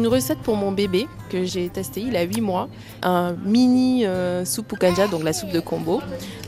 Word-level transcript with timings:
une 0.00 0.06
recette 0.06 0.38
pour 0.38 0.56
mon 0.56 0.72
bébé 0.72 1.06
que 1.28 1.44
j'ai 1.44 1.68
testé, 1.68 2.00
il 2.00 2.16
a 2.16 2.22
8 2.22 2.40
mois, 2.40 2.70
un 3.02 3.34
mini 3.44 4.06
euh, 4.06 4.46
soupe 4.46 4.78
kanja, 4.78 5.06
donc 5.08 5.22
la 5.22 5.34
soupe 5.34 5.52
de 5.52 5.60
combo. 5.60 6.00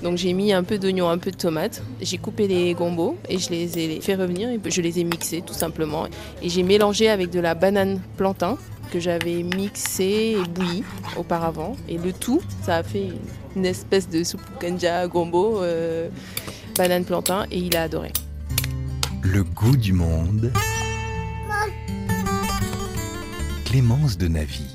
Donc 0.03 0.17
j'ai 0.17 0.33
mis 0.33 0.55
un 0.55 0.65
peu 0.65 0.79
d'oignon, 0.79 1.11
un 1.11 1.19
peu 1.19 1.31
de 1.31 1.37
tomate, 1.37 1.83
j'ai 2.01 2.17
coupé 2.17 2.49
les 2.49 2.73
gombos 2.73 3.19
et 3.29 3.39
je 3.39 3.51
les 3.51 3.79
ai 3.79 4.01
fait 4.01 4.15
revenir, 4.15 4.49
et 4.49 4.59
je 4.65 4.81
les 4.81 5.01
ai 5.01 5.05
mixés 5.05 5.43
tout 5.43 5.53
simplement. 5.53 6.07
Et 6.41 6.49
j'ai 6.49 6.63
mélangé 6.63 7.11
avec 7.11 7.29
de 7.29 7.41
la 7.41 7.55
banane 7.55 8.01
plantain 8.17 8.57
que 8.91 8.99
j'avais 8.99 9.43
mixé 9.43 10.39
et 10.39 10.49
bouilli 10.49 10.83
auparavant. 11.19 11.77
Et 11.91 11.99
le 11.99 12.15
tout, 12.15 12.41
ça 12.63 12.77
a 12.77 12.83
fait 12.83 13.09
une 13.55 13.67
espèce 13.67 14.09
de 14.09 14.25
soupe 14.25 14.41
kanja 14.61 15.07
gombo, 15.09 15.63
euh, 15.63 16.09
banane 16.75 17.05
plantain, 17.05 17.45
et 17.51 17.59
il 17.59 17.77
a 17.77 17.83
adoré. 17.83 18.13
Le 19.21 19.45
goût 19.45 19.77
du 19.77 19.93
monde. 19.93 20.51
Clémence 23.73 24.19
de 24.19 24.29
Navy. 24.29 24.72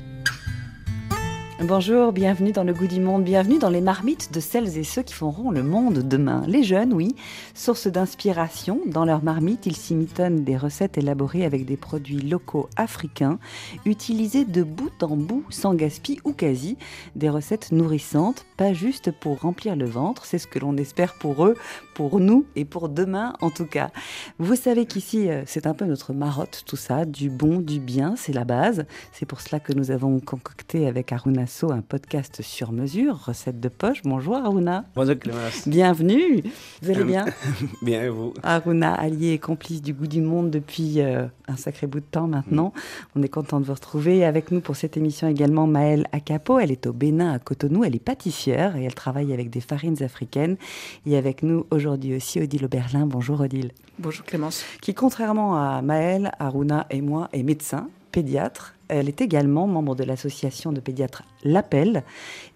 Bonjour, 1.64 2.12
bienvenue 2.12 2.52
dans 2.52 2.62
le 2.62 2.72
goût 2.72 2.86
du 2.86 3.00
monde, 3.00 3.24
bienvenue 3.24 3.58
dans 3.58 3.68
les 3.68 3.80
marmites 3.80 4.32
de 4.32 4.38
celles 4.38 4.78
et 4.78 4.84
ceux 4.84 5.02
qui 5.02 5.12
feront 5.12 5.50
le 5.50 5.64
monde 5.64 6.06
demain. 6.06 6.44
Les 6.46 6.62
jeunes, 6.62 6.92
oui, 6.92 7.16
source 7.52 7.88
d'inspiration. 7.88 8.80
Dans 8.86 9.04
leurs 9.04 9.24
marmites, 9.24 9.66
ils 9.66 9.74
s'imitonnent 9.74 10.44
des 10.44 10.56
recettes 10.56 10.98
élaborées 10.98 11.44
avec 11.44 11.64
des 11.64 11.76
produits 11.76 12.20
locaux 12.20 12.68
africains, 12.76 13.40
utilisés 13.86 14.44
de 14.44 14.62
bout 14.62 15.02
en 15.02 15.16
bout, 15.16 15.44
sans 15.50 15.74
gaspille 15.74 16.20
ou 16.22 16.32
quasi. 16.32 16.76
Des 17.16 17.28
recettes 17.28 17.72
nourrissantes, 17.72 18.46
pas 18.56 18.72
juste 18.72 19.10
pour 19.10 19.40
remplir 19.40 19.74
le 19.74 19.86
ventre, 19.86 20.26
c'est 20.26 20.38
ce 20.38 20.46
que 20.46 20.60
l'on 20.60 20.76
espère 20.76 21.14
pour 21.18 21.44
eux, 21.44 21.56
pour 21.96 22.20
nous 22.20 22.46
et 22.54 22.64
pour 22.64 22.88
demain 22.88 23.32
en 23.40 23.50
tout 23.50 23.66
cas. 23.66 23.90
Vous 24.38 24.54
savez 24.54 24.86
qu'ici, 24.86 25.28
euh, 25.28 25.42
c'est 25.44 25.66
un 25.66 25.74
peu 25.74 25.86
notre 25.86 26.12
marotte, 26.12 26.62
tout 26.66 26.76
ça, 26.76 27.04
du 27.04 27.30
bon, 27.30 27.58
du 27.58 27.80
bien, 27.80 28.14
c'est 28.16 28.32
la 28.32 28.44
base. 28.44 28.86
C'est 29.10 29.26
pour 29.26 29.40
cela 29.40 29.58
que 29.58 29.72
nous 29.72 29.90
avons 29.90 30.20
concocté 30.20 30.86
avec 30.86 31.10
Aruna 31.10 31.47
un 31.70 31.80
podcast 31.80 32.42
sur 32.42 32.72
mesure, 32.72 33.24
recette 33.24 33.58
de 33.58 33.68
poche. 33.68 34.02
Bonjour 34.04 34.36
Aruna. 34.36 34.84
Bonjour 34.94 35.18
Clémence. 35.18 35.66
Bienvenue. 35.66 36.42
Vous 36.82 36.90
allez 36.90 37.04
bien? 37.04 37.24
Bien 37.82 38.02
et 38.02 38.08
vous? 38.10 38.34
Aruna, 38.42 38.92
allié 38.92 39.32
et 39.32 39.38
complice 39.38 39.80
du 39.80 39.94
goût 39.94 40.06
du 40.06 40.20
monde 40.20 40.50
depuis 40.50 41.00
euh, 41.00 41.26
un 41.48 41.56
sacré 41.56 41.86
bout 41.86 42.00
de 42.00 42.04
temps 42.04 42.26
maintenant. 42.26 42.74
Mm. 42.74 42.80
On 43.16 43.22
est 43.22 43.28
content 43.28 43.60
de 43.60 43.64
vous 43.64 43.72
retrouver. 43.72 44.24
Avec 44.24 44.50
nous 44.50 44.60
pour 44.60 44.76
cette 44.76 44.96
émission 44.96 45.26
également 45.26 45.66
Maëlle 45.66 46.06
Akapo. 46.12 46.58
Elle 46.58 46.70
est 46.70 46.86
au 46.86 46.92
Bénin 46.92 47.32
à 47.32 47.38
Cotonou. 47.38 47.82
Elle 47.82 47.96
est 47.96 48.04
pâtissière 48.04 48.76
et 48.76 48.84
elle 48.84 48.94
travaille 48.94 49.32
avec 49.32 49.48
des 49.48 49.60
farines 49.60 50.02
africaines. 50.02 50.58
Et 51.06 51.16
avec 51.16 51.42
nous 51.42 51.66
aujourd'hui 51.70 52.14
aussi 52.14 52.40
Odile 52.40 52.66
Oberlin. 52.66 53.06
Bonjour 53.06 53.40
Odile. 53.40 53.72
Bonjour 53.98 54.24
Clémence. 54.26 54.64
Qui 54.82 54.92
contrairement 54.92 55.56
à 55.56 55.80
Maëlle, 55.80 56.30
Aruna 56.38 56.86
et 56.90 57.00
moi 57.00 57.28
est 57.32 57.42
médecin 57.42 57.88
pédiatre. 58.12 58.74
Elle 58.88 59.08
est 59.08 59.20
également 59.20 59.66
membre 59.66 59.94
de 59.94 60.04
l'association 60.04 60.72
de 60.72 60.80
pédiatres 60.80 61.24
L'Appel 61.44 62.04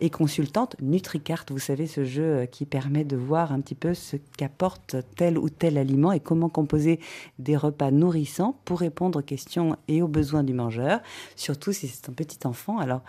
et 0.01 0.11
consultante 0.11 0.77
NutriCart. 0.81 1.45
Vous 1.51 1.59
savez, 1.59 1.87
ce 1.87 2.05
jeu 2.05 2.47
qui 2.51 2.67
permet 2.67 3.05
de 3.05 3.17
voir 3.17 3.53
un 3.53 3.61
petit 3.61 3.75
peu 3.75 3.95
ce 3.95 4.17
qu'apporte 4.37 4.97
tel 5.17 5.39
ou 5.39 5.51
tel 5.51 5.79
aliment 5.79 6.13
et 6.13 6.21
comment 6.21 6.49
composer 6.49 7.01
des 7.39 7.57
repas 7.57 7.91
nourrissants 7.91 8.57
pour 8.65 8.81
répondre 8.81 9.19
aux 9.19 9.23
questions 9.23 9.77
et 9.89 10.03
aux 10.03 10.09
besoins 10.09 10.43
du 10.43 10.55
mangeur, 10.55 11.01
surtout 11.37 11.73
si 11.73 11.89
c'est 11.89 12.09
un 12.09 12.13
petit 12.13 12.47
enfant. 12.47 12.79
Alors, 12.79 13.03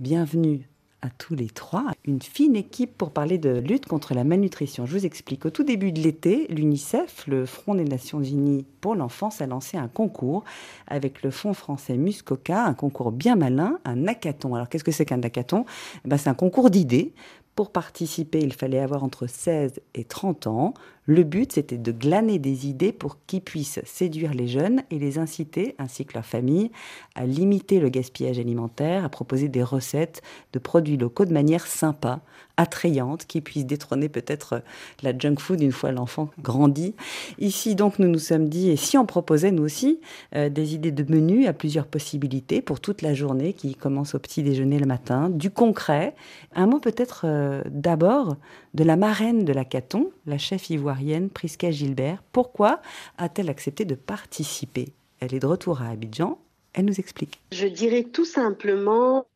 bienvenue 0.00 0.68
à 1.02 1.08
tous 1.10 1.34
les 1.34 1.48
trois 1.48 1.86
une 2.04 2.20
fine 2.20 2.56
équipe 2.56 2.96
pour 2.96 3.10
parler 3.10 3.38
de 3.38 3.50
lutte 3.58 3.86
contre 3.86 4.14
la 4.14 4.24
malnutrition. 4.24 4.86
Je 4.86 4.92
vous 4.92 5.06
explique. 5.06 5.46
Au 5.46 5.50
tout 5.50 5.62
début 5.62 5.92
de 5.92 6.00
l'été, 6.00 6.46
l'UNICEF, 6.48 7.26
le 7.26 7.46
Front 7.46 7.74
des 7.74 7.84
Nations 7.84 8.22
Unies 8.22 8.66
pour 8.80 8.94
l'enfance, 8.94 9.40
a 9.40 9.46
lancé 9.46 9.76
un 9.76 9.88
concours 9.88 10.44
avec 10.86 11.22
le 11.22 11.30
Fonds 11.30 11.54
français 11.54 11.96
Muscoca, 11.96 12.64
un 12.64 12.74
concours 12.74 13.12
bien 13.12 13.36
malin, 13.36 13.78
un 13.84 14.06
hackathon. 14.06 14.54
Alors 14.54 14.68
qu'est-ce 14.68 14.84
que 14.84 14.92
c'est 14.92 15.06
qu'un 15.06 15.22
hackathon? 15.22 15.64
Eh 16.04 16.08
ben, 16.08 16.16
C'est 16.16 16.30
un 16.30 16.34
concours 16.34 16.70
d'idées 16.70 17.12
pour 17.60 17.72
participer, 17.72 18.40
il 18.40 18.54
fallait 18.54 18.78
avoir 18.78 19.04
entre 19.04 19.26
16 19.26 19.80
et 19.94 20.04
30 20.04 20.46
ans. 20.46 20.72
Le 21.10 21.24
but, 21.24 21.54
c'était 21.54 21.76
de 21.76 21.90
glaner 21.90 22.38
des 22.38 22.68
idées 22.68 22.92
pour 22.92 23.18
qu'ils 23.26 23.40
puissent 23.40 23.80
séduire 23.84 24.32
les 24.32 24.46
jeunes 24.46 24.84
et 24.92 24.98
les 25.00 25.18
inciter, 25.18 25.74
ainsi 25.80 26.04
que 26.04 26.14
leur 26.14 26.24
famille, 26.24 26.70
à 27.16 27.26
limiter 27.26 27.80
le 27.80 27.88
gaspillage 27.88 28.38
alimentaire, 28.38 29.04
à 29.04 29.08
proposer 29.08 29.48
des 29.48 29.64
recettes 29.64 30.22
de 30.52 30.60
produits 30.60 30.96
locaux 30.96 31.24
de 31.24 31.32
manière 31.32 31.66
sympa, 31.66 32.20
attrayante, 32.56 33.26
qui 33.26 33.40
puissent 33.40 33.66
détrôner 33.66 34.08
peut-être 34.08 34.62
la 35.02 35.16
junk 35.18 35.40
food 35.40 35.60
une 35.60 35.72
fois 35.72 35.90
l'enfant 35.90 36.30
grandi. 36.40 36.94
Ici, 37.40 37.74
donc, 37.74 37.98
nous 37.98 38.08
nous 38.08 38.20
sommes 38.20 38.48
dit, 38.48 38.70
et 38.70 38.76
si 38.76 38.96
on 38.96 39.04
proposait, 39.04 39.50
nous 39.50 39.64
aussi, 39.64 39.98
euh, 40.36 40.48
des 40.48 40.76
idées 40.76 40.92
de 40.92 41.12
menus 41.12 41.48
à 41.48 41.52
plusieurs 41.52 41.88
possibilités 41.88 42.62
pour 42.62 42.78
toute 42.78 43.02
la 43.02 43.14
journée 43.14 43.52
qui 43.52 43.74
commence 43.74 44.14
au 44.14 44.20
petit 44.20 44.44
déjeuner 44.44 44.78
le 44.78 44.86
matin, 44.86 45.28
du 45.28 45.50
concret. 45.50 46.14
Un 46.54 46.66
mot 46.66 46.78
peut-être 46.78 47.22
euh, 47.24 47.64
d'abord 47.68 48.36
de 48.74 48.84
la 48.84 48.96
marraine 48.96 49.44
de 49.44 49.52
la 49.52 49.64
Caton, 49.64 50.12
la 50.26 50.38
chef 50.38 50.70
ivoirienne 50.70 51.30
Prisca 51.30 51.70
Gilbert. 51.70 52.22
Pourquoi 52.32 52.80
a-t-elle 53.18 53.50
accepté 53.50 53.84
de 53.84 53.94
participer? 53.94 54.92
Elle 55.20 55.34
est 55.34 55.40
de 55.40 55.46
retour 55.46 55.82
à 55.82 55.88
Abidjan. 55.88 56.38
Elle 56.72 56.84
nous 56.84 57.00
explique. 57.00 57.40
Je 57.52 57.66
dirais 57.66 58.04
tout 58.04 58.24
simplement 58.24 59.26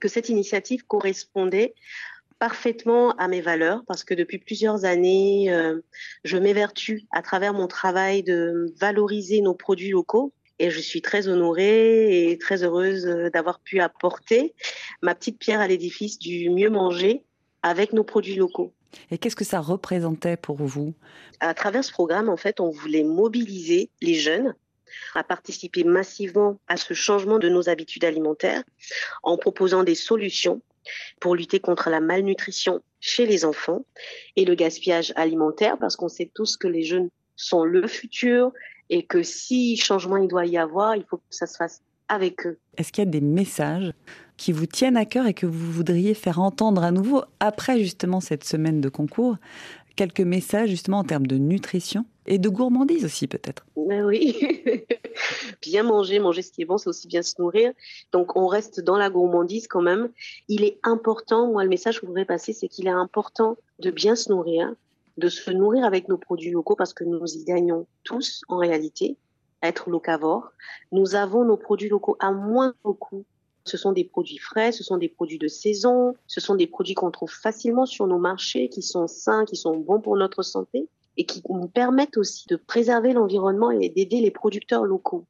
que 0.00 0.08
cette 0.08 0.28
initiative 0.28 0.84
correspondait 0.86 1.74
parfaitement 2.38 3.12
à 3.12 3.28
mes 3.28 3.40
valeurs 3.40 3.82
parce 3.86 4.04
que 4.04 4.12
depuis 4.12 4.38
plusieurs 4.38 4.84
années, 4.84 5.50
euh, 5.50 5.80
je 6.24 6.36
m'évertue 6.36 7.06
à 7.10 7.22
travers 7.22 7.54
mon 7.54 7.66
travail 7.66 8.22
de 8.22 8.74
valoriser 8.78 9.40
nos 9.40 9.54
produits 9.54 9.90
locaux. 9.90 10.32
Et 10.58 10.70
je 10.70 10.78
suis 10.78 11.02
très 11.02 11.26
honorée 11.26 12.30
et 12.30 12.38
très 12.38 12.62
heureuse 12.62 13.04
d'avoir 13.32 13.58
pu 13.58 13.80
apporter 13.80 14.54
ma 15.02 15.14
petite 15.14 15.38
pierre 15.38 15.60
à 15.60 15.66
l'édifice 15.66 16.18
du 16.18 16.48
mieux 16.50 16.70
manger 16.70 17.24
avec 17.64 17.94
nos 17.94 18.04
produits 18.04 18.36
locaux. 18.36 18.72
Et 19.10 19.18
qu'est-ce 19.18 19.34
que 19.34 19.44
ça 19.44 19.60
représentait 19.60 20.36
pour 20.36 20.56
vous? 20.56 20.94
À 21.40 21.54
travers 21.54 21.82
ce 21.82 21.90
programme, 21.90 22.28
en 22.28 22.36
fait, 22.36 22.60
on 22.60 22.70
voulait 22.70 23.02
mobiliser 23.02 23.90
les 24.00 24.14
jeunes 24.14 24.54
à 25.14 25.24
participer 25.24 25.82
massivement 25.82 26.60
à 26.68 26.76
ce 26.76 26.94
changement 26.94 27.40
de 27.40 27.48
nos 27.48 27.68
habitudes 27.68 28.04
alimentaires 28.04 28.62
en 29.24 29.36
proposant 29.36 29.82
des 29.82 29.96
solutions 29.96 30.62
pour 31.18 31.34
lutter 31.34 31.58
contre 31.58 31.88
la 31.88 32.00
malnutrition 32.00 32.82
chez 33.00 33.26
les 33.26 33.44
enfants 33.44 33.84
et 34.36 34.44
le 34.44 34.54
gaspillage 34.54 35.12
alimentaire, 35.16 35.78
parce 35.78 35.96
qu'on 35.96 36.08
sait 36.08 36.30
tous 36.32 36.56
que 36.56 36.68
les 36.68 36.84
jeunes 36.84 37.08
sont 37.34 37.64
le 37.64 37.88
futur 37.88 38.52
et 38.90 39.04
que 39.04 39.22
si 39.22 39.76
changement 39.78 40.18
il 40.18 40.28
doit 40.28 40.46
y 40.46 40.58
avoir, 40.58 40.94
il 40.94 41.04
faut 41.04 41.16
que 41.16 41.22
ça 41.30 41.46
se 41.46 41.56
fasse 41.56 41.82
avec 42.08 42.46
eux. 42.46 42.58
Est-ce 42.76 42.92
qu'il 42.92 43.04
y 43.04 43.06
a 43.06 43.10
des 43.10 43.20
messages 43.20 43.92
qui 44.36 44.52
vous 44.52 44.66
tiennent 44.66 44.96
à 44.96 45.04
cœur 45.04 45.26
et 45.26 45.34
que 45.34 45.46
vous 45.46 45.72
voudriez 45.72 46.14
faire 46.14 46.40
entendre 46.40 46.82
à 46.82 46.90
nouveau 46.90 47.22
après 47.40 47.78
justement 47.78 48.20
cette 48.20 48.44
semaine 48.44 48.80
de 48.80 48.88
concours? 48.88 49.36
Quelques 49.96 50.20
messages 50.20 50.70
justement 50.70 50.98
en 50.98 51.04
termes 51.04 51.26
de 51.26 51.38
nutrition 51.38 52.04
et 52.26 52.38
de 52.38 52.48
gourmandise 52.48 53.04
aussi 53.04 53.28
peut-être? 53.28 53.64
Oui, 53.76 54.36
bien 55.62 55.82
manger, 55.84 56.18
manger 56.18 56.42
ce 56.42 56.50
qui 56.50 56.62
est 56.62 56.64
bon, 56.64 56.78
c'est 56.78 56.88
aussi 56.88 57.06
bien 57.06 57.22
se 57.22 57.34
nourrir. 57.38 57.72
Donc 58.12 58.36
on 58.36 58.46
reste 58.46 58.80
dans 58.80 58.96
la 58.96 59.10
gourmandise 59.10 59.68
quand 59.68 59.82
même. 59.82 60.10
Il 60.48 60.64
est 60.64 60.78
important, 60.82 61.46
moi 61.46 61.62
le 61.62 61.68
message 61.68 61.96
que 61.96 62.02
je 62.02 62.06
voudrais 62.06 62.24
passer, 62.24 62.52
c'est 62.52 62.68
qu'il 62.68 62.86
est 62.86 62.90
important 62.90 63.56
de 63.78 63.90
bien 63.90 64.16
se 64.16 64.30
nourrir, 64.30 64.74
de 65.16 65.28
se 65.28 65.50
nourrir 65.50 65.84
avec 65.84 66.08
nos 66.08 66.18
produits 66.18 66.50
locaux 66.50 66.76
parce 66.76 66.94
que 66.94 67.04
nous 67.04 67.24
y 67.36 67.44
gagnons 67.44 67.86
tous 68.02 68.42
en 68.48 68.56
réalité, 68.56 69.16
être 69.66 69.90
locavores. 69.90 70.52
Nous 70.92 71.14
avons 71.14 71.44
nos 71.44 71.56
produits 71.56 71.88
locaux 71.88 72.16
à 72.20 72.32
moins 72.32 72.74
coût 72.82 73.24
ce 73.64 73.78
sont 73.78 73.92
des 73.92 74.04
produits 74.04 74.38
frais, 74.38 74.72
ce 74.72 74.84
sont 74.84 74.98
des 74.98 75.08
produits 75.08 75.38
de 75.38 75.48
saison, 75.48 76.14
ce 76.26 76.40
sont 76.40 76.54
des 76.54 76.66
produits 76.66 76.94
qu'on 76.94 77.10
trouve 77.10 77.32
facilement 77.32 77.86
sur 77.86 78.06
nos 78.06 78.18
marchés, 78.18 78.68
qui 78.68 78.82
sont 78.82 79.06
sains, 79.06 79.46
qui 79.46 79.56
sont 79.56 79.76
bons 79.76 80.00
pour 80.00 80.16
notre 80.16 80.42
santé 80.42 80.88
et 81.16 81.24
qui 81.24 81.42
nous 81.48 81.68
permettent 81.68 82.16
aussi 82.16 82.46
de 82.48 82.56
préserver 82.56 83.12
l'environnement 83.12 83.70
et 83.70 83.88
d'aider 83.88 84.20
les 84.20 84.30
producteurs 84.30 84.84
locaux. 84.84 85.24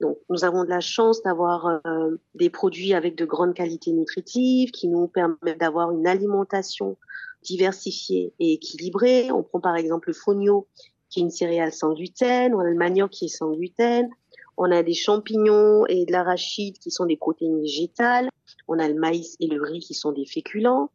Donc, 0.00 0.18
nous 0.28 0.44
avons 0.44 0.64
de 0.64 0.68
la 0.68 0.80
chance 0.80 1.22
d'avoir 1.22 1.80
euh, 1.86 2.16
des 2.34 2.50
produits 2.50 2.94
avec 2.94 3.16
de 3.16 3.24
grandes 3.24 3.54
qualités 3.54 3.92
nutritives 3.92 4.70
qui 4.70 4.88
nous 4.88 5.08
permettent 5.08 5.58
d'avoir 5.58 5.90
une 5.92 6.06
alimentation 6.06 6.96
diversifiée 7.42 8.32
et 8.38 8.52
équilibrée. 8.52 9.32
On 9.32 9.42
prend 9.42 9.60
par 9.60 9.76
exemple 9.76 10.08
le 10.08 10.14
fonio, 10.14 10.68
qui 11.12 11.20
est 11.20 11.22
une 11.22 11.30
céréale 11.30 11.72
sans 11.72 11.92
gluten, 11.92 12.54
on 12.54 12.60
a 12.60 12.64
le 12.64 12.74
manioc 12.74 13.10
qui 13.10 13.26
est 13.26 13.36
sans 13.36 13.52
gluten, 13.52 14.08
on 14.56 14.70
a 14.70 14.82
des 14.82 14.94
champignons 14.94 15.86
et 15.86 16.06
de 16.06 16.12
l'arachide 16.12 16.78
qui 16.78 16.90
sont 16.90 17.06
des 17.06 17.16
protéines 17.16 17.60
végétales. 17.60 18.28
On 18.68 18.78
a 18.78 18.88
le 18.88 18.94
maïs 18.94 19.36
et 19.40 19.46
le 19.46 19.62
riz 19.62 19.80
qui 19.80 19.94
sont 19.94 20.12
des 20.12 20.26
féculents. 20.26 20.90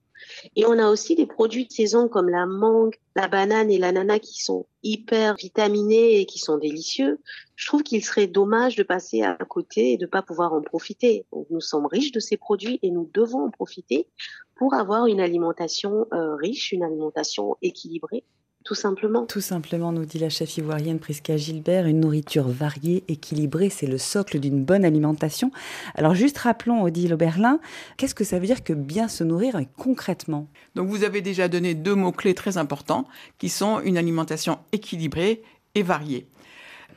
Et 0.56 0.66
on 0.66 0.80
a 0.80 0.90
aussi 0.90 1.16
des 1.16 1.28
produits 1.28 1.68
de 1.68 1.72
saison 1.72 2.08
comme 2.08 2.30
la 2.30 2.48
mangue, 2.48 2.96
la 3.16 3.28
banane 3.28 3.70
et 3.70 3.78
l'ananas 3.78 4.18
qui 4.20 4.42
sont 4.42 4.66
hyper 4.82 5.36
vitaminés 5.36 6.20
et 6.20 6.26
qui 6.26 6.40
sont 6.40 6.58
délicieux. 6.58 7.20
Je 7.56 7.68
trouve 7.68 7.84
qu'il 7.84 8.04
serait 8.04 8.26
dommage 8.26 8.76
de 8.76 8.84
passer 8.84 9.22
à 9.22 9.36
côté 9.48 9.94
et 9.94 9.98
de 9.98 10.06
ne 10.06 10.10
pas 10.10 10.24
pouvoir 10.24 10.54
en 10.54 10.62
profiter. 10.62 11.26
Nous 11.52 11.62
sommes 11.62 11.86
riches 11.86 12.12
de 12.12 12.20
ces 12.20 12.36
produits 12.36 12.80
et 12.82 12.90
nous 12.90 13.10
devons 13.14 13.46
en 13.46 13.52
profiter 13.52 14.08
pour 14.56 14.74
avoir 14.74 15.06
une 15.06 15.20
alimentation 15.20 16.08
euh, 16.14 16.36
riche, 16.36 16.72
une 16.72 16.84
alimentation 16.84 17.56
équilibrée 17.62 18.24
tout 18.68 18.76
simplement. 18.76 19.26
Tout 19.26 19.40
simplement, 19.40 19.94
nous 19.94 20.04
dit 20.04 20.20
la 20.20 20.28
chef 20.28 20.58
ivoirienne 20.58 21.00
Prisca 21.00 21.38
Gilbert, 21.38 21.86
une 21.86 22.02
nourriture 22.02 22.50
variée, 22.50 23.06
équilibrée, 23.08 23.70
c'est 23.70 23.88
le 23.88 23.98
socle 23.98 24.40
d'une 24.40 24.66
bonne 24.66 24.84
alimentation. 24.84 25.52
Alors 25.96 26.16
juste 26.16 26.38
rappelons, 26.40 26.84
Odile 26.84 27.14
Oberlin, 27.14 27.62
qu'est-ce 27.96 28.14
que 28.14 28.26
ça 28.26 28.40
veut 28.40 28.46
dire 28.46 28.66
que 28.66 28.74
bien 28.74 29.08
se 29.08 29.24
nourrir 29.24 29.58
concrètement? 29.78 30.50
Donc 30.76 30.90
vous 30.90 31.06
avez 31.06 31.22
déjà 31.22 31.48
donné 31.48 31.76
deux 31.76 31.96
mots-clés 31.96 32.34
très 32.34 32.58
importants, 32.58 33.08
qui 33.38 33.48
sont 33.48 33.80
une 33.80 33.98
alimentation 33.98 34.60
équilibrée 34.74 35.44
et 35.74 35.82
variée. 35.82 36.28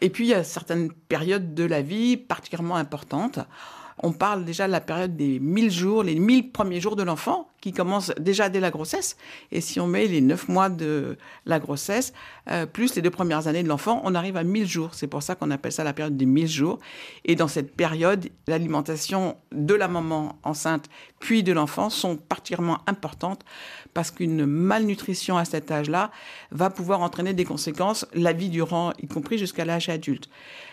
Et 0.01 0.11
puis 0.11 0.25
il 0.25 0.31
y 0.31 0.35
a 0.35 0.43
certaines 0.43 0.91
périodes 0.91 1.55
de 1.55 1.63
la 1.63 1.83
vie 1.83 2.17
particulièrement 2.17 2.77
importantes 2.77 3.39
on 4.03 4.13
parle 4.13 4.45
déjà 4.45 4.67
de 4.67 4.73
la 4.73 4.81
période 4.81 5.17
des 5.17 5.39
1000 5.39 5.71
jours, 5.71 6.03
les 6.03 6.19
1000 6.19 6.51
premiers 6.53 6.81
jours 6.81 6.97
de 6.97 7.03
l'enfant, 7.03 7.49
qui 7.61 7.73
commencent 7.73 8.13
déjà 8.19 8.49
dès 8.49 8.61
la 8.61 8.71
grossesse. 8.71 9.17
Et 9.53 9.61
si 9.61 9.79
on 9.79 9.87
met 9.87 10.07
les 10.07 10.23
9 10.23 10.49
mois 10.49 10.71
de 10.71 11.19
la 11.45 11.59
grossesse, 11.59 12.15
euh, 12.51 12.65
plus 12.65 12.95
les 12.95 13.03
deux 13.03 13.11
premières 13.11 13.47
années 13.47 13.63
de 13.63 13.69
l'enfant, 13.69 14.01
on 14.05 14.15
arrive 14.15 14.37
à 14.37 14.45
1000 14.45 14.67
jours. 14.67 14.95
C'est 14.95 15.07
pour 15.07 15.23
ça 15.23 15.35
qu'on 15.35 15.51
appelle 15.51 15.73
ça 15.73 15.85
la 15.85 15.93
période 15.93 16.17
des 16.17 16.25
1000 16.25 16.49
jours. 16.49 16.79
Et 17.27 17.37
dans 17.37 17.49
cette 17.49 17.77
période, 17.77 18.29
l'alimentation 18.47 19.37
de 19.53 19.75
la 19.75 19.89
maman 19.89 20.39
enceinte 20.43 20.89
puis 21.19 21.43
de 21.43 21.53
l'enfant 21.53 21.91
sont 21.91 22.17
particulièrement 22.17 22.79
importantes 22.87 23.45
parce 23.93 24.11
qu'une 24.11 24.47
malnutrition 24.47 25.37
à 25.37 25.45
cet 25.45 25.71
âge-là 25.71 26.11
va 26.51 26.71
pouvoir 26.71 27.03
entraîner 27.03 27.35
des 27.35 27.45
conséquences 27.45 28.07
la 28.15 28.33
vie 28.33 28.49
durant, 28.49 28.93
y 29.03 29.07
compris 29.07 29.37
jusqu'à 29.37 29.67
l'âge 29.67 29.91
adulte 29.91 30.31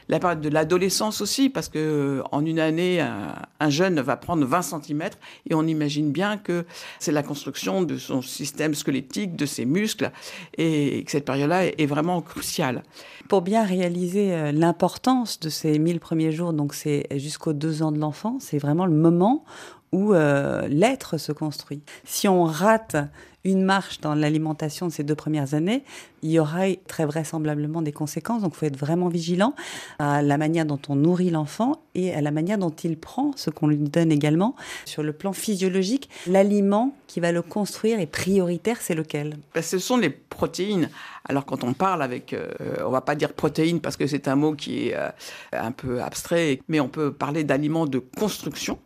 la 0.10 0.20
période 0.20 0.42
de 0.42 0.50
l'adolescence 0.50 1.22
aussi, 1.22 1.50
parce 1.50 1.70
que 1.70 1.80
euh, 1.80 2.24
en 2.32 2.46
une 2.46 2.60
année, 2.60 3.02
un, 3.02 3.70
jeune 3.70 4.00
va 4.00 4.18
prendre 4.18 4.46
20 4.46 4.62
cm 4.62 5.10
et 5.50 5.54
on 5.54 5.64
imagine 5.64 6.12
bien 6.12 6.38
que 6.38 6.66
c'est 7.00 7.12
la 7.12 7.24
construction 7.24 7.84
de 7.84 7.98
son 7.98 8.22
système 8.22 8.74
squelettique, 8.74 9.36
de 9.36 9.46
ses 9.46 9.66
muscles, 9.66 10.12
et 10.58 11.04
que 11.04 11.12
cette 11.12 11.26
période-là 11.26 11.66
est 11.66 11.86
vraiment 11.86 12.22
cruciale. 12.22 12.84
Pour 13.28 13.42
bien 13.42 13.66
réaliser 13.66 14.34
euh, 14.34 14.52
l'importance 14.52 15.40
de 15.40 15.50
ces 15.50 15.80
1000 15.80 16.00
premiers 16.00 16.32
jours, 16.32 16.54
donc 16.54 16.74
c'est 16.74 17.08
jusqu'aux 17.18 17.54
deux 17.54 17.84
ans 17.84 17.92
de 17.92 18.00
l'enfant, 18.00 18.38
c'est 18.40 18.58
vraiment 18.58 18.86
le 18.86 18.96
moment 18.96 19.44
où 19.92 20.14
euh, 20.14 20.68
l'être 20.68 21.18
se 21.18 21.32
construit. 21.32 21.82
Si 22.04 22.28
on 22.28 22.44
rate 22.44 22.98
une 23.44 23.64
marche 23.64 24.02
dans 24.02 24.14
l'alimentation 24.14 24.88
de 24.88 24.92
ces 24.92 25.04
deux 25.04 25.16
premières 25.16 25.54
années, 25.54 25.84
il 26.22 26.32
y 26.32 26.40
aura 26.40 26.64
très 26.88 27.06
vraisemblablement 27.06 27.82
des 27.82 27.94
conséquences. 27.94 28.42
Donc 28.42 28.54
il 28.56 28.58
faut 28.58 28.66
être 28.66 28.78
vraiment 28.78 29.08
vigilant 29.08 29.54
à 30.00 30.22
la 30.22 30.38
manière 30.38 30.66
dont 30.66 30.80
on 30.90 30.96
nourrit 30.96 31.30
l'enfant 31.30 31.82
et 31.96 32.14
à 32.14 32.22
la 32.22 32.32
manière 32.32 32.58
dont 32.58 32.72
il 32.72 32.98
prend 32.98 33.32
ce 33.36 33.50
qu'on 33.50 33.68
lui 33.68 33.78
donne 33.78 34.12
également. 34.12 34.56
Sur 34.86 35.04
le 35.04 35.14
plan 35.14 35.34
physiologique, 35.34 36.10
l'aliment 36.28 36.94
qui 37.08 37.20
va 37.20 37.32
le 37.32 37.42
construire 37.42 38.00
est 38.00 38.08
prioritaire, 38.08 38.78
c'est 38.82 38.96
lequel? 38.96 39.38
Ben, 39.54 39.64
Ce 39.64 39.80
sont 39.80 39.98
les 39.98 40.10
protéines. 40.10 40.90
Alors 41.30 41.46
quand 41.46 41.64
on 41.64 41.74
parle 41.74 42.02
avec, 42.02 42.34
euh, 42.34 42.50
on 42.86 42.90
va 42.90 43.02
pas 43.02 43.16
dire 43.16 43.34
protéines 43.34 43.80
parce 43.80 43.96
que 43.96 44.08
c'est 44.08 44.28
un 44.28 44.36
mot 44.36 44.54
qui 44.54 44.90
est 44.90 44.96
euh, 44.96 45.10
un 45.54 45.72
peu 45.72 46.02
abstrait, 46.02 46.60
mais 46.68 46.80
on 46.80 46.90
peut 46.90 47.14
parler 47.14 47.44
d'aliments 47.44 47.86
de 47.86 48.00
construction 48.00 48.80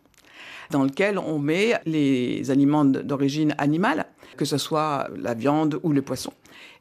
dans 0.72 0.82
lequel 0.82 1.18
on 1.18 1.38
met 1.38 1.80
les 1.86 2.50
aliments 2.50 2.84
d'origine 2.84 3.54
animale, 3.58 4.06
que 4.36 4.44
ce 4.44 4.58
soit 4.58 5.08
la 5.16 5.34
viande 5.34 5.78
ou 5.82 5.92
le 5.92 6.02
poisson, 6.02 6.32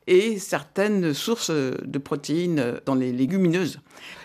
et 0.07 0.39
certaines 0.39 1.13
sources 1.13 1.51
de 1.51 1.97
protéines 1.99 2.79
dans 2.85 2.95
les 2.95 3.11
légumineuses, 3.11 3.79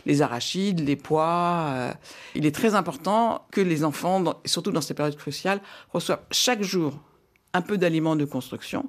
les 0.06 0.22
arachides, 0.22 0.80
les 0.80 0.96
pois. 0.96 1.66
Euh, 1.68 1.92
il 2.34 2.46
est 2.46 2.54
très 2.54 2.74
important 2.74 3.46
que 3.50 3.60
les 3.60 3.84
enfants, 3.84 4.40
surtout 4.46 4.70
dans 4.70 4.80
ces 4.80 4.94
périodes 4.94 5.16
cruciales, 5.16 5.60
reçoivent 5.92 6.22
chaque 6.30 6.62
jour 6.62 6.98
un 7.52 7.60
peu 7.60 7.76
d'aliments 7.76 8.16
de 8.16 8.24
construction, 8.24 8.88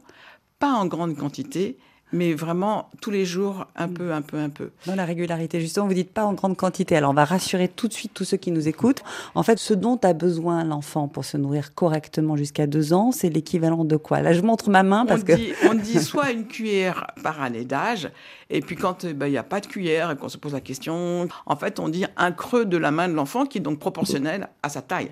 pas 0.59 0.71
en 0.71 0.85
grande 0.85 1.17
quantité, 1.17 1.77
mais 2.13 2.33
vraiment 2.33 2.89
tous 3.01 3.11
les 3.11 3.25
jours, 3.25 3.67
un 3.75 3.87
peu, 3.87 4.13
un 4.13 4.21
peu, 4.21 4.37
un 4.37 4.49
peu. 4.49 4.71
Dans 4.85 4.95
la 4.95 5.05
régularité, 5.05 5.59
justement, 5.59 5.87
vous 5.87 5.93
dites 5.93 6.11
pas 6.11 6.25
en 6.25 6.33
grande 6.33 6.55
quantité. 6.55 6.95
Alors, 6.95 7.11
on 7.11 7.13
va 7.13 7.25
rassurer 7.25 7.67
tout 7.67 7.87
de 7.87 7.93
suite 7.93 8.13
tous 8.13 8.23
ceux 8.23 8.37
qui 8.37 8.51
nous 8.51 8.67
écoutent. 8.67 9.03
En 9.35 9.43
fait, 9.43 9.59
ce 9.59 9.73
dont 9.73 9.99
a 10.03 10.13
besoin 10.13 10.63
l'enfant 10.63 11.07
pour 11.07 11.25
se 11.25 11.35
nourrir 11.35 11.73
correctement 11.73 12.37
jusqu'à 12.37 12.65
deux 12.65 12.93
ans, 12.93 13.11
c'est 13.11 13.29
l'équivalent 13.29 13.83
de 13.83 13.97
quoi? 13.97 14.21
Là, 14.21 14.33
je 14.33 14.41
montre 14.41 14.69
ma 14.69 14.83
main 14.83 15.05
parce 15.05 15.21
on 15.21 15.25
que... 15.25 15.33
Dit, 15.33 15.53
on 15.69 15.73
dit 15.73 15.99
soit 15.99 16.31
une 16.31 16.47
cuillère 16.47 17.07
par 17.23 17.41
année 17.41 17.65
d'âge, 17.65 18.09
et 18.49 18.61
puis 18.61 18.75
quand 18.75 19.03
euh, 19.03 19.13
bah, 19.13 19.27
il 19.27 19.31
n'y 19.31 19.37
a 19.37 19.43
pas 19.43 19.59
de 19.59 19.67
cuillère 19.67 20.11
et 20.11 20.15
qu'on 20.15 20.29
se 20.29 20.37
pose 20.37 20.53
la 20.53 20.61
question, 20.61 21.27
en 21.45 21.55
fait, 21.57 21.79
on 21.79 21.89
dit 21.89 22.05
un 22.15 22.31
creux 22.31 22.65
de 22.65 22.77
la 22.77 22.91
main 22.91 23.09
de 23.09 23.13
l'enfant 23.13 23.45
qui 23.45 23.57
est 23.57 23.61
donc 23.61 23.79
proportionnel 23.79 24.47
à 24.63 24.69
sa 24.69 24.81
taille. 24.81 25.11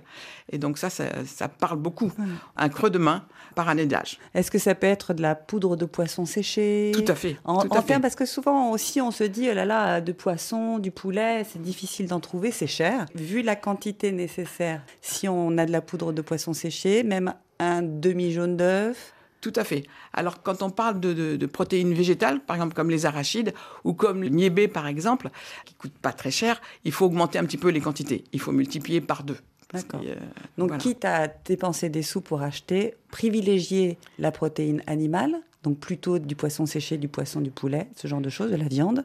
Et 0.51 0.57
donc 0.57 0.77
ça, 0.77 0.89
ça, 0.89 1.05
ça 1.25 1.49
parle 1.49 1.77
beaucoup. 1.77 2.11
Un 2.55 2.69
creux 2.69 2.89
de 2.89 2.99
main 2.99 3.23
par 3.55 3.69
année 3.69 3.85
d'âge. 3.85 4.19
Est-ce 4.33 4.51
que 4.51 4.59
ça 4.59 4.75
peut 4.75 4.87
être 4.87 5.13
de 5.13 5.21
la 5.21 5.33
poudre 5.33 5.75
de 5.75 5.85
poisson 5.85 6.25
séché 6.25 6.91
Tout 6.93 7.05
à 7.11 7.15
fait. 7.15 7.37
En, 7.43 7.63
tout 7.63 7.75
à 7.75 7.81
fait. 7.81 7.99
parce 7.99 8.15
que 8.15 8.25
souvent 8.25 8.71
aussi 8.71 9.01
on 9.01 9.11
se 9.11 9.23
dit, 9.23 9.47
oh 9.49 9.53
là 9.53 9.65
là, 9.65 10.01
de 10.01 10.11
poisson, 10.11 10.77
du 10.77 10.91
poulet, 10.91 11.45
c'est 11.51 11.61
difficile 11.61 12.07
d'en 12.07 12.19
trouver, 12.19 12.51
c'est 12.51 12.67
cher. 12.67 13.05
Vu 13.15 13.41
la 13.41 13.55
quantité 13.55 14.11
nécessaire, 14.11 14.81
si 15.01 15.27
on 15.27 15.57
a 15.57 15.65
de 15.65 15.71
la 15.71 15.81
poudre 15.81 16.13
de 16.13 16.21
poisson 16.21 16.53
séché, 16.53 17.03
même 17.03 17.33
un 17.59 17.81
demi-jaune 17.81 18.57
d'œuf, 18.57 19.13
tout 19.45 19.53
à 19.57 19.63
fait. 19.63 19.83
Alors, 20.11 20.41
quand 20.41 20.63
on 20.63 20.71
parle 20.71 20.99
de, 20.99 21.45
protéines 21.45 21.93
végétales, 21.93 22.39
par 22.39 22.55
exemple 22.55 22.73
comme 22.73 22.89
les 22.89 23.05
arachides 23.05 23.53
ou 23.83 23.93
comme 23.93 24.23
le 24.23 24.29
niébé, 24.29 24.67
par 24.67 24.87
exemple, 24.87 25.29
qui 25.65 25.75
coûte 25.75 25.93
pas 26.01 26.13
très 26.13 26.31
cher, 26.31 26.59
il 26.83 26.91
faut 26.91 27.05
augmenter 27.05 27.37
un 27.37 27.45
petit 27.45 27.57
peu 27.57 27.69
les 27.69 27.79
quantités. 27.79 28.23
Il 28.33 28.39
faut 28.39 28.51
multiplier 28.51 29.01
par 29.01 29.23
deux. 29.23 29.37
D'accord. 29.73 30.01
Euh, 30.05 30.15
donc, 30.57 30.77
quitte 30.77 31.05
à 31.05 31.27
dépenser 31.27 31.89
des 31.89 32.03
sous 32.03 32.21
pour 32.21 32.41
acheter, 32.41 32.95
privilégier 33.09 33.97
la 34.19 34.31
protéine 34.31 34.81
animale, 34.87 35.35
donc 35.63 35.79
plutôt 35.79 36.19
du 36.19 36.35
poisson 36.35 36.65
séché, 36.65 36.97
du 36.97 37.07
poisson, 37.07 37.41
du 37.41 37.51
poulet, 37.51 37.87
ce 37.95 38.07
genre 38.07 38.21
de 38.21 38.29
choses, 38.29 38.51
de 38.51 38.55
la 38.55 38.67
viande, 38.67 39.03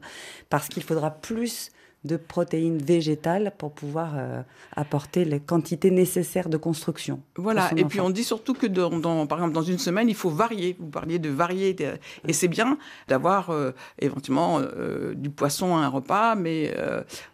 parce 0.49 0.69
qu'il 0.69 0.83
faudra 0.83 1.11
plus 1.11 1.71
de 2.05 2.17
protéines 2.17 2.79
végétales 2.79 3.53
pour 3.59 3.73
pouvoir 3.73 4.13
euh, 4.17 4.43
apporter 4.75 5.27
les 5.27 5.39
quantités 5.39 5.91
nécessaires 5.91 6.49
de 6.49 6.57
construction. 6.57 7.21
Voilà, 7.37 7.71
et 7.77 7.85
puis 7.85 8.01
on 8.01 8.09
dit 8.09 8.25
surtout 8.25 8.55
que 8.55 8.67
dans, 8.67 9.27
par 9.27 9.39
exemple 9.39 9.53
dans 9.53 9.63
une 9.63 9.79
semaine, 9.79 10.09
il 10.09 10.15
faut 10.15 10.31
varier. 10.31 10.77
Vous 10.79 10.89
parliez 10.89 11.19
de 11.19 11.29
varier, 11.29 11.77
et 12.27 12.33
c'est 12.33 12.49
bien 12.49 12.79
d'avoir 13.09 13.51
euh, 13.51 13.73
éventuellement 13.99 14.61
euh, 14.61 15.15
du 15.15 15.29
poisson 15.29 15.77
à 15.77 15.81
un 15.81 15.89
repas, 15.89 16.35
mais 16.37 16.75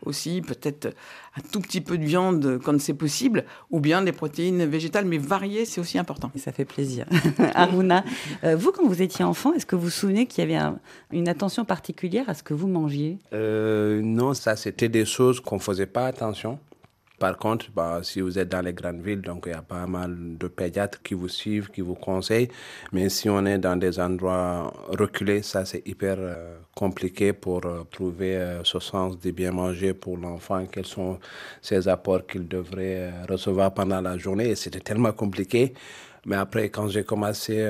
aussi 0.04 0.42
peut-être 0.42 0.94
un 1.36 1.42
tout 1.52 1.60
petit 1.60 1.80
peu 1.80 1.98
de 1.98 2.04
viande 2.04 2.58
quand 2.64 2.80
c'est 2.80 2.94
possible, 2.94 3.44
ou 3.70 3.80
bien 3.80 4.02
des 4.02 4.12
protéines 4.12 4.64
végétales, 4.64 5.04
mais 5.04 5.18
varier, 5.18 5.64
c'est 5.64 5.80
aussi 5.80 5.98
important. 5.98 6.30
Et 6.34 6.38
ça 6.38 6.52
fait 6.52 6.64
plaisir. 6.64 7.06
Aruna, 7.54 8.04
vous, 8.42 8.72
quand 8.72 8.86
vous 8.86 9.02
étiez 9.02 9.24
enfant, 9.24 9.52
est-ce 9.52 9.66
que 9.66 9.76
vous 9.76 9.82
vous 9.82 9.90
souvenez 9.90 10.26
qu'il 10.26 10.48
y 10.48 10.54
avait 10.54 10.74
une 11.12 11.28
attention 11.28 11.64
particulière 11.64 12.28
à 12.28 12.34
ce 12.34 12.42
que 12.42 12.54
vous 12.54 12.68
mangiez? 12.68 13.18
Non, 13.32 14.34
ça 14.34 14.56
c'était 14.56 14.88
des 14.88 15.04
choses 15.04 15.40
qu'on 15.40 15.56
ne 15.56 15.60
faisait 15.60 15.86
pas 15.86 16.06
attention. 16.06 16.58
Par 17.18 17.38
contre, 17.38 17.70
bah, 17.74 18.00
si 18.02 18.20
vous 18.20 18.38
êtes 18.38 18.50
dans 18.50 18.60
les 18.60 18.74
grandes 18.74 19.00
villes, 19.00 19.22
donc 19.22 19.44
il 19.46 19.52
y 19.52 19.54
a 19.54 19.62
pas 19.62 19.86
mal 19.86 20.36
de 20.36 20.48
pédiatres 20.48 21.02
qui 21.02 21.14
vous 21.14 21.28
suivent, 21.28 21.70
qui 21.70 21.80
vous 21.80 21.94
conseillent. 21.94 22.48
Mais 22.92 23.08
si 23.08 23.30
on 23.30 23.46
est 23.46 23.56
dans 23.56 23.76
des 23.76 23.98
endroits 23.98 24.70
reculés, 24.88 25.40
ça 25.40 25.64
c'est 25.64 25.82
hyper 25.86 26.16
euh, 26.18 26.58
compliqué 26.74 27.32
pour 27.32 27.64
euh, 27.64 27.84
trouver 27.90 28.36
euh, 28.36 28.62
ce 28.64 28.80
sens 28.80 29.18
de 29.18 29.30
bien 29.30 29.50
manger 29.50 29.94
pour 29.94 30.18
l'enfant, 30.18 30.66
quels 30.70 30.84
sont 30.84 31.18
ses 31.62 31.88
apports 31.88 32.26
qu'il 32.26 32.46
devrait 32.48 33.10
recevoir 33.26 33.72
pendant 33.72 34.02
la 34.02 34.18
journée. 34.18 34.54
C'était 34.54 34.80
tellement 34.80 35.12
compliqué. 35.12 35.72
Mais 36.26 36.36
après, 36.36 36.68
quand 36.68 36.88
j'ai 36.88 37.04
commencé 37.04 37.64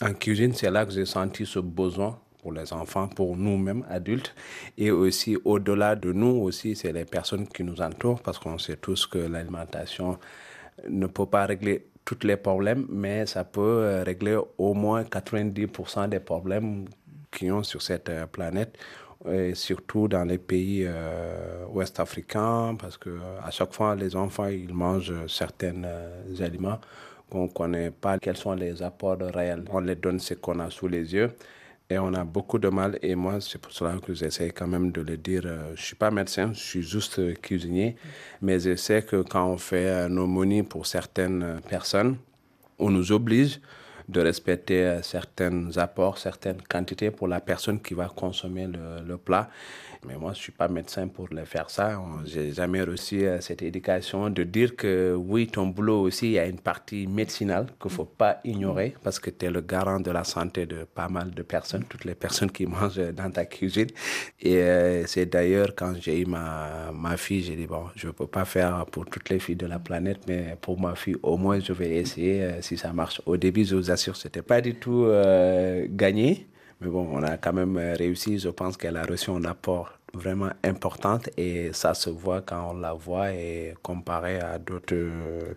en 0.00 0.12
cuisine, 0.14 0.52
c'est 0.54 0.70
là 0.72 0.84
que 0.84 0.92
j'ai 0.92 1.06
senti 1.06 1.46
ce 1.46 1.60
besoin 1.60 2.18
pour 2.42 2.52
les 2.52 2.72
enfants, 2.72 3.06
pour 3.08 3.36
nous-mêmes, 3.36 3.84
adultes, 3.88 4.34
et 4.76 4.90
aussi 4.90 5.38
au-delà 5.44 5.94
de 5.94 6.12
nous 6.12 6.42
aussi, 6.42 6.74
c'est 6.74 6.92
les 6.92 7.04
personnes 7.04 7.46
qui 7.46 7.62
nous 7.62 7.80
entourent, 7.80 8.20
parce 8.20 8.38
qu'on 8.38 8.58
sait 8.58 8.76
tous 8.76 9.06
que 9.06 9.18
l'alimentation 9.18 10.18
ne 10.88 11.06
peut 11.06 11.26
pas 11.26 11.46
régler 11.46 11.86
tous 12.04 12.26
les 12.26 12.36
problèmes, 12.36 12.84
mais 12.90 13.26
ça 13.26 13.44
peut 13.44 13.60
euh, 13.60 14.02
régler 14.02 14.36
au 14.58 14.74
moins 14.74 15.04
90% 15.04 16.08
des 16.08 16.18
problèmes 16.18 16.86
qu'ils 17.30 17.52
ont 17.52 17.62
sur 17.62 17.80
cette 17.80 18.08
euh, 18.08 18.26
planète, 18.26 18.76
et 19.30 19.54
surtout 19.54 20.08
dans 20.08 20.24
les 20.24 20.38
pays 20.38 20.84
euh, 20.84 21.64
ouest 21.68 22.00
africains, 22.00 22.74
parce 22.76 22.98
que 22.98 23.20
à 23.40 23.52
chaque 23.52 23.72
fois, 23.72 23.94
les 23.94 24.16
enfants, 24.16 24.48
ils 24.48 24.74
mangent 24.74 25.26
certains 25.28 25.84
aliments 26.40 26.80
qu'on 27.30 27.44
ne 27.44 27.48
connaît 27.48 27.90
pas 27.92 28.18
quels 28.18 28.36
sont 28.36 28.52
les 28.52 28.82
apports 28.82 29.16
réels? 29.18 29.64
On 29.70 29.80
les 29.80 29.94
donne 29.94 30.18
ce 30.18 30.34
qu'on 30.34 30.58
a 30.58 30.70
sous 30.70 30.88
les 30.88 31.14
yeux. 31.14 31.30
On 31.98 32.14
a 32.14 32.24
beaucoup 32.24 32.58
de 32.58 32.68
mal. 32.68 32.98
Et 33.02 33.14
moi, 33.14 33.40
c'est 33.40 33.58
pour 33.58 33.72
cela 33.72 33.96
que 34.04 34.14
j'essaie 34.14 34.50
quand 34.50 34.66
même 34.66 34.92
de 34.92 35.00
le 35.00 35.16
dire. 35.16 35.42
Euh, 35.44 35.72
je 35.74 35.82
suis 35.82 35.96
pas 35.96 36.10
médecin, 36.10 36.52
je 36.52 36.60
suis 36.60 36.82
juste 36.82 37.40
cuisinier. 37.40 37.96
Mais 38.40 38.60
je 38.60 38.76
sais 38.76 39.02
que 39.02 39.22
quand 39.22 39.46
on 39.46 39.58
fait 39.58 40.08
nos 40.08 40.26
monies 40.26 40.62
pour 40.62 40.86
certaines 40.86 41.60
personnes, 41.68 42.16
on 42.78 42.90
nous 42.90 43.12
oblige 43.12 43.60
de 44.08 44.20
respecter 44.20 44.98
certains 45.02 45.76
apports, 45.76 46.18
certaines 46.18 46.60
quantités 46.68 47.10
pour 47.10 47.28
la 47.28 47.40
personne 47.40 47.80
qui 47.80 47.94
va 47.94 48.08
consommer 48.08 48.66
le 48.66 49.16
plat. 49.16 49.48
Mais 50.04 50.16
moi, 50.16 50.32
je 50.32 50.38
suis 50.40 50.50
pas 50.50 50.66
médecin 50.66 51.06
pour 51.06 51.28
le 51.30 51.44
faire 51.44 51.70
ça. 51.70 52.02
J'ai 52.24 52.52
jamais 52.52 52.82
reçu 52.82 53.24
euh, 53.24 53.40
cette 53.40 53.62
éducation 53.62 54.30
de 54.30 54.42
dire 54.42 54.74
que 54.74 55.14
oui, 55.14 55.46
ton 55.46 55.68
boulot 55.68 56.00
aussi, 56.00 56.26
il 56.26 56.32
y 56.32 56.38
a 56.40 56.46
une 56.46 56.58
partie 56.58 57.06
médicinale 57.06 57.66
qu'il 57.80 57.90
faut 57.90 58.04
pas 58.04 58.40
ignorer 58.42 58.96
parce 59.04 59.20
que 59.20 59.30
tu 59.30 59.46
es 59.46 59.50
le 59.50 59.60
garant 59.60 60.00
de 60.00 60.10
la 60.10 60.24
santé 60.24 60.66
de 60.66 60.82
pas 60.82 61.08
mal 61.08 61.30
de 61.30 61.42
personnes, 61.42 61.84
toutes 61.88 62.04
les 62.04 62.16
personnes 62.16 62.50
qui 62.50 62.66
mangent 62.74 63.12
dans 63.12 63.30
ta 63.30 63.44
cuisine. 63.44 63.86
Et 64.40 64.56
euh, 64.56 65.06
c'est 65.06 65.26
d'ailleurs 65.26 65.72
quand 65.76 65.94
j'ai 66.00 66.20
eu 66.20 66.26
ma, 66.26 66.90
ma 66.92 67.16
fille, 67.16 67.42
j'ai 67.42 67.54
dit, 67.54 67.68
bon, 67.68 67.84
je 67.94 68.08
peux 68.08 68.26
pas 68.26 68.44
faire 68.44 68.84
pour 68.86 69.06
toutes 69.06 69.28
les 69.30 69.38
filles 69.38 69.56
de 69.56 69.66
la 69.66 69.78
planète, 69.78 70.22
mais 70.26 70.56
pour 70.60 70.80
ma 70.80 70.96
fille, 70.96 71.16
au 71.22 71.36
moins, 71.36 71.60
je 71.60 71.72
vais 71.72 71.90
essayer 71.90 72.42
euh, 72.42 72.60
si 72.60 72.76
ça 72.76 72.92
marche. 72.92 73.22
Au 73.24 73.36
début, 73.36 73.64
je 73.64 73.76
vous 73.76 73.90
assure, 73.92 74.16
c'était 74.16 74.42
pas 74.42 74.60
du 74.60 74.74
tout 74.74 75.06
gagné. 75.90 76.48
Mais 76.82 76.90
bon, 76.90 77.08
on 77.12 77.22
a 77.22 77.36
quand 77.36 77.52
même 77.52 77.76
réussi. 77.76 78.38
Je 78.38 78.48
pense 78.48 78.76
qu'elle 78.76 78.96
a 78.96 79.04
reçu 79.04 79.30
un 79.30 79.44
apport 79.44 79.92
vraiment 80.14 80.50
importante 80.62 81.30
et 81.36 81.72
ça 81.72 81.94
se 81.94 82.10
voit 82.10 82.42
quand 82.42 82.70
on 82.72 82.78
la 82.78 82.92
voit 82.92 83.32
et 83.32 83.74
comparé 83.82 84.38
à 84.38 84.58
d'autres 84.58 84.94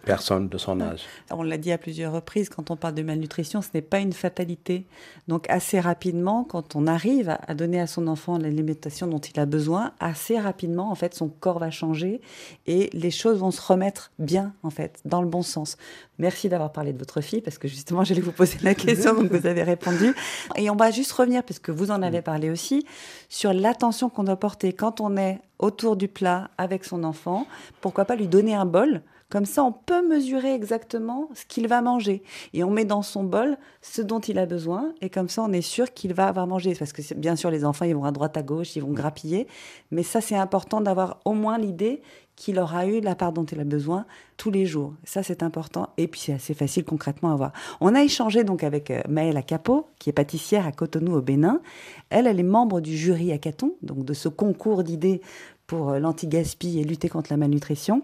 personnes 0.06 0.48
de 0.48 0.58
son 0.58 0.80
âge. 0.82 1.02
On 1.30 1.44
l'a 1.44 1.58
dit 1.58 1.72
à 1.72 1.78
plusieurs 1.78 2.14
reprises, 2.14 2.50
quand 2.50 2.72
on 2.72 2.76
parle 2.76 2.96
de 2.96 3.04
malnutrition, 3.04 3.62
ce 3.62 3.70
n'est 3.74 3.82
pas 3.82 4.00
une 4.00 4.14
fatalité. 4.14 4.86
Donc 5.28 5.50
assez 5.50 5.80
rapidement, 5.80 6.44
quand 6.44 6.76
on 6.76 6.88
arrive 6.88 7.38
à 7.48 7.54
donner 7.54 7.80
à 7.80 7.88
son 7.88 8.08
enfant 8.08 8.38
l'alimentation 8.38 9.08
dont 9.08 9.20
il 9.20 9.40
a 9.40 9.46
besoin, 9.46 9.92
assez 10.00 10.40
rapidement, 10.40 10.92
en 10.92 10.96
fait, 10.96 11.14
son 11.14 11.28
corps 11.28 11.60
va 11.60 11.72
changer 11.72 12.22
et 12.66 12.90
les 12.94 13.12
choses 13.12 13.40
vont 13.40 13.52
se 13.52 13.62
remettre 13.62 14.12
bien, 14.20 14.54
en 14.64 14.70
fait, 14.70 15.00
dans 15.06 15.22
le 15.22 15.28
bon 15.28 15.42
sens. 15.42 15.78
Merci 16.18 16.48
d'avoir 16.48 16.72
parlé 16.72 16.94
de 16.94 16.98
votre 16.98 17.20
fille 17.20 17.42
parce 17.42 17.58
que 17.58 17.68
justement, 17.68 18.04
j'allais 18.04 18.22
vous 18.22 18.32
poser 18.32 18.58
la 18.62 18.74
question, 18.74 19.14
donc 19.14 19.32
vous 19.32 19.48
avez 19.48 19.64
répondu. 19.64 20.16
Et 20.56 20.70
on 20.70 20.76
va 20.76 20.92
juste 20.92 21.12
revenir, 21.12 21.44
parce 21.44 21.60
que 21.60 21.72
vous 21.72 21.92
en 21.92 22.02
avez 22.02 22.22
parlé 22.22 22.50
aussi, 22.50 22.86
sur 23.28 23.54
l'attention 23.54 24.10
qu'on 24.10 24.24
doit 24.24 24.40
quand 24.78 25.02
on 25.02 25.18
est 25.18 25.40
autour 25.60 25.96
du 25.96 26.08
plat 26.08 26.50
avec 26.58 26.84
son 26.84 27.04
enfant. 27.04 27.48
Pourquoi 27.82 28.06
pas 28.06 28.16
lui 28.16 28.28
donner 28.28 28.56
un 28.56 28.66
bol? 28.66 29.02
Comme 29.30 29.46
ça, 29.46 29.64
on 29.64 29.72
peut 29.72 30.08
mesurer 30.08 30.54
exactement 30.54 31.30
ce 31.34 31.46
qu'il 31.46 31.68
va 31.68 31.82
manger. 31.82 32.22
Et 32.54 32.64
on 32.64 32.70
met 32.70 32.86
dans 32.86 33.02
son 33.02 33.24
bol 33.24 33.58
ce 33.82 34.02
dont 34.04 34.20
il 34.20 34.38
a 34.38 34.46
besoin. 34.46 34.94
Et 35.02 35.10
comme 35.10 35.30
ça, 35.30 35.42
on 35.42 35.52
est 35.52 35.62
sûr 35.62 35.94
qu'il 35.94 36.14
va 36.14 36.28
avoir 36.28 36.46
mangé. 36.46 36.76
Parce 36.76 36.94
que 36.94 37.02
bien 37.16 37.36
sûr, 37.36 37.50
les 37.50 37.66
enfants, 37.66 37.86
ils 37.86 37.96
vont 37.96 38.06
à 38.06 38.12
droite, 38.12 38.38
à 38.38 38.44
gauche, 38.44 38.76
ils 38.76 38.84
vont 38.84 38.94
grappiller. 38.94 39.48
Mais 39.90 40.04
ça, 40.04 40.22
c'est 40.22 40.36
important 40.36 40.80
d'avoir 40.80 41.20
au 41.26 41.34
moins 41.34 41.58
l'idée 41.58 42.02
qu'il 42.36 42.60
aura 42.60 42.86
eu 42.86 43.00
la 43.00 43.16
part 43.16 43.32
dont 43.32 43.46
il 43.46 43.60
a 43.60 43.64
besoin 43.64 44.06
tous 44.38 44.52
les 44.52 44.66
jours. 44.66 44.94
Ça, 45.04 45.24
c'est 45.24 45.42
important. 45.42 45.90
Et 45.98 46.08
puis, 46.08 46.20
c'est 46.20 46.34
assez 46.34 46.54
facile 46.54 46.84
concrètement 46.84 47.32
à 47.32 47.36
voir. 47.36 47.54
On 47.80 47.96
a 47.96 48.04
échangé 48.04 48.44
donc 48.44 48.64
avec 48.64 48.92
euh, 48.92 49.02
Maëla 49.08 49.42
Capot, 49.42 49.88
qui 50.00 50.10
est 50.10 50.14
pâtissière 50.14 50.68
à 50.68 50.72
Cotonou 50.72 51.16
au 51.16 51.22
Bénin. 51.22 51.62
Elle, 52.10 52.28
elle 52.28 52.40
est 52.40 52.44
membre 52.44 52.82
du 52.82 52.98
jury 52.98 53.32
à 53.32 53.38
Caton, 53.38 53.76
donc 53.82 54.04
de 54.04 54.14
ce 54.14 54.28
concours 54.28 54.84
d'idées 54.84 55.22
pour 55.68 55.92
euh, 55.92 56.00
l'anti-gaspi 56.00 56.80
et 56.80 56.84
lutter 56.84 57.10
contre 57.10 57.32
la 57.32 57.38
malnutrition. 57.38 58.04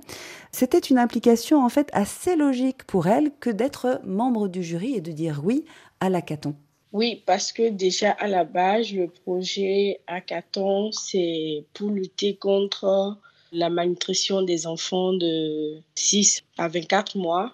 C'était 0.51 0.79
une 0.79 0.97
implication 0.97 1.63
en 1.63 1.69
fait 1.69 1.89
assez 1.93 2.35
logique 2.35 2.85
pour 2.85 3.07
elle 3.07 3.31
que 3.39 3.49
d'être 3.49 4.01
membre 4.05 4.47
du 4.47 4.63
jury 4.63 4.95
et 4.95 5.01
de 5.01 5.11
dire 5.11 5.41
oui 5.43 5.65
à 5.99 6.09
l'hackathon. 6.09 6.55
Oui, 6.93 7.23
parce 7.25 7.53
que 7.53 7.69
déjà 7.69 8.11
à 8.11 8.27
la 8.27 8.43
base, 8.43 8.91
le 8.91 9.07
projet 9.07 10.01
hackathon, 10.07 10.91
c'est 10.91 11.63
pour 11.73 11.89
lutter 11.89 12.35
contre 12.35 13.17
la 13.51 13.69
malnutrition 13.69 14.41
des 14.41 14.67
enfants 14.67 15.13
de 15.13 15.81
6 15.95 16.43
à 16.57 16.67
24 16.67 17.17
mois 17.17 17.53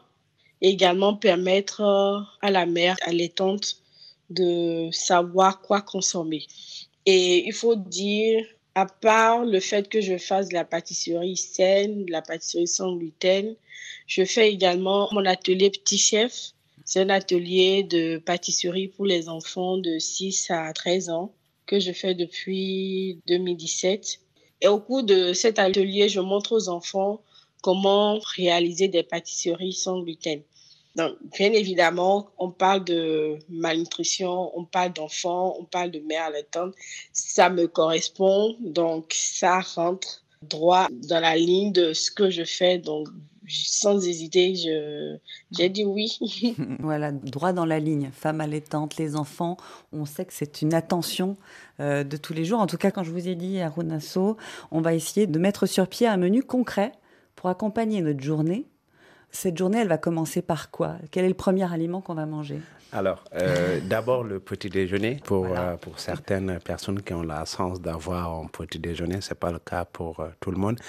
et 0.62 0.70
également 0.70 1.16
permettre 1.16 1.82
à 2.42 2.51
la 2.51 2.66
mère 2.66 2.96
allaitante 3.01 3.77
de 4.30 4.89
savoir 4.92 5.62
quoi 5.62 5.82
consommer. 5.82 6.46
Et 7.06 7.48
il 7.48 7.54
faut 7.54 7.75
dire 7.75 8.46
à 8.75 8.86
part 8.86 9.44
le 9.44 9.60
fait 9.60 9.89
que 9.89 10.01
je 10.01 10.18
fasse 10.18 10.51
la 10.51 10.63
pâtisserie 10.63 11.38
saine, 11.38 12.06
de 12.06 12.12
la 12.12 12.22
pâtisserie 12.22 12.68
sans 12.68 12.96
gluten, 12.96 13.56
je 14.06 14.24
fais 14.24 14.51
également 14.51 15.10
mon 15.12 15.25
atelier 15.25 15.72
Petit 15.72 15.98
Chef. 15.98 16.51
C'est 16.86 17.01
un 17.01 17.10
atelier 17.10 17.84
de 17.84 18.18
pâtisserie 18.20 18.88
pour 18.89 19.06
les 19.06 19.30
enfants 19.30 19.77
de 19.77 19.98
6 19.98 20.51
à 20.51 20.72
13 20.74 21.10
ans 21.10 21.34
que 21.66 21.80
je 21.80 21.92
fais 21.92 22.13
depuis 22.13 23.20
2017. 23.27 24.20
Et 24.62 24.68
au 24.68 24.80
cours 24.80 25.04
de 25.04 25.34
cet 25.34 25.60
atelier, 25.60 26.10
je 26.10 26.20
montre 26.20 26.54
aux 26.54 26.70
enfants 26.70 27.22
comment 27.62 28.20
réaliser 28.36 28.88
des 28.88 29.04
pâtisseries 29.04 29.74
sans 29.74 30.02
gluten. 30.02 30.42
Donc, 30.96 31.16
bien 31.38 31.54
évidemment, 31.54 32.30
on 32.40 32.50
parle 32.50 32.84
de 32.84 33.38
malnutrition, 33.50 34.52
on 34.58 34.66
parle 34.66 34.94
d'enfants, 34.94 35.56
on 35.60 35.64
parle 35.64 35.92
de 35.92 36.00
mère 36.00 36.24
allaitante. 36.24 36.74
Ça 37.14 37.50
me 37.52 37.68
correspond, 37.68 38.56
donc 38.60 39.14
ça 39.14 39.60
rentre 39.60 40.24
droit 40.42 40.88
dans 40.92 41.20
la 41.20 41.36
ligne 41.36 41.72
de 41.72 41.94
ce 41.94 42.10
que 42.10 42.32
je 42.32 42.44
fais. 42.44 42.80
Sans 43.48 44.06
hésiter, 44.06 44.56
je, 44.56 45.18
j'ai 45.51 45.70
dit 45.70 45.86
oui. 45.86 46.18
voilà, 46.80 47.12
droit 47.12 47.54
dans 47.54 47.66
la 47.66 47.80
ligne. 47.80 48.10
Femme 48.13 48.42
allaitante, 48.42 48.98
les 48.98 49.16
enfants, 49.16 49.58
on 49.92 50.06
sait 50.06 50.25
que 50.25 50.34
c'est 50.34 50.62
une 50.62 50.74
attention 50.74 51.38
euh, 51.80 52.04
de 52.04 52.18
tous 52.18 52.34
les 52.34 52.46
jours. 52.46 52.60
En 52.60 52.68
tout 52.68 52.77
cas, 52.77 52.92
quand 52.92 53.04
je 53.04 53.12
vous 53.12 53.27
ai 53.27 53.36
dit 53.36 53.60
à 53.60 53.70
Runasso, 53.70 54.38
on 54.72 54.82
va 54.82 54.94
essayer 54.94 55.27
de 55.27 55.39
mettre 55.39 55.66
sur 55.66 55.88
pied 55.88 56.08
un 56.08 56.18
menu 56.18 56.44
concret 56.44 56.92
pour 57.36 57.50
accompagner 57.50 58.01
notre 58.01 58.22
journée 58.22 58.66
cette 59.32 59.58
journée, 59.58 59.80
elle 59.80 59.88
va 59.88 59.98
commencer 59.98 60.42
par 60.42 60.72
quoi? 60.72 60.96
Quel 61.12 61.25
est 61.25 61.30
le 61.30 61.34
premier 61.34 61.72
aliment 61.72 62.01
qu'on 62.01 62.16
va 62.16 62.25
manger? 62.25 62.60
Alors, 62.91 63.24
euh, 63.36 63.79
d'abord 63.89 64.24
le 64.24 64.39
petit 64.39 64.70
déjeuner. 64.70 65.20
Pour, 65.24 65.48
euh, 65.48 65.75
pour 65.77 66.00
certaines 66.00 66.60
personnes 66.60 67.01
qui 67.01 67.13
ont 67.13 67.24
la 67.24 67.46
chance 67.46 67.82
d'avoir 67.82 68.39
un 68.39 68.48
petit 68.48 68.79
déjeuner, 68.79 69.20
c'est 69.22 69.39
pas 69.39 69.51
le 69.51 69.60
cas 69.60 69.86
pour 69.86 70.20
euh, 70.20 70.29
tout 70.39 70.51
le 70.51 70.58
monde. 70.58 70.79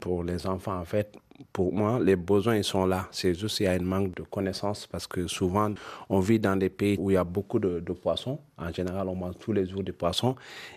Pour 0.00 0.24
les 0.24 0.46
enfants, 0.46 0.78
en 0.78 0.84
fait, 0.84 1.16
pour 1.52 1.72
moi, 1.72 1.98
les 2.00 2.16
besoins, 2.16 2.56
ils 2.56 2.64
sont 2.64 2.86
là. 2.86 3.08
C'est 3.10 3.34
juste 3.34 3.58
qu'il 3.58 3.66
y 3.66 3.68
a 3.68 3.72
un 3.72 3.78
manque 3.78 4.14
de 4.14 4.22
connaissances 4.22 4.86
parce 4.86 5.06
que 5.06 5.26
souvent, 5.26 5.72
on 6.08 6.20
vit 6.20 6.38
dans 6.38 6.56
des 6.56 6.70
pays 6.70 6.96
où 6.98 7.10
il 7.10 7.14
y 7.14 7.16
a 7.16 7.24
beaucoup 7.24 7.58
de, 7.58 7.80
poissons. 7.92 8.38
En 8.58 8.72
général, 8.72 9.08
on 9.08 9.14
mange 9.14 9.34
tous 9.38 9.52
les 9.52 9.66
jours 9.66 9.82
des 9.82 9.92
poissons. 9.92 10.36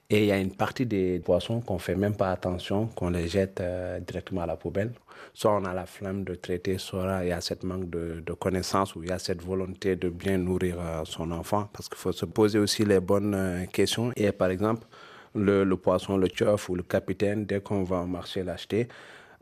Et 0.09 0.19
il 0.19 0.25
y 0.25 0.31
a 0.31 0.37
une 0.37 0.51
partie 0.51 0.85
des 0.85 1.19
poissons 1.19 1.61
qu'on 1.61 1.79
fait 1.79 1.95
même 1.95 2.15
pas 2.15 2.31
attention, 2.31 2.87
qu'on 2.87 3.09
les 3.09 3.27
jette 3.27 3.61
euh, 3.61 3.99
directement 3.99 4.41
à 4.41 4.45
la 4.45 4.55
poubelle. 4.55 4.91
Soit 5.33 5.55
on 5.55 5.65
a 5.65 5.73
la 5.73 5.85
flamme 5.85 6.23
de 6.23 6.35
traiter, 6.35 6.77
soit 6.77 7.23
il 7.23 7.29
y 7.29 7.31
a 7.31 7.41
cette 7.41 7.63
manque 7.63 7.89
de, 7.89 8.23
connaissances 8.39 8.95
ou 8.95 9.03
il 9.03 9.09
y 9.09 9.11
a 9.11 9.19
cette 9.19 9.41
volonté 9.41 9.95
de 9.95 10.09
bien 10.09 10.37
nourrir 10.37 10.77
euh, 10.79 11.01
son 11.05 11.31
enfant 11.31 11.69
parce 11.73 11.89
qu'il 11.89 11.97
faut 11.97 12.11
se 12.11 12.25
poser 12.25 12.59
aussi 12.59 12.85
les 12.85 12.99
bonnes 12.99 13.33
euh, 13.35 13.65
questions. 13.65 14.11
Et 14.15 14.31
par 14.31 14.49
exemple, 14.49 14.87
le, 15.35 15.65
poisson, 15.75 16.17
le 16.17 16.27
chef 16.33 16.69
ou 16.69 16.75
le 16.75 16.83
capitaine, 16.83 17.45
dès 17.45 17.61
qu'on 17.61 17.83
va 17.83 18.01
au 18.01 18.05
marché 18.05 18.43
l'acheter, 18.43 18.87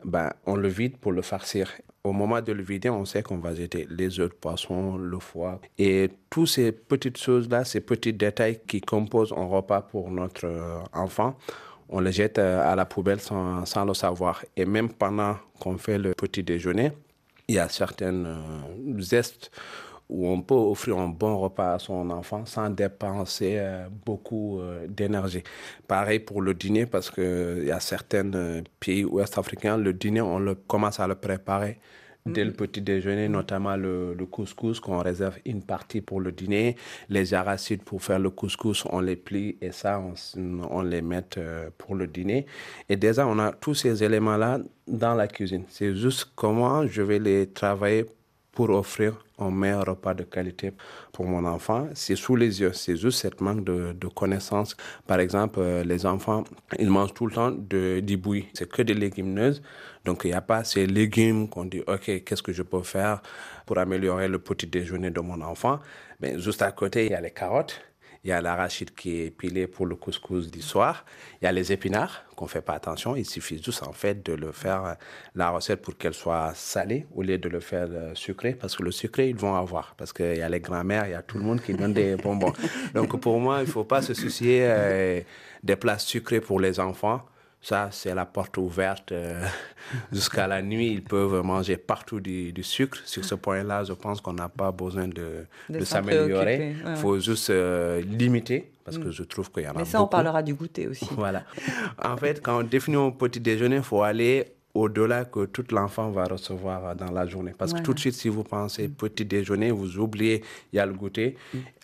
ben, 0.04 0.30
on 0.46 0.56
le 0.56 0.68
vide 0.68 0.96
pour 0.96 1.12
le 1.12 1.22
farcir. 1.22 1.72
Au 2.04 2.12
moment 2.12 2.40
de 2.40 2.52
le 2.52 2.62
vider, 2.62 2.88
on 2.88 3.04
sait 3.04 3.22
qu'on 3.22 3.38
va 3.38 3.54
jeter 3.54 3.86
les 3.90 4.20
œufs 4.20 4.30
de 4.30 4.34
poisson, 4.34 4.96
le 4.96 5.18
foie. 5.18 5.60
Et 5.76 6.10
toutes 6.30 6.48
ces 6.48 6.72
petites 6.72 7.18
choses-là, 7.18 7.64
ces 7.64 7.80
petits 7.80 8.12
détails 8.12 8.60
qui 8.66 8.80
composent 8.80 9.32
un 9.36 9.46
repas 9.46 9.82
pour 9.82 10.10
notre 10.10 10.46
euh, 10.46 10.78
enfant, 10.92 11.36
on 11.88 12.00
les 12.00 12.12
jette 12.12 12.38
euh, 12.38 12.70
à 12.70 12.74
la 12.76 12.84
poubelle 12.84 13.20
sans, 13.20 13.64
sans 13.64 13.84
le 13.84 13.94
savoir. 13.94 14.44
Et 14.56 14.64
même 14.64 14.90
pendant 14.90 15.36
qu'on 15.58 15.78
fait 15.78 15.98
le 15.98 16.14
petit 16.14 16.42
déjeuner, 16.42 16.92
il 17.48 17.54
y 17.54 17.58
a 17.58 17.68
certaines 17.68 18.26
euh, 18.26 19.00
zestes 19.00 19.50
où 20.08 20.26
on 20.28 20.40
peut 20.40 20.54
offrir 20.54 20.98
un 20.98 21.08
bon 21.08 21.38
repas 21.38 21.74
à 21.74 21.78
son 21.78 22.08
enfant 22.10 22.46
sans 22.46 22.70
dépenser 22.70 23.56
euh, 23.58 23.88
beaucoup 24.06 24.60
euh, 24.60 24.86
d'énergie. 24.88 25.42
Pareil 25.86 26.18
pour 26.20 26.40
le 26.40 26.54
dîner, 26.54 26.86
parce 26.86 27.10
qu'il 27.10 27.64
y 27.66 27.70
a 27.70 27.80
certains 27.80 28.30
pays 28.80 29.04
ouest 29.04 29.36
africains, 29.36 29.76
le 29.76 29.92
dîner, 29.92 30.20
on 30.20 30.38
le, 30.38 30.54
commence 30.54 31.00
à 31.00 31.06
le 31.06 31.14
préparer 31.14 31.78
dès 32.32 32.44
le 32.44 32.50
mm-hmm. 32.50 32.54
petit 32.54 32.80
déjeuner, 32.80 33.28
notamment 33.28 33.76
le, 33.76 34.14
couscous, 34.30 34.80
qu'on 34.80 34.98
réserve 34.98 35.36
une 35.44 35.62
partie 35.62 36.00
pour 36.00 36.20
le 36.20 36.32
dîner. 36.32 36.76
Les 37.08 37.34
arachides 37.34 37.82
pour 37.82 38.02
faire 38.02 38.18
le 38.18 38.30
couscous, 38.30 38.84
on 38.90 39.00
les 39.00 39.16
plie 39.16 39.56
et 39.60 39.72
ça, 39.72 40.00
on, 40.00 40.14
on 40.70 40.82
les 40.82 41.02
met 41.02 41.24
pour 41.78 41.94
le 41.94 42.06
dîner. 42.06 42.46
Et 42.88 42.96
déjà, 42.96 43.26
on 43.26 43.38
a 43.38 43.52
tous 43.52 43.74
ces 43.74 44.02
éléments-là 44.04 44.60
dans 44.86 45.14
la 45.14 45.28
cuisine. 45.28 45.64
C'est 45.68 45.94
juste 45.94 46.30
comment 46.34 46.86
je 46.86 47.02
vais 47.02 47.18
les 47.18 47.46
travailler 47.48 48.06
pour 48.52 48.70
offrir 48.70 49.24
un 49.38 49.52
meilleur 49.52 49.84
repas 49.86 50.14
de 50.14 50.24
qualité 50.24 50.72
pour 51.12 51.26
mon 51.26 51.44
enfant. 51.44 51.86
C'est 51.94 52.16
sous 52.16 52.34
les 52.34 52.60
yeux, 52.60 52.72
c'est 52.72 52.96
juste 52.96 53.20
cette 53.20 53.40
manque 53.40 53.62
de, 53.62 53.92
de 53.92 54.08
connaissances. 54.08 54.76
Par 55.06 55.20
exemple, 55.20 55.60
euh, 55.60 55.84
les 55.84 56.06
enfants, 56.06 56.42
ils 56.76 56.90
mangent 56.90 57.14
tout 57.14 57.26
le 57.26 57.32
temps 57.32 57.52
de, 57.52 58.00
du 58.00 58.16
bouilli. 58.16 58.46
C'est 58.54 58.68
que 58.68 58.82
des 58.82 58.94
légumineuses. 58.94 59.62
Donc, 60.08 60.22
il 60.24 60.28
n'y 60.28 60.32
a 60.32 60.40
pas 60.40 60.64
ces 60.64 60.86
légumes 60.86 61.50
qu'on 61.50 61.66
dit, 61.66 61.82
OK, 61.86 62.06
qu'est-ce 62.24 62.42
que 62.42 62.54
je 62.54 62.62
peux 62.62 62.82
faire 62.82 63.20
pour 63.66 63.76
améliorer 63.76 64.26
le 64.26 64.38
petit 64.38 64.66
déjeuner 64.66 65.10
de 65.10 65.20
mon 65.20 65.42
enfant? 65.42 65.80
Mais 66.20 66.38
juste 66.38 66.62
à 66.62 66.72
côté, 66.72 67.04
il 67.04 67.12
y 67.12 67.14
a 67.14 67.20
les 67.20 67.30
carottes, 67.30 67.82
il 68.24 68.30
y 68.30 68.32
a 68.32 68.40
l'arachide 68.40 68.94
qui 68.94 69.20
est 69.20 69.30
pilé 69.30 69.66
pour 69.66 69.84
le 69.84 69.96
couscous 69.96 70.50
du 70.50 70.62
soir. 70.62 71.04
Il 71.42 71.44
y 71.44 71.48
a 71.48 71.52
les 71.52 71.72
épinards 71.72 72.24
qu'on 72.36 72.46
fait 72.46 72.62
pas 72.62 72.72
attention. 72.72 73.16
Il 73.16 73.26
suffit 73.26 73.62
juste 73.62 73.82
en 73.82 73.92
fait 73.92 74.24
de 74.24 74.32
le 74.32 74.50
faire 74.50 74.82
euh, 74.86 74.94
la 75.34 75.50
recette 75.50 75.82
pour 75.82 75.98
qu'elle 75.98 76.14
soit 76.14 76.52
salée 76.54 77.06
au 77.14 77.22
lieu 77.22 77.36
de 77.36 77.48
le 77.50 77.60
faire 77.60 77.88
euh, 77.90 78.14
sucré 78.14 78.54
parce 78.54 78.76
que 78.76 78.82
le 78.82 78.90
sucré 78.90 79.28
ils 79.28 79.36
vont 79.36 79.56
avoir 79.56 79.94
parce 79.98 80.14
qu'il 80.14 80.38
y 80.38 80.40
a 80.40 80.48
les 80.48 80.60
grands-mères, 80.60 81.04
il 81.06 81.10
y 81.10 81.14
a 81.14 81.22
tout 81.22 81.36
le 81.36 81.44
monde 81.44 81.60
qui 81.60 81.74
donne 81.74 81.92
des 81.92 82.16
bonbons. 82.16 82.54
Donc 82.94 83.20
pour 83.20 83.38
moi, 83.40 83.60
il 83.60 83.66
faut 83.66 83.84
pas 83.84 84.00
se 84.00 84.14
soucier 84.14 84.60
euh, 84.62 85.20
des 85.62 85.76
plats 85.76 85.98
sucrés 85.98 86.40
pour 86.40 86.60
les 86.60 86.80
enfants. 86.80 87.20
Ça, 87.60 87.88
c'est 87.90 88.14
la 88.14 88.24
porte 88.24 88.56
ouverte 88.56 89.12
euh, 89.12 89.44
jusqu'à 90.12 90.46
la 90.46 90.62
nuit. 90.62 90.92
Ils 90.92 91.02
peuvent 91.02 91.42
manger 91.42 91.76
partout 91.76 92.20
du, 92.20 92.52
du 92.52 92.62
sucre. 92.62 92.98
Sur 93.04 93.24
ce 93.24 93.34
point-là, 93.34 93.84
je 93.84 93.92
pense 93.92 94.20
qu'on 94.20 94.32
n'a 94.34 94.48
pas 94.48 94.70
besoin 94.70 95.08
de, 95.08 95.46
De 95.68 95.78
de 95.80 95.84
s'en 95.84 95.96
s'améliorer. 95.96 96.76
Il 96.78 96.84
ouais, 96.84 96.90
ouais. 96.90 96.96
faut 96.96 97.18
juste 97.18 97.50
euh, 97.50 98.00
limiter 98.02 98.70
parce 98.84 98.96
que 98.96 99.10
je 99.10 99.22
trouve 99.22 99.50
qu'il 99.50 99.64
y 99.64 99.68
en 99.68 99.72
a 99.72 99.78
Mais 99.78 99.84
ça, 99.84 100.02
on 100.02 100.06
parlera 100.06 100.42
du 100.42 100.54
goûter 100.54 100.86
aussi. 100.88 101.06
Voilà. 101.12 101.44
En 102.02 102.16
fait, 102.16 102.40
quand 102.40 102.60
on 102.60 102.62
définit 102.62 102.96
un 102.96 103.10
petit 103.10 103.40
déjeuner, 103.40 103.76
il 103.76 103.82
faut 103.82 104.02
aller 104.02 104.46
au-delà 104.80 105.24
que 105.24 105.46
tout 105.46 105.64
l'enfant 105.70 106.10
va 106.10 106.24
recevoir 106.24 106.94
dans 106.94 107.10
la 107.10 107.26
journée. 107.26 107.52
Parce 107.56 107.72
que 107.72 107.80
tout 107.82 107.94
de 107.94 107.98
suite, 107.98 108.14
si 108.14 108.28
vous 108.28 108.44
pensez 108.44 108.88
petit 108.88 109.24
déjeuner, 109.24 109.70
vous 109.70 109.98
oubliez, 109.98 110.42
il 110.72 110.76
y 110.76 110.78
a 110.78 110.86
le 110.86 110.92
goûter. 110.92 111.36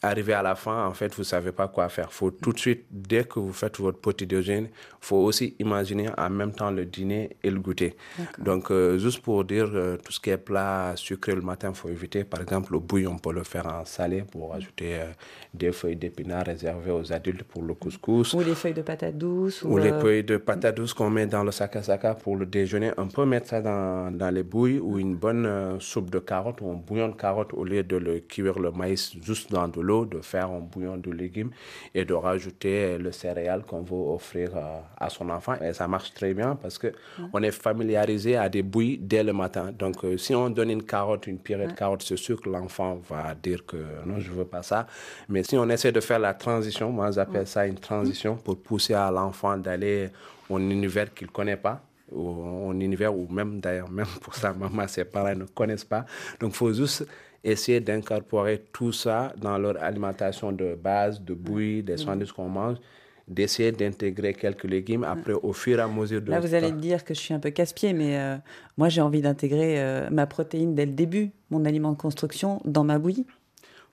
Arrivé 0.03 0.35
à 0.35 0.43
la 0.43 0.55
fin, 0.55 0.87
en 0.87 0.93
fait, 0.93 1.15
vous 1.15 1.23
ne 1.23 1.25
savez 1.25 1.51
pas 1.53 1.69
quoi 1.69 1.89
faire. 1.89 2.09
Il 2.11 2.15
faut 2.15 2.31
tout 2.31 2.53
de 2.53 2.59
suite, 2.59 2.85
dès 2.91 3.25
que 3.25 3.39
vous 3.41 3.53
faites 3.53 3.79
votre 3.79 3.99
petit 3.99 4.27
déjeuner, 4.27 4.71
il 4.71 5.07
faut 5.07 5.17
aussi 5.17 5.57
imaginer 5.59 6.09
en 6.17 6.31
même 6.31 6.53
temps 6.53 6.71
le 6.71 6.85
dîner 6.85 7.37
et 7.43 7.51
le 7.51 7.59
goûter. 7.59 7.97
Donc, 8.39 8.71
euh, 8.71 8.99
juste 8.99 9.23
pour 9.23 9.45
dire, 9.45 9.71
euh, 9.73 9.97
tout 9.97 10.13
ce 10.13 10.21
qui 10.21 10.31
est 10.31 10.37
plat 10.37 10.93
sucré 10.97 11.35
le 11.35 11.41
matin, 11.41 11.71
il 11.71 11.75
faut 11.75 11.89
éviter. 11.89 12.25
Par 12.25 12.41
exemple, 12.43 12.73
le 12.73 12.79
bouillon, 12.81 13.13
on 13.13 13.19
peut 13.19 13.33
le 13.33 13.45
faire 13.45 13.67
en 13.67 13.85
salé 13.85 14.23
pour 14.31 14.55
ajouter 14.55 14.95
euh, 15.01 15.07
des 15.53 15.73
feuilles 15.73 15.97
d'épinards 15.97 16.47
réservées 16.47 16.91
aux 16.91 17.13
adultes 17.13 17.45
pour 17.45 17.63
le 17.63 17.75
couscous. 17.75 18.35
Ou 18.35 18.41
les 18.41 18.55
feuilles 18.55 18.75
de 18.75 18.83
patates 18.83 19.17
douces. 19.17 19.63
Ou 19.63 19.79
les 19.79 19.91
euh, 19.93 20.01
feuilles 20.01 20.25
de 20.25 20.37
patates 20.37 20.77
douces 20.77 20.93
qu'on 20.95 21.11
met 21.11 21.27
dans 21.27 21.45
le 21.45 21.53
sakasaka 21.53 22.15
pour 22.15 22.37
le 22.37 22.47
déjeuner. 22.47 22.84
On 22.97 23.09
peut 23.09 23.25
mettre 23.25 23.49
ça 23.49 23.61
dans, 23.61 24.17
dans 24.17 24.31
les 24.31 24.43
bouilles 24.43 24.79
ou 24.79 24.99
une 24.99 25.17
bonne 25.17 25.47
euh, 25.47 25.81
soupe 25.81 26.11
de 26.11 26.19
carottes 26.19 26.61
ou 26.61 26.71
un 26.71 26.75
bouillon 26.75 27.09
de 27.09 27.15
carottes 27.15 27.53
au 27.55 27.65
lieu 27.65 27.83
de 27.83 27.97
le 27.97 28.21
cuire 28.21 28.59
le 28.59 28.71
maïs 28.71 29.15
juste 29.23 29.51
dans 29.51 29.69
de 29.69 29.81
l'eau, 29.81 30.05
de 30.05 30.21
faire 30.21 30.51
un 30.51 30.61
bouillon 30.61 30.97
de 30.97 31.11
légumes 31.11 31.51
et 31.95 32.05
de 32.05 32.15
rajouter 32.15 32.85
euh, 32.85 32.99
le 32.99 33.13
céréal 33.13 33.63
qu'on 33.63 33.83
veut 33.83 33.97
offrir 33.97 34.51
euh, 34.57 34.81
à 34.99 35.09
son 35.11 35.31
enfant. 35.31 35.55
Et 35.61 35.73
ça 35.73 35.89
marche 35.89 36.13
très 36.15 36.35
bien 36.35 36.57
parce 36.57 36.79
que 36.79 36.93
on 37.33 37.43
est 37.43 37.51
familiarisé 37.51 38.37
à 38.37 38.49
des 38.49 38.63
bouillies 38.63 38.99
dès 38.99 39.23
le 39.23 39.33
matin. 39.33 39.73
Donc 39.77 40.05
euh, 40.05 40.17
si 40.17 40.35
on 40.35 40.51
donne 40.51 40.71
une 40.71 40.83
carotte, 40.83 41.27
une 41.27 41.39
purée 41.39 41.67
de 41.67 41.73
carottes, 41.73 42.03
c'est 42.03 42.17
sûr 42.17 42.41
que 42.41 42.49
l'enfant 42.49 43.01
va 43.09 43.35
dire 43.35 43.65
que 43.67 43.77
non, 44.07 44.19
je 44.19 44.31
veux 44.31 44.45
pas 44.45 44.63
ça. 44.63 44.87
Mais 45.29 45.43
si 45.43 45.57
on 45.57 45.69
essaie 45.69 45.93
de 45.93 46.01
faire 46.01 46.19
la 46.19 46.35
transition, 46.35 46.91
moi 46.91 47.11
j'appelle 47.11 47.47
ça 47.47 47.67
une 47.67 47.79
transition 47.79 48.37
pour 48.37 48.59
pousser 48.59 48.95
à 48.95 49.11
l'enfant 49.11 49.57
d'aller 49.57 50.09
un 50.51 50.59
univers 50.71 51.13
qu'il 51.15 51.31
connaît 51.31 51.57
pas 51.57 51.83
ou 52.13 52.71
un 52.71 52.81
univers 52.81 53.17
où 53.17 53.27
même 53.29 53.61
d'ailleurs 53.61 53.91
même 53.91 54.07
pour 54.21 54.35
sa 54.35 54.53
maman 54.53 54.87
ses 54.89 55.05
parents 55.05 55.35
ne 55.35 55.45
connaissent 55.45 55.85
pas. 55.85 56.05
Donc 56.41 56.53
il 56.53 56.57
faut 56.57 56.73
juste 56.73 57.07
essayer 57.43 57.81
d'incorporer 57.81 58.65
tout 58.73 58.93
ça 58.93 59.33
dans 59.37 59.59
leur 59.59 59.83
alimentation 59.83 60.53
de 60.53 60.75
base 60.75 61.21
de 61.21 61.35
bouillie 61.35 61.83
des 61.83 61.97
sandwichs 61.97 62.33
qu'on 62.33 62.49
mange 62.49 62.79
d'essayer 63.27 63.73
d'intégrer 63.73 64.35
quelques 64.35 64.65
légumes. 64.65 65.05
Après 65.05 65.33
au 65.33 65.53
fur 65.53 65.79
et 65.79 65.83
à 65.83 65.89
mesure 65.89 66.21
de 66.23 66.31
Là, 66.31 66.41
vous 66.41 66.55
allez 66.55 66.73
me 66.73 66.81
dire 66.81 67.05
que 67.05 67.15
je 67.15 67.21
suis 67.21 67.35
un 67.35 67.39
peu 67.39 67.51
casse-pied, 67.51 67.93
mais 67.93 68.19
euh, 68.19 68.37
moi, 68.77 68.89
j'ai 68.89 69.01
envie 69.01 69.23
d'intégrer 69.23 69.81
euh, 69.81 70.11
ma 70.11 70.27
protéine 70.27 70.75
dès 70.75 70.87
le 70.87 70.93
début, 70.93 71.31
mon 71.51 71.65
aliment 71.65 71.93
de 71.93 71.97
construction, 71.97 72.61
dans 72.65 72.85
ma 72.85 72.99
bouillie. 72.99 73.27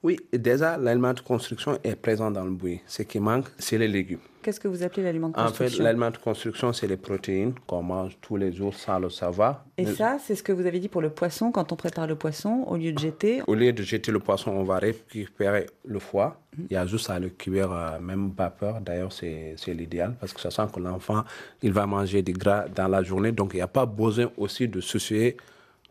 Oui 0.04 0.18
déjà 0.34 0.78
l'aliment 0.78 1.14
de 1.14 1.20
construction 1.22 1.78
est 1.84 1.96
présent 1.96 2.32
dans 2.32 2.44
le 2.44 2.52
bouillie 2.52 2.82
ce 2.88 3.04
qui 3.04 3.20
manque 3.20 3.46
c'est 3.58 3.78
les 3.78 3.88
légumes 3.88 4.20
Qu'est-ce 4.44 4.60
que 4.60 4.68
vous 4.68 4.82
appelez 4.82 5.04
l'aliment 5.04 5.30
de 5.30 5.38
en 5.38 5.44
construction? 5.44 5.78
fait 5.78 5.84
l'aliment 5.84 6.10
de 6.10 6.18
construction 6.18 6.74
c'est 6.74 6.88
les 6.88 6.98
protéines 6.98 7.54
qu'on 7.68 7.84
mange 7.84 8.18
tous 8.22 8.38
les 8.38 8.52
jours 8.52 8.74
sans 8.74 8.98
le 8.98 9.10
savoir 9.12 9.66
Et 9.78 9.86
ça, 9.86 10.18
c'est 10.20 10.34
ce 10.34 10.42
que 10.42 10.52
vous 10.52 10.66
avez 10.66 10.80
dit 10.80 10.88
pour 10.90 11.02
le 11.02 11.12
poisson. 11.12 11.52
Quand 11.52 11.72
on 11.72 11.76
prépare 11.76 12.08
le 12.08 12.16
poisson, 12.16 12.64
au 12.68 12.76
lieu 12.76 12.92
de 12.92 12.98
jeter, 12.98 13.44
Au 13.46 13.54
lieu 13.54 13.72
de 13.72 13.84
jeter 13.84 14.12
le 14.12 14.18
poisson, 14.20 14.50
on 14.52 14.64
va 14.64 14.80
récupérer 14.80 15.68
le 15.86 16.00
foie. 16.00 16.42
Mhm. 16.58 16.66
Il 16.72 16.74
y 16.74 16.78
a 16.78 16.88
juste 16.88 17.10
à 17.12 17.20
le 17.20 17.30
cuire, 17.30 17.72
euh, 17.72 18.00
même 18.00 18.32
vapeur. 18.36 18.82
D'ailleurs, 18.82 19.14
c'est 19.14 19.54
c'est 19.58 19.76
l'idéal 19.76 20.16
parce 20.20 20.34
que 20.34 20.42
ça 20.42 20.50
sent 20.50 20.68
que 20.74 20.80
l'enfant, 20.80 21.24
il 21.62 21.72
va 21.72 21.86
manger 21.86 22.24
du 22.24 22.34
gras 22.34 22.66
dans 22.68 22.88
la 22.88 23.04
journée. 23.04 23.32
Donc, 23.32 23.52
il 23.54 23.58
n'y 23.58 23.62
a 23.62 23.68
pas 23.68 23.86
besoin 23.86 24.32
aussi 24.38 24.68
de 24.68 24.82
soucier 24.82 25.38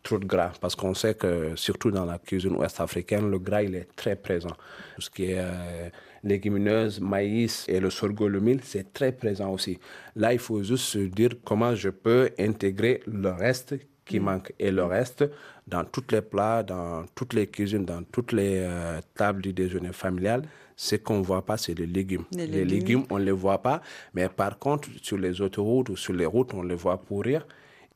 trop 0.03 0.19
de 0.19 0.25
gras 0.27 0.53
parce 0.61 0.75
qu'on 0.75 0.95
sait 0.95 1.15
que, 1.15 1.53
surtout 1.57 1.91
dans 1.91 2.05
la 2.05 2.19
cuisine 2.19 2.57
ouest 2.57 2.81
africaine, 2.81 3.31
le 3.31 3.39
gras, 3.39 3.63
il 3.63 3.75
est 3.75 3.89
très 3.97 4.17
présent. 4.17 4.55
Tout 4.97 5.03
ce 5.03 5.11
qui 5.11 5.25
est 5.33 5.39
euh, 5.39 5.89
légumineuse, 6.25 7.01
maïs 7.01 7.65
et 7.69 7.81
le 7.81 7.91
sorgho, 7.91 8.29
le 8.29 8.41
mil, 8.41 8.61
c'est 8.63 8.93
très 8.93 9.13
présent 9.13 9.51
aussi. 9.53 9.79
Là, 10.17 10.33
il 10.33 10.39
faut 10.39 10.63
juste 10.63 10.85
se 10.85 10.99
dire 10.99 11.31
comment 11.45 11.75
je 11.75 11.91
peux 11.91 12.31
intégrer 12.39 13.03
le 13.07 13.31
reste 13.31 13.75
qui 14.05 14.19
manque. 14.21 14.53
Et 14.59 14.71
le 14.71 14.85
reste, 14.85 15.25
dans 15.67 15.85
tous 15.85 16.05
les 16.11 16.21
plats, 16.21 16.63
dans 16.63 17.05
toutes 17.15 17.33
les 17.33 17.47
cuisines, 17.47 17.85
dans 17.85 18.03
toutes 18.03 18.33
les 18.33 18.57
euh, 18.59 19.01
tables 19.15 19.41
du 19.41 19.53
déjeuner 19.53 19.93
familial, 19.93 20.43
ce 20.77 20.97
qu'on 20.97 21.19
ne 21.19 21.25
voit 21.25 21.45
pas, 21.45 21.57
c'est 21.57 21.79
les 21.79 21.87
légumes. 21.87 22.25
Les 22.33 22.47
Les 22.47 22.65
légumes. 22.65 22.79
légumes, 22.79 23.05
on 23.11 23.19
ne 23.19 23.25
les 23.25 23.33
voit 23.33 23.63
pas. 23.63 23.83
Mais 24.15 24.29
par 24.29 24.59
contre, 24.59 24.89
sur 25.03 25.19
les 25.19 25.41
autoroutes 25.41 25.91
ou 25.91 25.97
sur 25.97 26.15
les 26.15 26.27
routes, 26.27 26.55
on 26.55 26.63
les 26.63 26.75
voit 26.75 26.99
pourrir. 27.01 27.47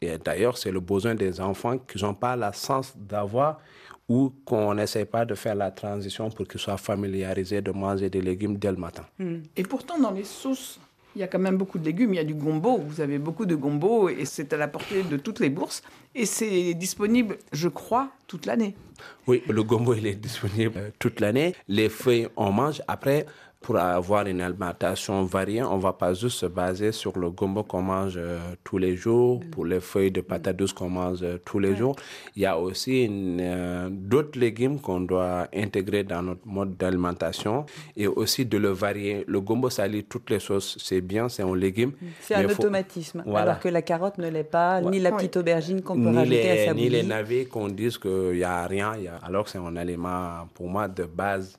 Et 0.00 0.18
d'ailleurs, 0.18 0.58
c'est 0.58 0.70
le 0.70 0.80
besoin 0.80 1.14
des 1.14 1.40
enfants 1.40 1.78
qui 1.78 2.02
n'ont 2.02 2.14
pas 2.14 2.36
la 2.36 2.52
sens 2.52 2.92
d'avoir 2.96 3.60
ou 4.08 4.32
qu'on 4.44 4.74
n'essaie 4.74 5.06
pas 5.06 5.24
de 5.24 5.34
faire 5.34 5.54
la 5.54 5.70
transition 5.70 6.28
pour 6.30 6.46
qu'ils 6.46 6.60
soient 6.60 6.76
familiarisés 6.76 7.62
de 7.62 7.70
manger 7.70 8.10
des 8.10 8.20
légumes 8.20 8.58
dès 8.58 8.70
le 8.70 8.76
matin. 8.76 9.04
Et 9.56 9.62
pourtant, 9.62 9.98
dans 9.98 10.10
les 10.10 10.24
sauces, 10.24 10.78
il 11.16 11.20
y 11.20 11.22
a 11.22 11.28
quand 11.28 11.38
même 11.38 11.56
beaucoup 11.56 11.78
de 11.78 11.84
légumes. 11.84 12.12
Il 12.12 12.16
y 12.16 12.20
a 12.20 12.24
du 12.24 12.34
gombo. 12.34 12.78
Vous 12.78 13.00
avez 13.00 13.18
beaucoup 13.18 13.46
de 13.46 13.54
gombo 13.54 14.08
et 14.08 14.24
c'est 14.24 14.52
à 14.52 14.56
la 14.56 14.68
portée 14.68 15.02
de 15.04 15.16
toutes 15.16 15.40
les 15.40 15.48
bourses. 15.48 15.82
Et 16.14 16.26
c'est 16.26 16.74
disponible, 16.74 17.38
je 17.52 17.68
crois, 17.68 18.10
toute 18.26 18.46
l'année. 18.46 18.74
Oui, 19.26 19.42
le 19.48 19.62
gombo, 19.62 19.94
il 19.94 20.06
est 20.06 20.14
disponible 20.14 20.74
euh, 20.76 20.90
toute 20.98 21.20
l'année. 21.20 21.54
Les 21.68 21.88
feuilles, 21.88 22.28
on 22.36 22.52
mange. 22.52 22.82
Après, 22.88 23.26
pour 23.64 23.78
avoir 23.78 24.26
une 24.26 24.42
alimentation 24.42 25.24
variée, 25.24 25.62
on 25.62 25.78
ne 25.78 25.82
va 25.82 25.94
pas 25.94 26.12
juste 26.12 26.36
se 26.40 26.44
baser 26.46 26.92
sur 26.92 27.18
le 27.18 27.30
gombo 27.30 27.62
qu'on 27.62 27.80
mange 27.80 28.12
euh, 28.18 28.38
tous 28.62 28.76
les 28.76 28.94
jours, 28.94 29.40
pour 29.52 29.64
les 29.64 29.80
feuilles 29.80 30.10
de 30.10 30.20
patates 30.20 30.56
douces 30.56 30.74
qu'on 30.74 30.90
mange 30.90 31.20
euh, 31.22 31.38
tous 31.42 31.58
les 31.58 31.74
jours. 31.74 31.96
Il 32.36 32.42
y 32.42 32.46
a 32.46 32.58
aussi 32.58 33.08
euh, 33.10 33.88
d'autres 33.90 34.38
légumes 34.38 34.78
qu'on 34.78 35.00
doit 35.00 35.48
intégrer 35.56 36.04
dans 36.04 36.20
notre 36.22 36.46
mode 36.46 36.76
d'alimentation 36.76 37.64
et 37.96 38.06
aussi 38.06 38.44
de 38.44 38.58
le 38.58 38.68
varier. 38.68 39.24
Le 39.26 39.40
gombo, 39.40 39.70
ça 39.70 39.84
toutes 40.10 40.28
les 40.28 40.40
sauces. 40.40 40.76
C'est 40.78 41.00
bien, 41.00 41.30
c'est 41.30 41.42
un 41.42 41.56
légume. 41.56 41.92
c'est 42.20 42.36
mais 42.36 42.44
un 42.44 42.48
faut- 42.48 42.62
automatisme. 42.64 43.22
Voilà. 43.24 43.40
Alors 43.52 43.60
que 43.60 43.68
la 43.70 43.80
carotte 43.80 44.18
ne 44.18 44.28
l'est 44.28 44.44
pas, 44.44 44.82
ni 44.82 44.98
la 45.00 45.10
petite 45.12 45.38
aubergine 45.38 45.80
qu'on 45.80 45.94
peut 45.94 46.10
ni 46.10 46.16
rajouter 46.16 46.42
les, 46.42 46.60
à 46.60 46.66
sa 46.66 46.74
ni 46.74 46.90
les 46.90 47.02
navets 47.02 47.46
qu'on 47.46 47.68
dise 47.68 47.96
qu'il 47.96 48.32
n'y 48.32 48.44
a 48.44 48.66
rien, 48.66 48.92
il 48.98 49.04
y 49.04 49.08
a- 49.08 49.16
alors 49.22 49.44
que 49.44 49.50
c'est 49.50 49.58
un 49.58 49.74
aliment 49.76 50.46
pour 50.52 50.68
moi 50.68 50.86
de 50.86 51.04
base 51.04 51.58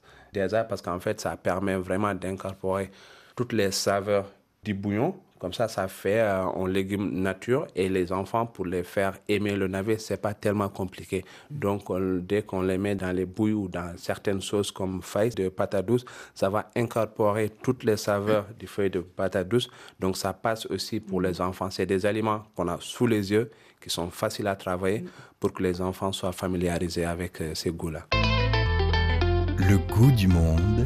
parce 0.68 0.82
qu'en 0.82 1.00
fait 1.00 1.20
ça 1.22 1.36
permet 1.38 1.76
vraiment 1.76 2.14
d'incorporer 2.14 2.90
toutes 3.36 3.54
les 3.54 3.72
saveurs 3.72 4.32
du 4.64 4.74
bouillon. 4.74 5.16
Comme 5.38 5.52
ça, 5.52 5.68
ça 5.68 5.88
fait 5.90 6.22
euh, 6.22 6.46
un 6.46 6.68
légume 6.68 7.12
nature 7.22 7.68
et 7.76 7.90
les 7.90 8.12
enfants, 8.14 8.46
pour 8.46 8.66
les 8.66 8.84
faire 8.84 9.18
aimer 9.28 9.56
le 9.56 9.68
navet, 9.68 9.98
c'est 9.98 10.20
pas 10.22 10.34
tellement 10.34 10.70
compliqué. 10.70 11.26
Donc, 11.52 11.90
on- 11.90 12.20
dès 12.24 12.42
qu'on 12.42 12.62
les 12.62 12.78
met 12.78 12.96
dans 12.96 13.12
les 13.12 13.26
bouilles 13.26 13.52
ou 13.52 13.68
dans 13.68 13.94
certaines 13.98 14.40
sauces 14.42 14.72
comme 14.72 15.02
feuilles 15.02 15.32
de 15.36 15.50
patates 15.50 15.86
douces, 15.86 16.06
ça 16.34 16.50
va 16.50 16.72
incorporer 16.76 17.50
toutes 17.62 17.84
les 17.84 17.98
saveurs 17.98 18.46
du 18.58 18.66
feuille 18.66 18.90
de 18.90 19.02
patates 19.02 19.50
douces. 19.50 19.70
Donc, 20.00 20.16
ça 20.16 20.32
passe 20.34 20.66
aussi 20.68 21.02
pour 21.02 21.20
les 21.20 21.42
enfants. 21.42 21.70
C'est 21.70 21.86
des 21.86 22.06
aliments 22.06 22.44
qu'on 22.56 22.70
a 22.70 22.78
sous 22.80 23.06
les 23.06 23.32
yeux, 23.32 23.52
qui 23.82 23.90
sont 23.90 24.10
faciles 24.10 24.48
à 24.48 24.56
travailler 24.56 25.04
pour 25.40 25.52
que 25.52 25.62
les 25.62 25.82
enfants 25.82 26.14
soient 26.14 26.32
familiarisés 26.32 27.06
avec 27.06 27.42
euh, 27.42 27.54
ces 27.54 27.72
goûts-là. 27.72 28.08
Le 29.68 29.78
goût 29.78 30.12
du 30.12 30.28
monde. 30.28 30.86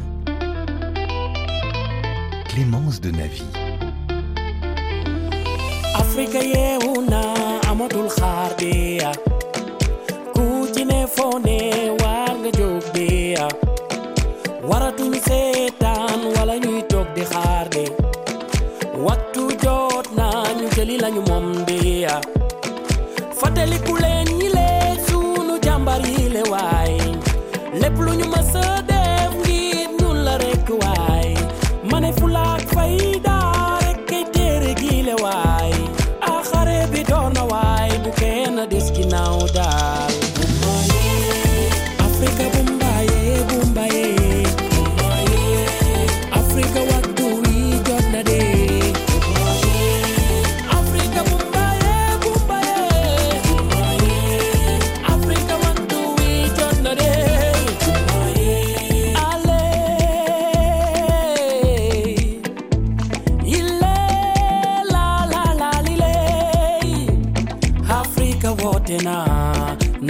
Clémence 2.48 3.00
de 3.00 3.10
Navy. 3.10 3.44
afrika 5.94 6.38
yeewu 6.38 6.89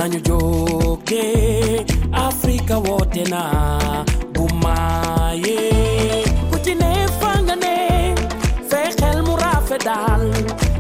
na 0.00 0.08
nyojoke 0.08 1.22
Afrika 2.12 2.78
wote 2.78 3.24
na 3.24 3.42
gumaye 4.34 5.60
kutine 6.50 7.08
fangane 7.20 8.14
fexel 8.70 9.22
mu 9.26 9.36
rafet 9.36 9.84
daal 9.84 10.24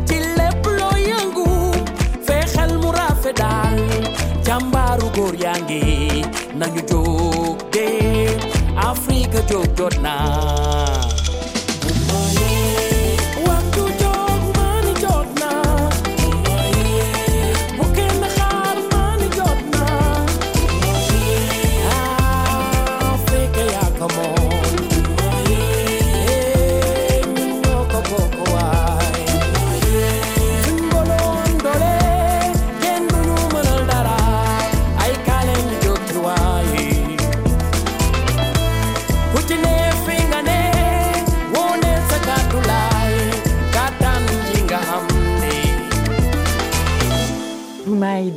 ci 0.08 0.16
lépp 0.36 0.64
loo 0.78 0.96
yëngu 1.10 1.48
fexel 2.26 2.72
mu 2.80 2.88
rafet 2.98 3.36
daal 3.36 3.76
jàmbaaru 4.46 5.06
góor 5.16 5.34
yaa 5.44 5.58
ngi 5.64 5.84
Afrika 8.90 9.40
jóg 9.50 11.09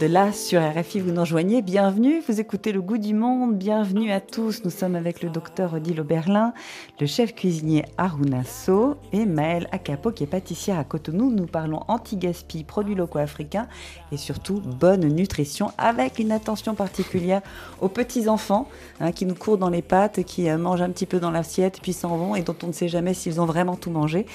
Boumaï 0.04 0.10
de 0.10 0.13
là 0.13 0.34
sur 0.34 0.62
RFI, 0.62 1.00
vous 1.00 1.12
nous 1.12 1.22
rejoignez. 1.22 1.62
Bienvenue, 1.62 2.22
vous 2.28 2.39
écoutez 2.39 2.72
Le 2.72 2.82
Goût 2.82 2.98
du 2.98 3.13
Monde. 3.13 3.56
Bienvenue 3.56 4.12
à 4.12 4.20
tous. 4.20 4.63
Nous 4.66 4.70
sommes 4.70 4.96
avec 4.96 5.22
le 5.22 5.30
docteur 5.30 5.74
Odile 5.74 6.02
Oberlin, 6.02 6.54
le 7.00 7.06
chef 7.06 7.34
cuisinier 7.34 7.86
Aruna 7.98 8.44
So 8.44 8.98
et 9.13 9.26
Maëlle 9.26 9.68
Akapo 9.72 10.12
qui 10.12 10.24
est 10.24 10.28
pâtissière 10.28 10.78
à 10.78 10.84
Cotonou. 10.84 11.32
Nous 11.32 11.46
parlons 11.46 11.82
anti-gaspi, 11.88 12.63
produits 12.63 12.96
locaux 12.96 13.20
africains 13.20 13.68
et 14.12 14.18
surtout 14.18 14.60
bonne 14.60 15.08
nutrition 15.08 15.72
avec 15.78 16.20
une 16.20 16.32
attention 16.32 16.76
particulière 16.76 17.42
aux 17.80 17.89
petits 17.89 18.28
enfants 18.28 18.68
hein, 19.00 19.12
qui 19.12 19.26
nous 19.26 19.36
courent 19.36 19.58
dans 19.58 19.70
les 19.70 19.82
pattes, 19.82 20.24
qui 20.24 20.50
euh, 20.50 20.58
mangent 20.58 20.82
un 20.82 20.89
petit 20.89 21.06
peu 21.06 21.20
dans 21.20 21.32
l'assiette 21.32 21.80
puis 21.82 21.94
s'en 21.94 22.18
vont 22.18 22.36
et 22.36 22.42
dont 22.42 22.56
on 22.63 22.68
ne 22.68 22.74
sait 22.74 22.89
jamais 22.89 23.13
s'ils 23.13 23.39
ont 23.39 23.46
vraiment 23.46 23.76
tout 23.76 23.92
mangé. 23.92 24.26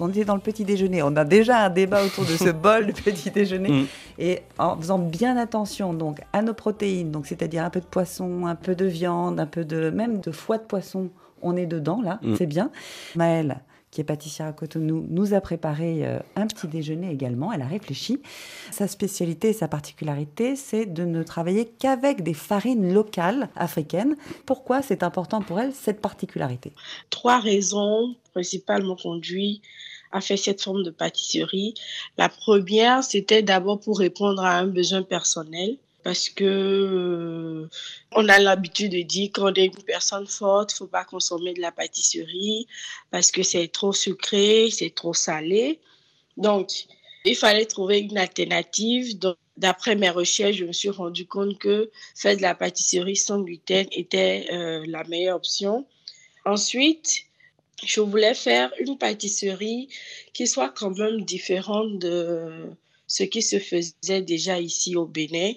On 0.00 0.12
est 0.12 0.24
dans 0.24 0.34
le 0.34 0.40
petit 0.40 0.64
déjeuner. 0.64 1.02
On 1.02 1.14
a 1.16 1.24
déjà 1.24 1.64
un 1.64 1.70
débat 1.70 2.04
autour 2.04 2.24
de 2.24 2.36
ce 2.36 2.50
bol 2.50 2.86
de 2.86 2.92
petit 2.92 3.30
déjeuner. 3.30 3.70
Mm. 3.70 3.86
Et 4.18 4.40
en 4.58 4.76
faisant 4.76 4.98
bien 4.98 5.36
attention 5.36 5.92
donc 5.94 6.20
à 6.32 6.42
nos 6.42 6.54
protéines, 6.54 7.10
donc 7.10 7.26
c'est-à-dire 7.26 7.64
un 7.64 7.70
peu 7.70 7.80
de 7.80 7.86
poisson, 7.86 8.46
un 8.46 8.54
peu 8.54 8.74
de 8.74 8.84
viande, 8.86 9.40
un 9.40 9.46
peu 9.46 9.64
de 9.64 9.90
même 9.90 10.20
de 10.20 10.30
foie 10.30 10.58
de 10.58 10.64
poisson, 10.64 11.10
on 11.42 11.56
est 11.56 11.66
dedans 11.66 12.00
là, 12.02 12.18
Mm. 12.22 12.34
c'est 12.36 12.46
bien. 12.46 12.70
Maëlle, 13.14 13.60
qui 13.90 14.00
est 14.00 14.04
pâtissière 14.04 14.48
à 14.48 14.52
Cotonou, 14.52 15.06
nous 15.08 15.32
a 15.34 15.40
préparé 15.40 16.06
euh, 16.06 16.18
un 16.36 16.46
petit 16.46 16.66
déjeuner 16.66 17.10
également. 17.10 17.52
Elle 17.52 17.62
a 17.62 17.66
réfléchi. 17.66 18.20
Sa 18.70 18.86
spécialité, 18.86 19.52
sa 19.54 19.66
particularité, 19.66 20.56
c'est 20.56 20.84
de 20.84 21.04
ne 21.04 21.22
travailler 21.22 21.64
qu'avec 21.78 22.22
des 22.22 22.34
farines 22.34 22.92
locales 22.92 23.48
africaines. 23.56 24.16
Pourquoi 24.46 24.82
c'est 24.82 25.02
important 25.02 25.40
pour 25.40 25.58
elle 25.58 25.72
cette 25.72 26.00
particularité? 26.02 26.72
Trois 27.08 27.38
raisons 27.38 28.14
principales 28.34 28.82
m'ont 28.82 28.96
conduit 28.96 29.62
à 30.12 30.20
faire 30.20 30.38
cette 30.38 30.62
forme 30.62 30.82
de 30.82 30.90
pâtisserie. 30.90 31.74
La 32.16 32.28
première, 32.28 33.04
c'était 33.04 33.42
d'abord 33.42 33.80
pour 33.80 33.98
répondre 33.98 34.42
à 34.42 34.58
un 34.58 34.66
besoin 34.66 35.02
personnel. 35.02 35.76
Parce 36.04 36.30
que 36.30 36.44
euh, 36.44 37.68
on 38.12 38.28
a 38.28 38.38
l'habitude 38.38 38.92
de 38.92 39.02
dire 39.02 39.30
qu'on 39.34 39.52
est 39.52 39.66
une 39.66 39.82
personne 39.82 40.26
forte, 40.26 40.72
faut 40.72 40.86
pas 40.86 41.04
consommer 41.04 41.52
de 41.52 41.60
la 41.60 41.72
pâtisserie 41.72 42.66
parce 43.10 43.30
que 43.30 43.42
c'est 43.42 43.68
trop 43.68 43.92
sucré, 43.92 44.70
c'est 44.70 44.94
trop 44.94 45.12
salé. 45.12 45.80
Donc, 46.36 46.86
il 47.24 47.36
fallait 47.36 47.66
trouver 47.66 47.98
une 47.98 48.16
alternative. 48.16 49.18
Donc, 49.18 49.36
d'après 49.56 49.96
mes 49.96 50.08
recherches, 50.08 50.56
je 50.56 50.64
me 50.64 50.72
suis 50.72 50.88
rendu 50.88 51.26
compte 51.26 51.58
que 51.58 51.90
faire 52.14 52.36
de 52.36 52.42
la 52.42 52.54
pâtisserie 52.54 53.16
sans 53.16 53.40
gluten 53.40 53.86
était 53.92 54.46
euh, 54.52 54.84
la 54.86 55.04
meilleure 55.04 55.36
option. 55.36 55.84
Ensuite, 56.46 57.24
je 57.84 58.00
voulais 58.00 58.34
faire 58.34 58.72
une 58.80 58.98
pâtisserie 58.98 59.88
qui 60.32 60.46
soit 60.46 60.70
quand 60.70 60.96
même 60.98 61.22
différente 61.22 61.98
de 61.98 62.70
ce 63.06 63.22
qui 63.22 63.42
se 63.42 63.58
faisait 63.58 64.22
déjà 64.22 64.60
ici 64.60 64.96
au 64.96 65.06
Bénin. 65.06 65.52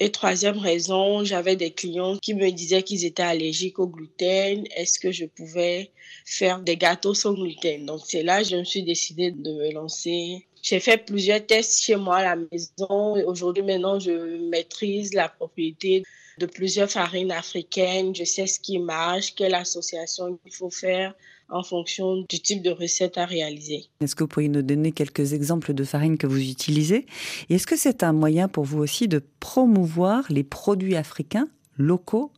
Et 0.00 0.10
troisième 0.10 0.58
raison, 0.58 1.24
j'avais 1.24 1.54
des 1.54 1.70
clients 1.70 2.16
qui 2.16 2.34
me 2.34 2.50
disaient 2.50 2.82
qu'ils 2.82 3.04
étaient 3.04 3.22
allergiques 3.22 3.78
au 3.78 3.86
gluten. 3.86 4.64
Est-ce 4.76 4.98
que 4.98 5.12
je 5.12 5.26
pouvais 5.26 5.90
faire 6.24 6.60
des 6.60 6.76
gâteaux 6.76 7.14
sans 7.14 7.34
gluten? 7.34 7.86
Donc 7.86 8.00
c'est 8.04 8.22
là 8.22 8.42
que 8.42 8.48
je 8.48 8.56
me 8.56 8.64
suis 8.64 8.82
décidée 8.82 9.30
de 9.30 9.52
me 9.52 9.72
lancer. 9.72 10.46
J'ai 10.62 10.80
fait 10.80 10.98
plusieurs 10.98 11.44
tests 11.46 11.82
chez 11.82 11.96
moi 11.96 12.16
à 12.16 12.34
la 12.34 12.36
maison. 12.36 13.26
Aujourd'hui, 13.26 13.62
maintenant, 13.62 13.98
je 13.98 14.48
maîtrise 14.48 15.14
la 15.14 15.28
propriété 15.28 16.02
de 16.38 16.46
plusieurs 16.46 16.90
farines 16.90 17.32
africaines. 17.32 18.14
Je 18.14 18.24
sais 18.24 18.46
ce 18.46 18.58
qui 18.58 18.78
marche, 18.78 19.34
quelle 19.34 19.54
association 19.54 20.38
il 20.44 20.52
faut 20.52 20.70
faire 20.70 21.14
en 21.52 21.62
fonction 21.62 22.24
du 22.28 22.40
type 22.40 22.62
de 22.62 22.70
recette 22.70 23.18
à 23.18 23.26
réaliser. 23.26 23.84
Est-ce 24.00 24.16
que 24.16 24.24
vous 24.24 24.28
pourriez 24.28 24.48
nous 24.48 24.62
donner 24.62 24.92
quelques 24.92 25.34
exemples 25.34 25.74
de 25.74 25.84
farines 25.84 26.18
que 26.18 26.26
vous 26.26 26.40
utilisez? 26.40 27.06
Et 27.48 27.54
est-ce 27.54 27.66
que 27.66 27.76
c'est 27.76 28.02
un 28.02 28.12
moyen 28.12 28.48
pour 28.48 28.64
vous 28.64 28.78
aussi 28.78 29.06
de 29.06 29.22
promouvoir 29.38 30.24
les 30.30 30.44
produits 30.44 30.96
africains 30.96 31.48
locaux 31.76 32.32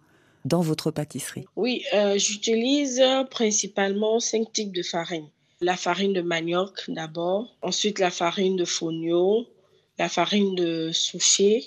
dans 0.44 0.60
votre 0.60 0.90
pâtisserie? 0.90 1.44
Oui, 1.56 1.84
euh, 1.94 2.18
j'utilise 2.18 3.02
principalement 3.30 4.20
cinq 4.20 4.52
types 4.52 4.74
de 4.74 4.82
farines. 4.82 5.28
La 5.60 5.76
farine 5.76 6.12
de 6.12 6.20
manioc 6.20 6.84
d'abord, 6.88 7.56
ensuite 7.62 7.98
la 7.98 8.10
farine 8.10 8.56
de 8.56 8.64
fonio, 8.64 9.46
la 9.98 10.08
farine 10.08 10.54
de 10.56 10.90
souchet, 10.92 11.62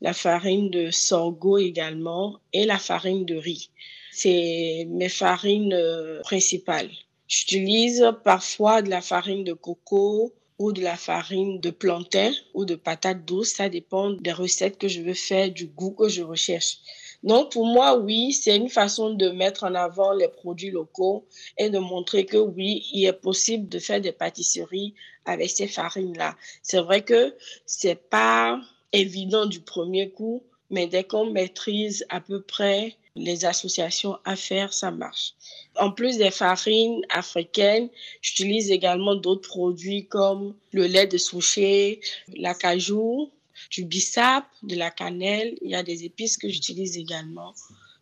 la 0.00 0.12
farine 0.12 0.70
de 0.70 0.90
sorgho 0.90 1.58
également 1.58 2.38
et 2.52 2.64
la 2.64 2.78
farine 2.78 3.24
de 3.24 3.34
riz. 3.34 3.70
C'est 4.18 4.86
mes 4.88 5.10
farines 5.10 5.74
euh, 5.74 6.22
principales. 6.22 6.90
J'utilise 7.28 8.02
parfois 8.24 8.80
de 8.80 8.88
la 8.88 9.02
farine 9.02 9.44
de 9.44 9.52
coco 9.52 10.32
ou 10.58 10.72
de 10.72 10.80
la 10.80 10.96
farine 10.96 11.60
de 11.60 11.68
plantain 11.68 12.32
ou 12.54 12.64
de 12.64 12.76
patate 12.76 13.26
douce. 13.26 13.50
Ça 13.50 13.68
dépend 13.68 14.12
des 14.12 14.32
recettes 14.32 14.78
que 14.78 14.88
je 14.88 15.02
veux 15.02 15.12
faire, 15.12 15.50
du 15.50 15.66
goût 15.66 15.90
que 15.90 16.08
je 16.08 16.22
recherche. 16.22 16.78
Donc 17.24 17.52
pour 17.52 17.66
moi, 17.66 17.98
oui, 17.98 18.32
c'est 18.32 18.56
une 18.56 18.70
façon 18.70 19.12
de 19.12 19.28
mettre 19.28 19.64
en 19.64 19.74
avant 19.74 20.14
les 20.14 20.28
produits 20.28 20.70
locaux 20.70 21.26
et 21.58 21.68
de 21.68 21.78
montrer 21.78 22.24
que 22.24 22.38
oui, 22.38 22.86
il 22.94 23.04
est 23.04 23.20
possible 23.20 23.68
de 23.68 23.78
faire 23.78 24.00
des 24.00 24.12
pâtisseries 24.12 24.94
avec 25.26 25.50
ces 25.50 25.68
farines-là. 25.68 26.36
C'est 26.62 26.80
vrai 26.80 27.02
que 27.02 27.34
c'est 27.66 28.08
pas 28.08 28.58
évident 28.94 29.44
du 29.44 29.60
premier 29.60 30.08
coup, 30.08 30.42
mais 30.70 30.86
dès 30.86 31.04
qu'on 31.04 31.30
maîtrise 31.30 32.06
à 32.08 32.22
peu 32.22 32.40
près 32.40 32.96
les 33.16 33.44
associations 33.44 34.18
à 34.24 34.36
faire, 34.36 34.72
ça 34.72 34.90
marche. 34.90 35.32
En 35.76 35.90
plus 35.90 36.18
des 36.18 36.30
farines 36.30 37.02
africaines, 37.08 37.88
j'utilise 38.20 38.70
également 38.70 39.14
d'autres 39.14 39.48
produits 39.48 40.06
comme 40.06 40.54
le 40.72 40.86
lait 40.86 41.06
de 41.06 41.18
souchet, 41.18 42.00
la 42.36 42.54
cajou, 42.54 43.30
du 43.70 43.84
bissap, 43.84 44.44
de 44.62 44.76
la 44.76 44.90
cannelle. 44.90 45.56
Il 45.62 45.70
y 45.70 45.74
a 45.74 45.82
des 45.82 46.04
épices 46.04 46.36
que 46.36 46.48
j'utilise 46.48 46.96
également 46.98 47.54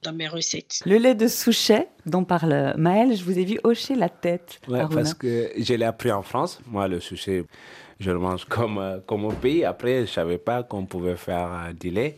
dans 0.03 0.13
mes 0.13 0.29
recettes. 0.29 0.81
Le 0.85 0.99
lait 0.99 1.15
de 1.15 1.29
souchet 1.29 1.89
dont 2.07 2.25
parle 2.25 2.75
Maëlle, 2.77 3.17
je 3.17 3.25
vous 3.25 3.39
ai 3.39 3.45
vu 3.45 3.59
hocher 3.65 3.95
la 3.95 4.09
tête. 4.09 4.61
Ouais, 4.69 4.83
parce 4.93 5.15
que 5.15 5.51
je 5.57 5.75
l'ai 5.75 5.87
appris 5.87 6.13
en 6.13 6.23
France. 6.23 6.61
Moi, 6.67 6.89
le 6.89 7.01
sushi, 7.01 7.43
je 8.01 8.11
le 8.11 8.19
mange 8.19 8.45
comme, 8.45 8.79
euh, 8.79 8.99
comme 9.07 9.25
au 9.25 9.33
pays. 9.33 9.65
Après, 9.65 9.97
je 9.97 10.01
ne 10.03 10.07
savais 10.07 10.39
pas 10.39 10.63
qu'on 10.63 10.85
pouvait 10.85 11.17
faire 11.17 11.51
euh, 11.53 11.73
du 11.73 11.91
lait. 11.91 12.17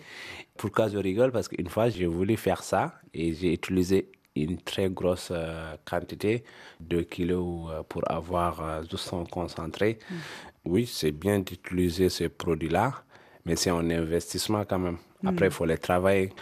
Pourquoi 0.57 0.89
je 0.89 0.99
rigole 0.99 1.33
Parce 1.33 1.49
qu'une 1.49 1.69
fois, 1.69 1.89
j'ai 1.89 2.07
voulu 2.07 2.37
faire 2.37 2.63
ça 2.63 2.95
et 3.15 3.33
j'ai 3.35 3.53
utilisé 3.55 4.11
une 4.35 4.59
très 4.59 4.91
grosse 4.91 5.31
euh, 5.33 5.75
quantité, 5.89 6.45
2 6.81 7.03
kilos 7.05 7.71
euh, 7.71 7.83
pour 7.89 8.03
avoir 8.11 8.61
euh, 8.63 8.83
juste 8.91 9.05
son 9.09 9.25
concentré. 9.25 9.99
Oui, 10.65 10.87
c'est 10.87 11.13
bien 11.13 11.39
d'utiliser 11.39 12.09
ces 12.11 12.29
produits-là, 12.29 12.93
mais 13.47 13.57
c'est 13.57 13.71
un 13.71 13.89
investissement 13.91 14.65
quand 14.69 14.79
même. 14.79 14.99
Après, 15.25 15.47
il 15.47 15.53
faut 15.53 15.65
les 15.65 15.79
travailler. 15.79 16.33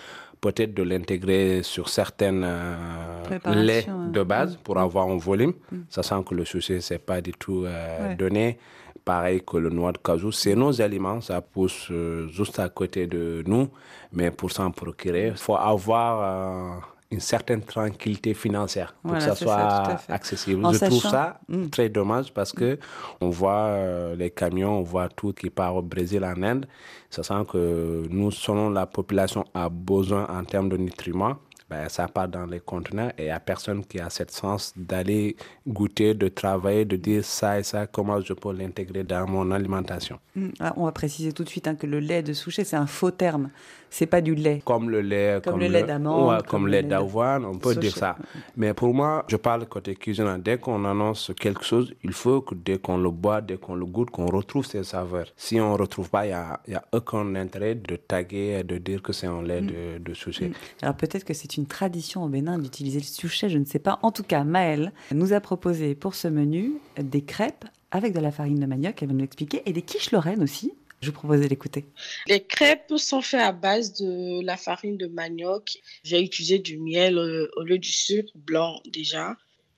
Peut-être 0.40 0.74
de 0.74 0.83
l'intégrer 0.83 1.62
sur 1.62 1.88
certaines 1.88 2.42
euh, 2.44 3.22
laits 3.46 3.88
hein. 3.88 4.09
de 4.12 4.22
base 4.22 4.57
pour 4.62 4.77
avoir 4.79 5.07
un 5.09 5.16
volume, 5.16 5.55
sachant 5.88 6.22
que 6.22 6.35
le 6.35 6.44
sushi, 6.44 6.83
c'est 6.83 6.98
pas 6.98 7.20
du 7.20 7.33
tout 7.33 7.62
Ouais. 7.64 8.14
donné. 8.16 8.59
Pareil 9.05 9.43
que 9.45 9.59
le 9.59 9.69
noix 9.69 9.93
de 9.93 9.99
cajou, 9.99 10.33
c'est 10.33 10.55
nos 10.55 10.81
aliments, 10.81 11.21
ça 11.21 11.43
pousse 11.43 11.88
euh, 11.90 12.27
juste 12.29 12.59
à 12.59 12.69
côté 12.71 13.07
de 13.07 13.43
nous, 13.47 13.69
mais 14.12 14.31
pour 14.31 14.51
s'en 14.51 14.71
procurer, 14.71 15.29
il 15.29 15.37
faut 15.37 15.57
avoir 15.57 16.21
euh, 16.23 16.81
une 17.11 17.21
certaine 17.21 17.61
tranquillité 17.62 18.33
financière 18.33 18.95
pour 19.03 19.11
Voilà, 19.11 19.19
que 19.27 19.31
ça 19.31 19.37
ça, 19.37 19.45
soit 19.45 20.14
accessible. 20.14 20.64
En 20.64 20.73
Je 20.73 20.79
trouve 20.79 21.03
ça 21.03 21.38
Mm. 21.49 21.67
très 21.69 21.90
dommage 21.90 22.33
parce 22.33 22.53
que 22.53 22.79
on 23.21 23.29
voit 23.29 23.67
euh, 23.67 24.17
les 24.17 24.31
camions, 24.31 24.79
on 24.79 24.83
voit 24.83 25.09
tout 25.11 25.35
qui 25.35 25.51
part 25.51 25.77
au 25.77 25.83
Brésil, 25.83 26.25
en 26.25 26.43
Inde, 26.43 26.67
sachant 27.11 27.45
que 27.45 28.05
nous, 28.09 28.31
selon 28.31 28.71
la 28.71 28.87
population 28.87 29.45
a 29.53 29.69
besoin 29.69 30.27
en 30.31 30.45
termes 30.45 30.71
de 30.71 30.79
nutriments, 30.79 31.37
ben, 31.75 31.89
ça 31.89 32.07
part 32.09 32.29
dans 32.29 32.47
les 32.47 32.61
conteneurs 32.61 33.11
et 33.19 33.23
il 33.23 33.25
n'y 33.27 33.31
a 33.31 33.41
personne 33.41 33.85
qui 33.85 33.99
a 33.99 34.09
cette 34.11 34.31
sens 34.31 34.73
d'aller 34.77 35.37
goûter, 35.67 36.15
de 36.15 36.29
travailler, 36.29 36.85
de 36.85 36.97
dire 36.97 37.25
ça 37.25 37.59
et 37.59 37.63
ça, 37.63 37.87
comment 37.87 38.21
je 38.21 38.33
peux 38.33 38.53
l'intégrer 38.53 39.03
dans 39.03 39.27
mon 39.27 39.51
alimentation. 39.51 40.19
Mm. 40.37 40.49
Ah, 40.61 40.73
on 40.77 40.85
va 40.85 40.93
préciser 40.93 41.33
tout 41.33 41.45
de 41.45 41.49
suite 41.49 41.67
hein, 41.67 41.75
que 41.75 41.87
le 41.87 41.99
lait 42.01 42.23
de 42.23 42.33
souchet, 42.33 42.65
c'est 42.65 42.77
un 42.77 42.87
faux 42.87 43.11
terme. 43.11 43.51
C'est 43.91 44.07
pas 44.07 44.21
du 44.21 44.35
lait. 44.35 44.61
Comme 44.65 44.91
le 44.91 45.01
lait, 45.03 45.41
Comme 45.45 45.61
le 45.61 45.69
lait 45.69 45.85
d'amande, 45.85 46.29
ouais, 46.29 46.39
comme 46.39 46.47
comme 46.49 46.67
le 46.67 46.73
lait 46.73 46.83
d'avoine, 46.83 47.45
on 47.45 47.57
peut 47.59 47.77
dire 47.77 47.97
ça. 47.97 48.17
Mais 48.57 48.75
pour 48.75 48.93
moi, 48.93 49.25
je 49.29 49.37
parle 49.37 49.67
côté 49.67 49.95
cuisine. 49.95 50.41
Dès 50.45 50.59
qu'on 50.59 50.85
annonce 50.85 51.31
quelque 51.39 51.65
chose, 51.65 51.95
il 52.03 52.13
faut 52.13 52.41
que 52.41 52.57
dès 52.57 52.79
qu'on 52.79 52.97
le 52.99 53.11
boit, 53.11 53.41
dès 53.41 53.57
qu'on 53.57 53.77
le 53.77 53.87
goûte, 53.87 54.11
qu'on 54.11 54.27
retrouve 54.27 54.67
ses 54.67 54.83
saveurs. 54.83 55.29
Si 55.37 55.61
on 55.61 55.73
ne 55.75 55.79
retrouve 55.79 56.11
pas, 56.11 56.25
il 56.27 56.31
n'y 56.31 56.35
a, 56.35 56.61
y 56.67 56.75
a 56.75 56.83
aucun 56.93 57.37
intérêt 57.37 57.77
de 57.77 57.95
taguer 57.95 58.59
et 58.59 58.65
de 58.65 58.79
dire 58.79 59.01
que 59.01 59.13
c'est 59.13 59.29
un 59.29 59.43
lait 59.43 59.61
Mm. 59.61 59.67
de, 59.67 59.99
de 59.99 60.15
souchet. 60.15 60.51
Alors 60.83 60.97
peut-être 60.97 61.25
que 61.25 61.35
c'est 61.35 61.57
une 61.57 61.63
tradition 61.66 62.24
au 62.24 62.29
Bénin 62.29 62.59
d'utiliser 62.59 62.98
le 62.98 63.05
souchet, 63.05 63.48
je 63.48 63.59
ne 63.59 63.64
sais 63.64 63.79
pas. 63.79 63.98
En 64.03 64.12
tout 64.12 64.22
cas, 64.22 64.44
Maëlle 64.44 64.92
nous 65.12 65.33
a 65.33 65.40
proposé 65.40 65.94
pour 65.94 66.14
ce 66.14 66.29
menu 66.29 66.74
des 66.98 67.22
crêpes 67.22 67.64
avec 67.94 68.12
de 68.12 68.18
la 68.18 68.33
farine 68.33 68.59
de 68.59 68.66
manioc, 68.66 69.00
elle 69.00 69.09
va 69.09 69.14
nous 69.14 69.20
l'expliquer, 69.20 69.62
et 69.66 69.72
des 69.72 69.83
quiches 69.83 70.11
lorraines 70.11 70.42
aussi. 70.42 70.74
Je 71.00 71.11
vous 71.11 71.14
proposais 71.14 71.48
d'écouter. 71.48 71.85
Les 72.27 72.42
crêpes 72.42 72.92
sont 72.96 73.20
faites 73.20 73.40
à 73.40 73.53
base 73.53 73.92
de 73.92 74.44
la 74.44 74.57
farine 74.57 74.96
de 74.96 75.07
manioc. 75.07 75.79
J'ai 76.03 76.20
utilisé 76.20 76.59
du 76.59 76.79
miel 76.79 77.18
euh, 77.18 77.48
au 77.57 77.62
lieu 77.62 77.79
du 77.79 77.92
sucre 77.92 78.33
blanc 78.35 78.81
déjà. 78.90 79.37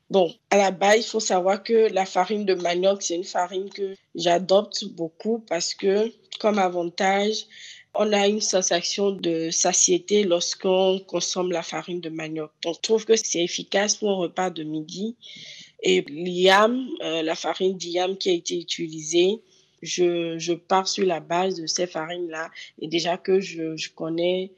Bon, 0.09 0.33
à 0.51 0.57
la 0.57 0.70
base, 0.70 0.99
il 0.99 1.03
faut 1.03 1.20
savoir 1.20 1.62
que 1.62 1.92
la 1.92 2.07
farine 2.07 2.46
de 2.46 2.55
manioc, 2.55 3.03
c'est 3.03 3.16
une 3.16 3.25
farine 3.25 3.68
que 3.70 3.96
j'adopte 4.14 4.85
beaucoup 4.94 5.40
parce 5.40 5.75
que, 5.75 6.11
comme 6.38 6.59
avantage, 6.59 7.46
on 7.99 8.13
a 8.13 8.27
une 8.27 8.41
sensation 8.41 9.11
de 9.11 9.51
satiété 9.51 10.25
lorsqu'on 10.25 11.01
consomme 11.07 11.51
la 11.51 11.63
farine 11.63 12.01
de 12.01 12.11
manioc. 12.11 12.51
Je 12.65 12.71
trouve 12.83 13.05
que 13.05 13.17
c'est 13.17 13.43
efficace 13.43 13.97
pour 13.97 14.11
un 14.11 14.17
repas 14.17 14.51
de 14.51 14.63
midi. 14.63 15.17
Et 15.83 16.05
euh, 16.09 17.23
la 17.23 17.35
farine 17.35 17.77
d'IAM 17.77 18.17
qui 18.17 18.31
a 18.31 18.33
été 18.33 18.59
utilisée, 18.59 19.43
je, 19.83 20.39
je 20.39 20.53
pars 20.53 20.89
sur 20.89 21.07
la 21.07 21.21
base 21.21 21.61
de 21.61 21.67
ces 21.67 21.87
farines-là. 21.87 22.51
Et 22.81 22.89
déjà 22.89 23.17
que 23.19 23.41
je, 23.41 23.77
je 23.77 23.91
connais 23.91 24.53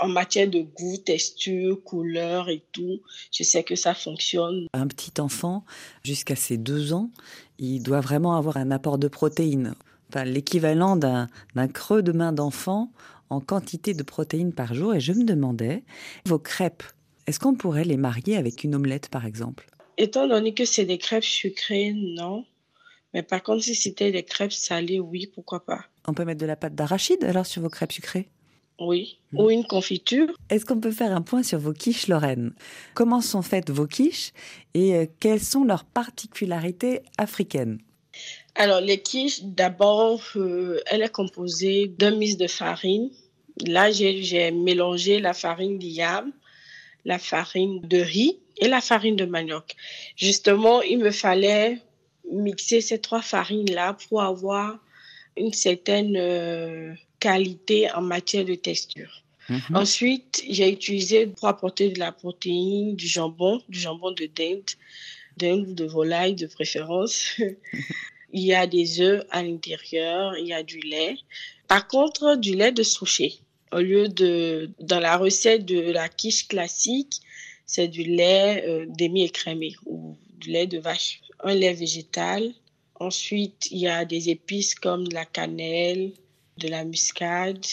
en 0.00 0.08
matière 0.08 0.48
de 0.48 0.60
goût, 0.60 0.96
texture, 0.98 1.82
couleur 1.82 2.48
et 2.48 2.62
tout, 2.72 3.00
je 3.32 3.42
sais 3.42 3.64
que 3.64 3.74
ça 3.74 3.94
fonctionne. 3.94 4.66
Un 4.72 4.86
petit 4.86 5.20
enfant, 5.20 5.64
jusqu'à 6.04 6.36
ses 6.36 6.56
deux 6.56 6.92
ans, 6.92 7.10
il 7.58 7.80
doit 7.80 8.00
vraiment 8.00 8.36
avoir 8.36 8.56
un 8.56 8.70
apport 8.70 8.98
de 8.98 9.08
protéines. 9.08 9.74
L'équivalent 10.22 10.96
d'un 10.96 11.28
creux 11.72 12.02
de 12.02 12.12
main 12.12 12.32
d'enfant 12.32 12.92
en 13.30 13.40
quantité 13.40 13.94
de 13.94 14.02
protéines 14.02 14.52
par 14.52 14.74
jour. 14.74 14.94
Et 14.94 15.00
je 15.00 15.12
me 15.12 15.24
demandais, 15.24 15.82
vos 16.26 16.38
crêpes, 16.38 16.84
est-ce 17.26 17.40
qu'on 17.40 17.54
pourrait 17.54 17.84
les 17.84 17.96
marier 17.96 18.36
avec 18.36 18.62
une 18.62 18.74
omelette, 18.74 19.08
par 19.08 19.26
exemple? 19.26 19.66
Étant 19.96 20.28
donné 20.28 20.54
que 20.54 20.64
c'est 20.64 20.84
des 20.84 20.98
crêpes 20.98 21.24
sucrées, 21.24 21.92
non. 21.94 22.44
Mais 23.12 23.22
par 23.22 23.42
contre, 23.42 23.62
si 23.62 23.74
c'était 23.74 24.12
des 24.12 24.24
crêpes 24.24 24.52
salées, 24.52 25.00
oui, 25.00 25.30
pourquoi 25.32 25.64
pas. 25.64 25.84
On 26.06 26.14
peut 26.14 26.24
mettre 26.24 26.40
de 26.40 26.46
la 26.46 26.56
pâte 26.56 26.74
d'arachide 26.74 27.24
alors 27.24 27.46
sur 27.46 27.62
vos 27.62 27.68
crêpes 27.68 27.92
sucrées? 27.92 28.28
Oui. 28.80 29.20
Ou 29.32 29.50
une 29.50 29.64
confiture. 29.64 30.26
Est-ce 30.50 30.64
qu'on 30.64 30.80
peut 30.80 30.90
faire 30.90 31.14
un 31.14 31.22
point 31.22 31.44
sur 31.44 31.60
vos 31.60 31.72
quiches 31.72 32.08
lorraines 32.08 32.52
Comment 32.94 33.20
sont 33.20 33.42
faites 33.42 33.70
vos 33.70 33.86
quiches 33.86 34.32
et 34.74 34.96
euh, 34.96 35.06
quelles 35.20 35.40
sont 35.40 35.64
leurs 35.64 35.84
particularités 35.84 37.02
africaines? 37.16 37.78
Alors, 38.56 38.80
les 38.80 38.98
quiches, 38.98 39.42
d'abord, 39.42 40.20
euh, 40.36 40.80
elle 40.86 41.02
est 41.02 41.12
composée 41.12 41.88
d'un 41.88 42.12
mix 42.12 42.36
de 42.36 42.46
farine. 42.46 43.10
Là, 43.66 43.90
j'ai 43.90 44.50
mélangé 44.52 45.20
la 45.20 45.32
farine 45.32 45.78
d'yam, 45.78 46.32
la 47.04 47.18
farine 47.18 47.80
de 47.80 47.98
riz 47.98 48.38
et 48.58 48.68
la 48.68 48.80
farine 48.80 49.16
de 49.16 49.24
manioc. 49.24 49.74
Justement, 50.16 50.82
il 50.82 50.98
me 50.98 51.10
fallait 51.10 51.80
mixer 52.30 52.80
ces 52.80 53.00
trois 53.00 53.22
farines-là 53.22 53.96
pour 54.08 54.22
avoir 54.22 54.78
une 55.36 55.52
certaine 55.52 56.16
euh, 56.16 56.94
qualité 57.18 57.90
en 57.92 58.02
matière 58.02 58.44
de 58.44 58.54
texture. 58.54 59.22
Ensuite, 59.74 60.42
j'ai 60.48 60.72
utilisé 60.72 61.26
pour 61.26 61.48
apporter 61.48 61.90
de 61.90 61.98
la 61.98 62.12
protéine, 62.12 62.96
du 62.96 63.06
jambon, 63.06 63.60
du 63.68 63.78
jambon 63.78 64.12
de 64.12 64.24
dinde, 64.24 64.70
dinde 65.36 65.68
ou 65.68 65.74
de 65.74 65.84
volaille 65.84 66.34
de 66.34 66.46
préférence. 66.46 67.34
il 68.34 68.42
y 68.42 68.52
a 68.52 68.66
des 68.66 69.00
œufs 69.00 69.24
à 69.30 69.44
l'intérieur, 69.44 70.36
il 70.36 70.48
y 70.48 70.52
a 70.52 70.64
du 70.64 70.80
lait. 70.80 71.16
Par 71.68 71.86
contre, 71.86 72.34
du 72.34 72.56
lait 72.56 72.72
de 72.72 72.82
souchet. 72.82 73.34
Au 73.72 73.78
lieu 73.78 74.08
de, 74.08 74.70
dans 74.80 74.98
la 74.98 75.16
recette 75.16 75.64
de 75.64 75.80
la 75.80 76.08
quiche 76.08 76.48
classique, 76.48 77.20
c'est 77.64 77.86
du 77.86 78.02
lait 78.02 78.64
euh, 78.66 78.86
demi-écrémé 78.88 79.74
ou 79.86 80.16
du 80.40 80.50
lait 80.50 80.66
de 80.66 80.78
vache. 80.78 81.20
Un 81.44 81.54
lait 81.54 81.74
végétal. 81.74 82.52
Ensuite, 82.96 83.68
il 83.70 83.78
y 83.78 83.88
a 83.88 84.04
des 84.04 84.30
épices 84.30 84.74
comme 84.74 85.06
de 85.06 85.14
la 85.14 85.26
cannelle, 85.26 86.12
de 86.58 86.66
la 86.66 86.84
muscade. 86.84 87.64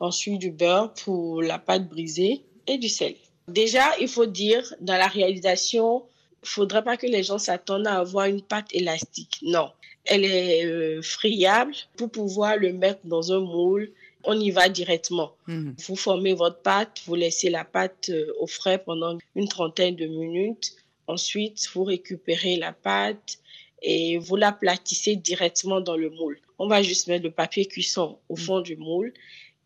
Ensuite, 0.00 0.38
du 0.38 0.50
beurre 0.50 0.92
pour 0.92 1.42
la 1.42 1.58
pâte 1.58 1.88
brisée 1.88 2.42
et 2.66 2.76
du 2.76 2.90
sel. 2.90 3.14
Déjà, 3.48 3.84
il 4.00 4.08
faut 4.08 4.26
dire, 4.26 4.74
dans 4.82 4.98
la 4.98 5.08
réalisation, 5.08 6.04
il 6.42 6.48
faudrait 6.48 6.84
pas 6.84 6.98
que 6.98 7.06
les 7.06 7.22
gens 7.22 7.38
s'attendent 7.38 7.86
à 7.86 7.98
avoir 7.98 8.26
une 8.26 8.42
pâte 8.42 8.68
élastique. 8.72 9.38
Non. 9.42 9.70
Elle 10.08 10.24
est 10.24 10.64
euh, 10.64 11.02
friable 11.02 11.74
pour 11.96 12.10
pouvoir 12.10 12.56
le 12.56 12.72
mettre 12.72 13.00
dans 13.04 13.32
un 13.32 13.40
moule. 13.40 13.90
On 14.24 14.38
y 14.38 14.50
va 14.50 14.68
directement. 14.68 15.32
Mhm. 15.46 15.74
Vous 15.86 15.96
formez 15.96 16.34
votre 16.34 16.60
pâte, 16.60 17.02
vous 17.06 17.14
laissez 17.14 17.50
la 17.50 17.64
pâte 17.64 18.10
euh, 18.10 18.32
au 18.40 18.46
frais 18.46 18.78
pendant 18.78 19.18
une 19.36 19.48
trentaine 19.48 19.96
de 19.96 20.06
minutes. 20.06 20.76
Ensuite, 21.06 21.68
vous 21.72 21.84
récupérez 21.84 22.56
la 22.56 22.72
pâte 22.72 23.38
et 23.82 24.18
vous 24.18 24.36
l'aplatissez 24.36 25.16
directement 25.16 25.80
dans 25.80 25.96
le 25.96 26.10
moule. 26.10 26.38
On 26.58 26.66
va 26.68 26.82
juste 26.82 27.06
mettre 27.06 27.24
le 27.24 27.30
papier 27.30 27.66
cuisson 27.66 28.18
au 28.28 28.36
fond 28.36 28.60
du 28.60 28.76
moule 28.76 29.12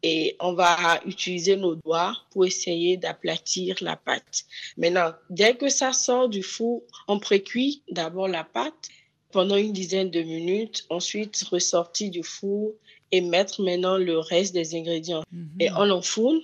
et 0.03 0.37
on 0.41 0.53
va 0.53 1.01
utiliser 1.07 1.57
nos 1.57 1.77
doigts 1.77 2.17
pour 2.31 2.45
essayer 2.45 2.97
d'aplatir 2.97 3.77
la 3.81 3.97
pâte. 3.97 4.45
Maintenant, 4.77 5.13
dès 5.31 5.55
que 5.55 5.69
ça 5.69 5.93
sort 5.93 6.29
du 6.29 6.43
four, 6.43 6.83
on 7.09 7.19
précuit 7.19 7.83
d'abord 7.91 8.29
la 8.29 8.45
pâte 8.45 8.89
pendant 9.33 9.57
une 9.57 9.73
dizaine 9.73 10.11
de 10.11 10.23
minutes, 10.23 10.85
ensuite 10.91 11.43
ressortir 11.51 12.11
du 12.11 12.23
four 12.23 12.73
et 13.11 13.21
mettre 13.21 13.63
maintenant 13.63 13.97
le 13.97 14.19
reste 14.19 14.55
des 14.55 14.75
ingrédients. 14.75 15.25
Et 15.61 15.69
on 15.73 15.85
l'enfourne. 15.85 16.41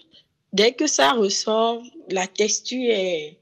Dès 0.52 0.72
que 0.72 0.86
ça 0.86 1.12
ressort, 1.12 1.82
la 2.10 2.26
texture 2.26 2.90
est 2.90 3.36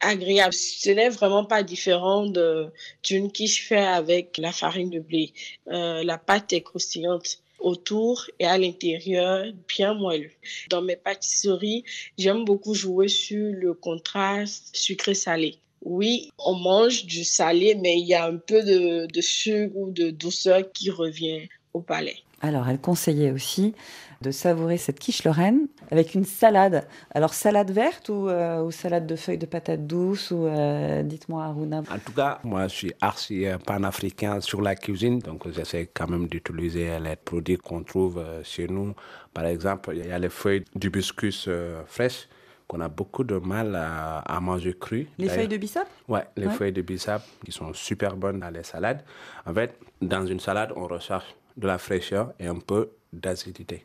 agréable. 0.00 0.54
Ce 0.54 0.90
n'est 0.90 1.08
vraiment 1.08 1.44
pas 1.44 1.62
différent 1.62 2.26
de- 2.26 2.68
d'une 3.02 3.30
quiche 3.32 3.66
faite 3.68 3.86
avec 4.02 4.38
la 4.38 4.52
farine 4.52 4.90
de 4.90 5.00
blé. 5.00 5.32
Euh, 5.68 6.02
la 6.04 6.18
pâte 6.18 6.52
est 6.52 6.62
croustillante 6.62 7.38
autour 7.58 8.24
et 8.38 8.46
à 8.46 8.56
l'intérieur 8.56 9.44
bien 9.68 9.92
moelleux. 9.92 10.30
Dans 10.70 10.80
mes 10.80 10.96
pâtisseries, 10.96 11.84
j'aime 12.16 12.44
beaucoup 12.46 12.74
jouer 12.74 13.08
sur 13.08 13.52
le 13.52 13.74
contraste 13.74 14.74
sucré-salé. 14.74 15.56
Oui, 15.82 16.30
on 16.38 16.54
mange 16.54 17.06
du 17.06 17.24
salé, 17.24 17.74
mais 17.74 17.98
il 17.98 18.06
y 18.06 18.14
a 18.14 18.26
un 18.26 18.36
peu 18.36 18.62
de, 18.62 19.06
de 19.06 19.20
sucre 19.20 19.74
ou 19.76 19.90
de 19.90 20.10
douceur 20.10 20.70
qui 20.72 20.90
revient 20.90 21.48
au 21.72 21.80
palais. 21.80 22.16
Alors, 22.42 22.68
elle 22.68 22.80
conseillait 22.80 23.32
aussi 23.32 23.74
de 24.22 24.30
savourer 24.30 24.76
cette 24.76 24.98
quiche 24.98 25.24
lorraine 25.24 25.68
avec 25.90 26.14
une 26.14 26.24
salade. 26.24 26.86
Alors, 27.14 27.34
salade 27.34 27.70
verte 27.70 28.08
ou, 28.08 28.28
euh, 28.28 28.62
ou 28.62 28.70
salade 28.70 29.06
de 29.06 29.16
feuilles 29.16 29.38
de 29.38 29.46
patates 29.46 29.86
douces 29.86 30.30
ou 30.30 30.46
euh, 30.46 31.02
dites-moi 31.02 31.44
Aruna. 31.44 31.82
En 31.90 31.98
tout 31.98 32.12
cas, 32.12 32.38
moi, 32.44 32.68
je 32.68 32.74
suis 32.74 32.92
archi 33.00 33.46
euh, 33.46 33.58
panafricain 33.58 34.40
sur 34.40 34.62
la 34.62 34.74
cuisine, 34.74 35.18
donc 35.18 35.50
j'essaie 35.50 35.90
quand 35.92 36.08
même 36.08 36.28
d'utiliser 36.28 36.98
les 36.98 37.16
produits 37.16 37.58
qu'on 37.58 37.82
trouve 37.82 38.22
chez 38.42 38.68
nous. 38.68 38.94
Par 39.32 39.46
exemple, 39.46 39.92
il 39.94 40.06
y 40.06 40.12
a 40.12 40.18
les 40.18 40.28
feuilles 40.28 40.64
d'hibiscus 40.74 41.46
euh, 41.48 41.82
fraîches 41.86 42.28
qu'on 42.70 42.80
a 42.80 42.88
beaucoup 42.88 43.24
de 43.24 43.36
mal 43.36 43.74
à, 43.74 44.18
à 44.20 44.38
manger 44.40 44.74
crues. 44.78 45.08
Les 45.18 45.28
feuilles 45.28 45.48
de 45.48 45.56
bissap? 45.56 45.88
Ouais, 46.06 46.24
les 46.36 46.46
Ouais. 46.46 46.54
feuilles 46.54 46.72
de 46.72 46.82
bissap 46.82 47.20
qui 47.44 47.50
sont 47.50 47.72
super 47.74 48.14
bonnes 48.16 48.38
dans 48.38 48.50
les 48.58 48.62
salades. 48.62 49.02
En 49.44 49.52
fait, 49.52 49.76
dans 50.00 50.24
une 50.24 50.38
salade, 50.38 50.72
on 50.76 50.86
recherche 50.86 51.34
de 51.56 51.66
la 51.66 51.78
fraîcheur 51.78 52.32
et 52.38 52.46
un 52.46 52.60
peu 52.60 52.90
d'acidité. 53.12 53.84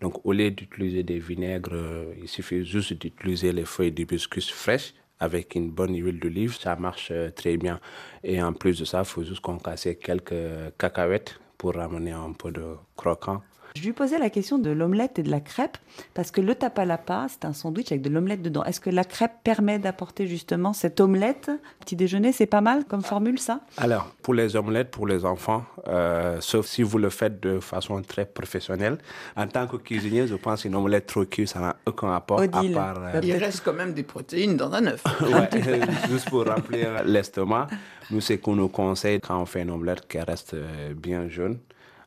Donc, 0.00 0.14
au 0.24 0.32
lieu 0.32 0.50
d'utiliser 0.50 1.02
des 1.02 1.18
vinaigres, 1.18 1.76
il 2.22 2.26
suffit 2.26 2.64
juste 2.64 2.94
d'utiliser 2.94 3.52
les 3.52 3.66
feuilles 3.66 3.92
d'hibiscus 3.92 4.50
fraîches 4.50 4.94
avec 5.20 5.54
une 5.54 5.70
bonne 5.70 5.94
huile 5.94 6.18
d'olive. 6.18 6.56
Ça 6.58 6.74
marche 6.74 7.10
euh, 7.12 7.30
très 7.30 7.56
bien. 7.58 7.80
Et 8.24 8.42
en 8.42 8.54
plus 8.54 8.78
de 8.80 8.86
ça, 8.86 9.00
il 9.00 9.04
faut 9.04 9.22
juste 9.22 9.40
concasser 9.40 9.96
quelques 9.96 10.42
cacahuètes 10.78 11.38
pour 11.58 11.74
ramener 11.74 12.12
un 12.12 12.32
peu 12.32 12.50
de 12.50 12.64
croquant 12.96 13.42
Je 13.74 13.82
lui 13.82 13.92
posais 13.92 14.18
la 14.18 14.28
question 14.30 14.58
de 14.58 14.70
l'omelette 14.70 15.18
et 15.18 15.22
de 15.22 15.30
la 15.30 15.40
crêpe, 15.40 15.78
parce 16.14 16.30
que 16.30 16.40
le 16.42 16.54
tapalapa, 16.54 17.26
c'est 17.28 17.44
un 17.46 17.52
sandwich 17.54 17.90
avec 17.90 18.02
de 18.02 18.10
l'omelette 18.10 18.42
dedans. 18.42 18.62
Est-ce 18.64 18.80
que 18.80 18.90
la 18.90 19.04
crêpe 19.04 19.32
permet 19.44 19.78
d'apporter 19.78 20.26
justement 20.26 20.72
cette 20.74 21.00
omelette 21.00 21.50
Petit 21.80 21.96
déjeuner, 21.96 22.32
c'est 22.32 22.46
pas 22.46 22.60
mal 22.60 22.84
comme 22.84 23.02
formule, 23.02 23.38
ça? 23.38 23.60
Alors, 23.78 24.06
pour 24.22 24.34
les 24.34 24.56
omelettes, 24.56 24.90
pour 24.90 25.06
les 25.06 25.24
enfants, 25.24 25.64
euh, 25.88 26.36
sauf 26.40 26.66
si 26.66 26.82
vous 26.82 26.98
le 26.98 27.08
faites 27.08 27.40
de 27.42 27.60
façon 27.60 28.00
très 28.02 28.26
professionnelle, 28.26 28.98
en 29.36 29.46
tant 29.46 29.66
que 29.66 29.76
cuisinier, 29.76 30.26
je 30.26 30.34
pense 30.34 30.62
qu'une 30.62 30.74
omelette 30.74 31.06
trop 31.06 31.24
cuite, 31.24 31.48
ça 31.48 31.60
n'a 31.60 31.76
aucun 31.86 32.14
apport 32.14 32.40
Odile, 32.40 32.76
à 32.76 32.92
part... 32.92 33.02
euh, 33.14 33.20
Il 33.22 33.36
reste 33.36 33.62
quand 33.64 33.72
même 33.72 33.94
des 33.94 34.02
protéines 34.02 34.56
dans 34.56 34.72
un 34.72 34.86
œuf. 34.86 35.02
Ouais, 35.22 35.48
juste 36.10 36.28
pour 36.28 36.44
remplir 36.46 37.04
l'estomac. 37.04 37.68
Nous, 38.10 38.20
c'est 38.20 38.36
qu'on 38.38 38.54
nous 38.56 38.68
conseille 38.68 39.18
quand 39.20 39.40
on 39.40 39.46
fait 39.46 39.62
une 39.62 39.70
omelette 39.70 40.06
qu'elle 40.06 40.24
reste 40.24 40.54
euh, 40.54 40.92
bien 40.94 41.28
jaune. 41.28 41.58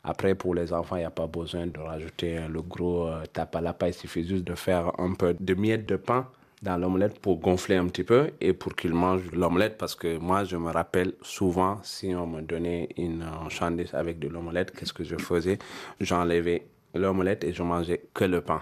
Après, 0.07 0.35
pour 0.35 0.53
les 0.53 0.71
enfants, 0.71 0.97
il 0.97 0.99
n'y 0.99 1.05
a 1.05 1.09
pas 1.09 1.25
besoin 1.25 1.65
de 1.65 1.79
rajouter 1.79 2.39
le 2.47 2.61
gros 2.61 3.07
euh, 3.07 3.23
tapalapa. 3.33 3.87
Il 3.87 3.93
suffit 3.93 4.27
juste 4.27 4.43
de 4.43 4.53
faire 4.53 4.91
un 4.99 5.13
peu 5.15 5.35
de 5.39 5.53
miettes 5.55 5.89
de 5.89 5.95
pain 5.95 6.27
dans 6.61 6.77
l'omelette 6.77 7.19
pour 7.19 7.39
gonfler 7.39 7.75
un 7.75 7.87
petit 7.87 8.03
peu 8.03 8.29
et 8.39 8.53
pour 8.53 8.75
qu'ils 8.75 8.93
mangent 8.93 9.31
l'omelette. 9.31 9.79
Parce 9.79 9.95
que 9.95 10.17
moi, 10.17 10.43
je 10.43 10.57
me 10.57 10.69
rappelle 10.69 11.13
souvent, 11.23 11.79
si 11.81 12.13
on 12.13 12.27
me 12.27 12.41
donnait 12.41 12.89
une 12.97 13.25
chandelle 13.49 13.89
avec 13.93 14.19
de 14.19 14.27
l'omelette, 14.27 14.71
qu'est-ce 14.71 14.93
que 14.93 15.03
je 15.03 15.15
faisais? 15.15 15.57
J'enlevais 15.99 16.67
l'omelette 16.95 17.43
et 17.43 17.53
je 17.53 17.62
mangeais 17.63 18.01
que 18.13 18.23
le 18.25 18.41
pain. 18.41 18.60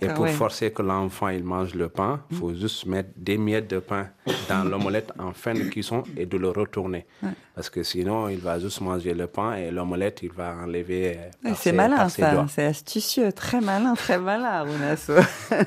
Et 0.00 0.08
pour 0.08 0.24
ouais. 0.24 0.32
forcer 0.32 0.72
que 0.72 0.82
l'enfant 0.82 1.28
il 1.28 1.44
mange 1.44 1.74
le 1.74 1.88
pain, 1.88 2.22
il 2.30 2.36
faut 2.36 2.54
juste 2.54 2.86
mettre 2.86 3.10
des 3.16 3.38
miettes 3.38 3.68
de 3.70 3.78
pain 3.78 4.08
dans 4.48 4.64
l'omelette 4.64 5.12
en 5.18 5.32
fin 5.32 5.54
de 5.54 5.64
cuisson 5.64 6.02
et 6.16 6.26
de 6.26 6.36
le 6.36 6.48
retourner. 6.50 7.06
Parce 7.54 7.70
que 7.70 7.82
sinon, 7.82 8.28
il 8.28 8.38
va 8.38 8.58
juste 8.58 8.80
manger 8.80 9.14
le 9.14 9.26
pain 9.26 9.54
et 9.54 9.70
l'omelette, 9.70 10.20
il 10.22 10.32
va 10.32 10.54
enlever. 10.62 11.18
euh, 11.46 11.52
C'est 11.56 11.72
malin 11.72 12.08
ça, 12.08 12.46
c'est 12.48 12.64
astucieux, 12.66 13.32
très 13.32 13.60
malin, 13.60 13.94
très 13.94 14.18
malin, 14.18 14.44
Arunaso. 14.44 15.14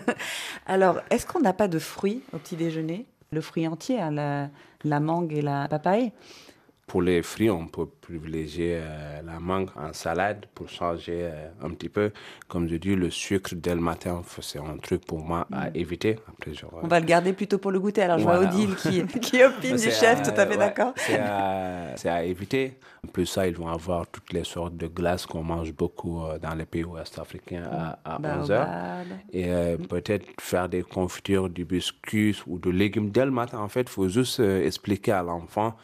Alors, 0.66 1.00
est-ce 1.10 1.26
qu'on 1.26 1.40
n'a 1.40 1.54
pas 1.54 1.68
de 1.68 1.80
fruits 1.80 2.22
au 2.34 2.38
petit 2.38 2.56
déjeuner? 2.56 3.06
Le 3.32 3.42
fruit 3.42 3.68
entier, 3.68 4.00
hein, 4.00 4.12
la, 4.12 4.50
la 4.84 5.00
mangue 5.00 5.34
et 5.34 5.42
la 5.42 5.68
papaye 5.68 6.12
Pour 6.88 7.02
les 7.02 7.22
fruits, 7.22 7.50
on 7.50 7.68
peut 7.68 7.86
privilégier 7.86 8.80
euh, 8.82 9.22
la 9.22 9.42
mangue 9.42 9.70
en 9.76 9.92
salade 9.92 10.46
pour 10.56 10.70
changer 10.70 11.20
euh, 11.24 11.50
un 11.62 11.72
petit 11.72 11.90
peu. 11.90 12.12
Comme 12.48 12.70
je 12.70 12.78
dis, 12.78 12.96
le 12.96 13.10
sucre 13.12 13.56
dès 13.56 13.76
le 13.76 13.82
matin, 13.82 14.22
c'est 14.40 14.58
un 14.60 14.78
truc 14.78 15.06
pour 15.06 15.20
moi 15.20 15.46
à 15.52 15.68
éviter. 15.76 16.18
Après, 16.30 16.54
je- 16.54 16.66
On 16.82 16.88
va 16.88 17.02
le 17.02 17.06
garder 17.06 17.34
plutôt 17.34 17.58
pour 17.58 17.72
le 17.72 17.82
goûter. 17.82 18.04
Alors, 18.04 18.20
je 18.20 18.24
vois. 18.24 18.40
Odile 18.40 18.74
qui, 18.78 19.06
qui 19.20 19.44
opine 19.44 19.76
du 19.76 19.92
chef, 19.92 20.22
à- 20.22 20.32
tout 20.32 20.40
à 20.40 20.46
fait 20.46 20.52
ouais, 20.52 20.58
d'accord. 20.58 20.94
C'est 21.98 22.10
à, 22.10 22.24
éviter. 22.24 22.80
En 23.06 23.10
plus, 23.10 23.26
ça, 23.26 23.46
ils 23.46 23.56
vont 23.58 23.68
avoir 23.68 24.08
toutes 24.08 24.32
les 24.32 24.46
sortes 24.46 24.78
de 24.78 24.88
glaces 24.88 25.26
qu'on 25.26 25.44
mange 25.44 25.74
beaucoup 25.74 26.24
euh, 26.24 26.40
dans 26.40 26.56
les 26.56 26.66
pays 26.66 26.86
ouest 26.86 27.20
africains 27.20 27.66
à, 27.70 28.00
à 28.06 28.40
11 28.40 28.50
heures. 28.52 28.66
Baobab. 28.66 29.08
Et 29.34 29.52
euh, 29.52 29.76
peut-être 29.78 30.26
faire 30.40 30.70
des 30.70 30.84
confitures, 30.84 31.50
du 31.50 31.66
biscuit 31.66 32.42
ou 32.48 32.60
de 32.60 32.70
légumes 32.70 33.10
dès 33.10 33.26
le 33.26 33.32
matin. 33.32 33.60
En 33.60 33.68
fait, 33.68 33.82
il 33.82 33.90
faut 33.90 34.08
juste 34.08 34.40
expliquer 34.40 35.12
à 35.12 35.22
l'enfant, 35.22 35.76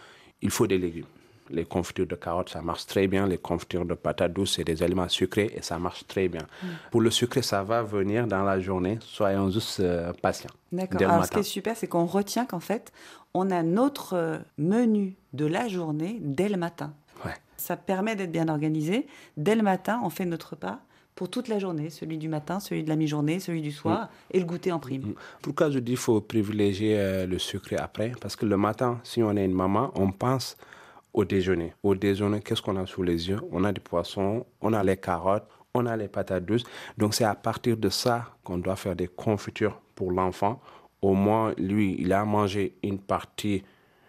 il 0.44 0.52
faut 0.52 0.68
des 0.68 0.78
légumes. 0.78 1.06
Les 1.50 1.66
confitures 1.66 2.08
de 2.08 2.16
carottes, 2.16 2.50
ça 2.50 2.62
marche 2.62 2.86
très 2.86 3.08
bien. 3.08 3.28
Les 3.28 3.38
confitures 3.38 3.86
de 3.86 3.96
patates 3.96 4.34
douces, 4.34 4.56
c'est 4.56 4.64
des 4.64 4.82
aliments 4.82 5.10
sucrés 5.10 5.52
et 5.56 5.62
ça 5.62 5.78
marche 5.78 6.08
très 6.08 6.28
bien. 6.28 6.42
Mm. 6.42 6.68
Pour 6.92 7.02
le 7.02 7.12
sucré, 7.12 7.42
ça 7.42 7.64
va 7.64 7.84
venir 7.84 8.28
dans 8.28 8.44
la 8.44 8.60
journée. 8.60 8.98
Soyons 9.02 9.50
juste 9.50 9.80
euh, 9.82 10.14
patients. 10.22 10.50
D'accord. 10.72 11.02
Alors, 11.02 11.26
ce 11.26 11.32
qui 11.32 11.40
est 11.40 11.44
super, 11.44 11.76
c'est 11.76 11.88
qu'on 11.88 12.06
retient 12.06 12.46
qu'en 12.46 12.62
fait, 12.62 12.94
on 13.34 13.52
a 13.52 13.62
notre 13.62 14.14
euh, 14.14 14.38
menu 14.58 15.16
de 15.34 15.46
la 15.46 15.68
journée 15.68 16.20
dès 16.22 16.48
le 16.48 16.58
matin. 16.58 16.94
Ouais. 17.26 17.34
Ça 17.58 17.76
permet 17.76 18.16
d'être 18.16 18.32
bien 18.32 18.48
organisé. 18.48 19.06
Dès 19.36 19.56
le 19.56 19.64
matin, 19.64 20.02
on 20.04 20.10
fait 20.10 20.26
notre 20.26 20.52
repas 20.52 20.80
pour 21.16 21.30
toute 21.30 21.48
la 21.48 21.60
journée, 21.60 21.90
celui 21.90 22.18
du 22.18 22.28
matin, 22.28 22.60
celui 22.60 22.84
de 22.84 22.90
la 22.90 22.96
mi-journée, 22.96 23.40
celui 23.40 23.62
du 23.62 23.72
soir, 23.72 24.10
et 24.32 24.40
le 24.40 24.46
goûter 24.46 24.72
en 24.72 24.80
prime. 24.80 25.14
Pourquoi 25.42 25.70
je 25.70 25.80
dis 25.80 25.92
qu'il 25.92 25.98
faut 25.98 26.22
privilégier 26.22 26.98
euh, 26.98 27.28
le 27.28 27.38
sucré 27.38 27.76
après? 27.76 28.14
Parce 28.20 28.36
que 28.36 28.46
le 28.46 28.58
matin, 28.58 29.00
si 29.04 29.22
on 29.22 29.36
est 29.36 29.46
une 29.46 29.54
maman, 29.54 29.92
on 29.96 30.12
pense 30.12 30.58
au 31.14 31.26
déjeuner. 31.26 31.74
Au 31.84 31.94
déjeuner, 31.94 32.42
qu'est-ce 32.42 32.62
qu'on 32.62 32.78
a 32.78 32.86
sous 32.86 33.04
les 33.04 33.30
yeux? 33.30 33.40
On 33.52 33.64
a 33.64 33.72
du 33.72 33.82
poisson, 33.82 34.46
on 34.62 34.74
a 34.74 34.84
les 34.84 34.98
carottes, 34.98 35.48
on 35.76 35.86
a 35.86 35.96
les 35.96 36.08
patates 36.08 36.46
douces. 36.46 36.64
Donc 36.98 37.14
c'est 37.14 37.24
à 37.24 37.36
partir 37.36 37.78
de 37.78 37.90
ça 37.90 38.36
qu'on 38.44 38.58
doit 38.58 38.76
faire 38.76 38.96
des 38.96 39.08
confitures 39.08 39.80
pour 39.96 40.12
l'enfant. 40.12 40.60
Au 41.02 41.14
moins, 41.14 41.54
lui, 41.58 41.96
il 42.00 42.14
a 42.14 42.26
mangé 42.26 42.76
une 42.82 42.98
partie 42.98 43.64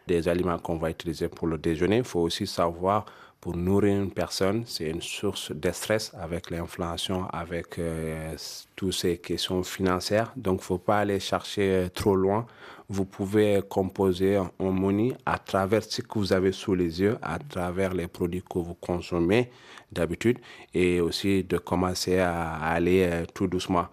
des 0.07 0.29
aliments 0.29 0.59
qu'on 0.59 0.77
va 0.77 0.90
utiliser 0.90 1.29
pour 1.29 1.47
le 1.47 1.59
déjeuner. 1.59 1.99
Il 1.99 2.05
faut 2.05 2.21
aussi 2.21 2.47
savoir, 2.47 3.07
pour 3.45 3.59
nourrir 3.59 4.01
une 4.01 4.11
personne, 4.11 4.65
c'est 4.65 4.89
une 4.89 5.03
source 5.03 5.53
de 5.53 5.71
stress 5.71 6.15
avec 6.19 6.51
l'inflation, 6.51 7.27
avec 7.31 7.79
euh, 7.79 8.35
toutes 8.75 8.95
ces 8.95 9.19
questions 9.19 9.63
financières. 9.63 10.33
Donc, 10.35 10.63
faut 10.63 10.79
pas 10.79 11.01
aller 11.01 11.21
chercher 11.21 11.71
euh, 11.71 11.89
trop 11.91 12.17
loin. 12.17 12.47
Vous 12.89 13.05
pouvez 13.05 13.61
composer 13.69 14.37
un 14.37 14.71
menu 14.71 15.13
à 15.27 15.37
travers 15.37 15.85
ce 15.85 16.01
que 16.01 16.19
vous 16.19 16.33
avez 16.33 16.53
sous 16.53 16.75
les 16.75 17.03
yeux, 17.03 17.19
à 17.21 17.39
travers 17.39 17.93
les 17.93 18.09
produits 18.09 18.43
que 18.43 18.61
vous 18.61 18.77
consommez 18.77 19.51
d'habitude, 19.93 20.39
et 20.73 21.03
aussi 21.03 21.45
de 21.45 21.59
commencer 21.59 22.21
à 22.21 22.55
aller 22.55 23.07
euh, 23.13 23.27
tout 23.35 23.47
doucement. 23.47 23.89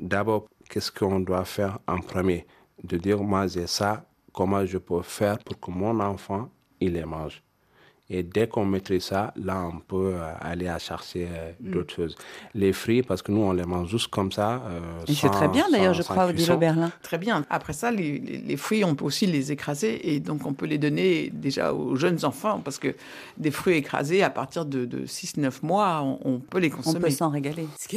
D'abord, 0.00 0.48
qu'est-ce 0.68 0.90
qu'on 0.90 1.20
doit 1.20 1.44
faire 1.44 1.78
en 1.86 2.00
premier? 2.00 2.44
De 2.82 2.96
dire, 2.96 3.22
moi, 3.22 3.46
j'ai 3.46 3.68
ça, 3.68 4.04
comment 4.32 4.66
je 4.66 4.78
peux 4.78 5.02
faire 5.02 5.38
pour 5.38 5.60
que 5.60 5.70
mon 5.70 6.00
enfant, 6.00 6.48
il 6.80 6.94
les 6.94 7.04
mange? 7.04 7.45
Et 8.08 8.22
dès 8.22 8.46
qu'on 8.46 8.64
maîtrise 8.64 9.02
ça, 9.06 9.32
là, 9.34 9.68
on 9.74 9.80
peut 9.80 10.12
euh, 10.14 10.30
aller 10.40 10.68
à 10.68 10.78
chercher 10.78 11.26
euh, 11.28 11.50
Mm. 11.60 11.70
d'autres 11.72 11.92
choses. 11.94 12.16
Les 12.54 12.72
fruits, 12.72 13.02
parce 13.02 13.20
que 13.20 13.32
nous, 13.32 13.40
on 13.42 13.52
les 13.52 13.64
mange 13.64 13.88
juste 13.90 14.08
comme 14.08 14.30
ça. 14.30 14.62
euh, 14.68 14.80
Et 15.08 15.14
c'est 15.14 15.28
très 15.28 15.48
bien 15.48 15.66
d'ailleurs, 15.72 15.92
je 15.94 16.02
crois, 16.02 16.28
cuisson. 16.32 16.52
Oberlin. 16.54 16.92
Très 17.02 17.18
bien. 17.18 17.44
Après 17.50 17.72
ça, 17.72 17.90
les, 17.90 18.18
les- 18.18 18.38
les 18.38 18.56
fruits, 18.56 18.84
on 18.84 18.94
peut 18.94 19.04
aussi 19.04 19.26
les 19.26 19.50
écraser 19.50 20.14
et 20.14 20.20
donc 20.20 20.46
on 20.46 20.52
peut 20.52 20.66
les 20.66 20.78
donner 20.78 21.30
déjà 21.34 21.72
aux 21.74 21.96
jeunes 21.96 22.24
enfants 22.24 22.60
parce 22.64 22.78
que 22.78 22.94
des 23.38 23.50
fruits 23.50 23.76
écrasés 23.78 24.22
à 24.22 24.30
partir 24.30 24.64
de, 24.66 24.84
de 24.84 25.04
6-9 25.06 25.50
mois, 25.64 26.00
on, 26.04 26.18
on 26.24 26.38
peut 26.38 26.58
les 26.60 26.70
On 26.72 26.76
consommer. 26.76 27.00
peut 27.00 27.10
s'en 27.10 27.30
régaler. 27.30 27.66
Sky 27.78 27.96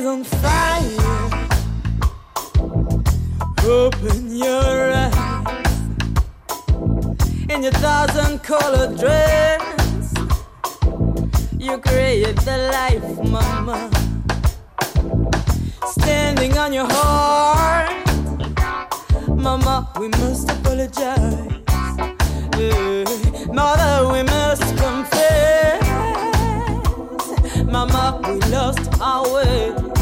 is 0.00 0.06
on 0.06 0.24
fire. 0.24 0.80
Open 3.68 4.36
your 4.36 4.46
eyes 4.94 5.59
in 7.50 7.62
your 7.64 7.72
thousand 7.72 8.38
colored 8.42 8.96
dress. 8.96 10.14
You 11.58 11.78
create 11.78 12.36
the 12.48 12.56
life, 12.72 13.08
mama. 13.28 13.90
Standing 15.86 16.56
on 16.56 16.72
your 16.72 16.86
heart, 16.88 17.90
mama. 19.28 19.92
We 19.98 20.08
must 20.08 20.50
apologize. 20.50 21.52
Yeah. 22.56 23.04
Mother, 23.52 24.08
we 24.12 24.22
must 24.22 24.62
confess. 24.76 25.82
Mama, 27.64 28.20
we 28.26 28.38
lost 28.52 28.88
our 29.00 29.26
way. 29.34 29.99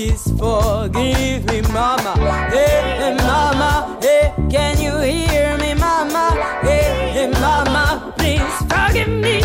Please 0.00 0.32
forgive 0.38 1.44
me, 1.44 1.60
mama. 1.72 2.14
Hey, 2.48 2.96
hey, 3.00 3.14
mama, 3.16 3.98
hey, 4.00 4.32
can 4.48 4.80
you 4.80 4.96
hear 4.98 5.58
me, 5.58 5.74
mama? 5.74 6.24
Hey, 6.62 7.12
hey, 7.12 7.26
mama, 7.26 8.14
please 8.16 8.56
forgive 8.70 9.08
me, 9.08 9.42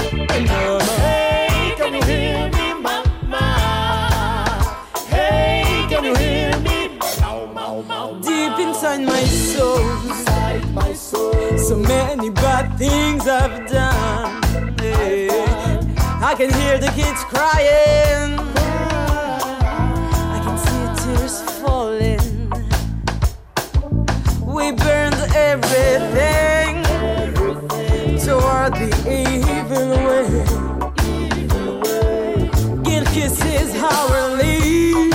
mama. 0.47 0.81
Hey, 1.03 1.73
can 1.75 1.93
you 1.95 2.03
hear 2.03 2.49
me, 2.55 2.73
mama? 2.85 3.43
Hey, 5.09 5.85
can 5.89 6.05
you 6.05 6.15
hear 6.15 6.57
me? 6.59 6.99
Deep 8.21 8.57
inside 8.65 9.01
my 9.01 9.23
soul, 9.25 9.83
so 11.57 11.75
many 11.75 12.29
bad 12.29 12.77
things 12.77 13.27
I've 13.27 13.67
done. 13.67 14.41
Yeah. 14.81 16.23
I 16.23 16.33
can 16.37 16.49
hear 16.53 16.77
the 16.77 16.91
kids 16.95 17.21
crying. 17.25 18.54
This 33.35 33.63
is 33.63 33.75
how 33.75 34.07
we 34.07 34.21
live. 34.39 35.11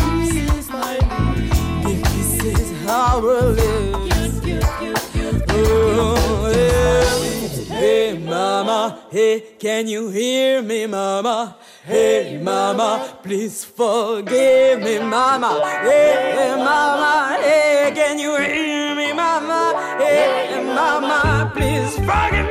This 1.84 2.32
is 2.44 2.68
how 2.86 3.20
we 3.20 3.28
live. 3.28 3.96
Oh, 5.48 6.52
yeah. 6.54 7.74
Hey, 7.74 8.18
mama, 8.18 8.98
hey, 9.10 9.40
can 9.58 9.88
you 9.88 10.10
hear 10.10 10.60
me, 10.60 10.86
mama? 10.86 11.56
Hey, 11.82 12.38
mama, 12.42 13.18
please 13.22 13.64
forgive 13.64 14.82
me, 14.82 14.98
mama. 14.98 15.60
Hey, 15.82 16.54
mama, 16.58 17.38
hey, 17.40 17.90
can 17.94 18.18
you 18.18 18.36
hear 18.36 18.94
me, 18.94 19.14
mama? 19.14 19.96
Hey, 19.98 20.62
mama, 20.74 21.50
please 21.54 21.96
forgive. 21.96 22.49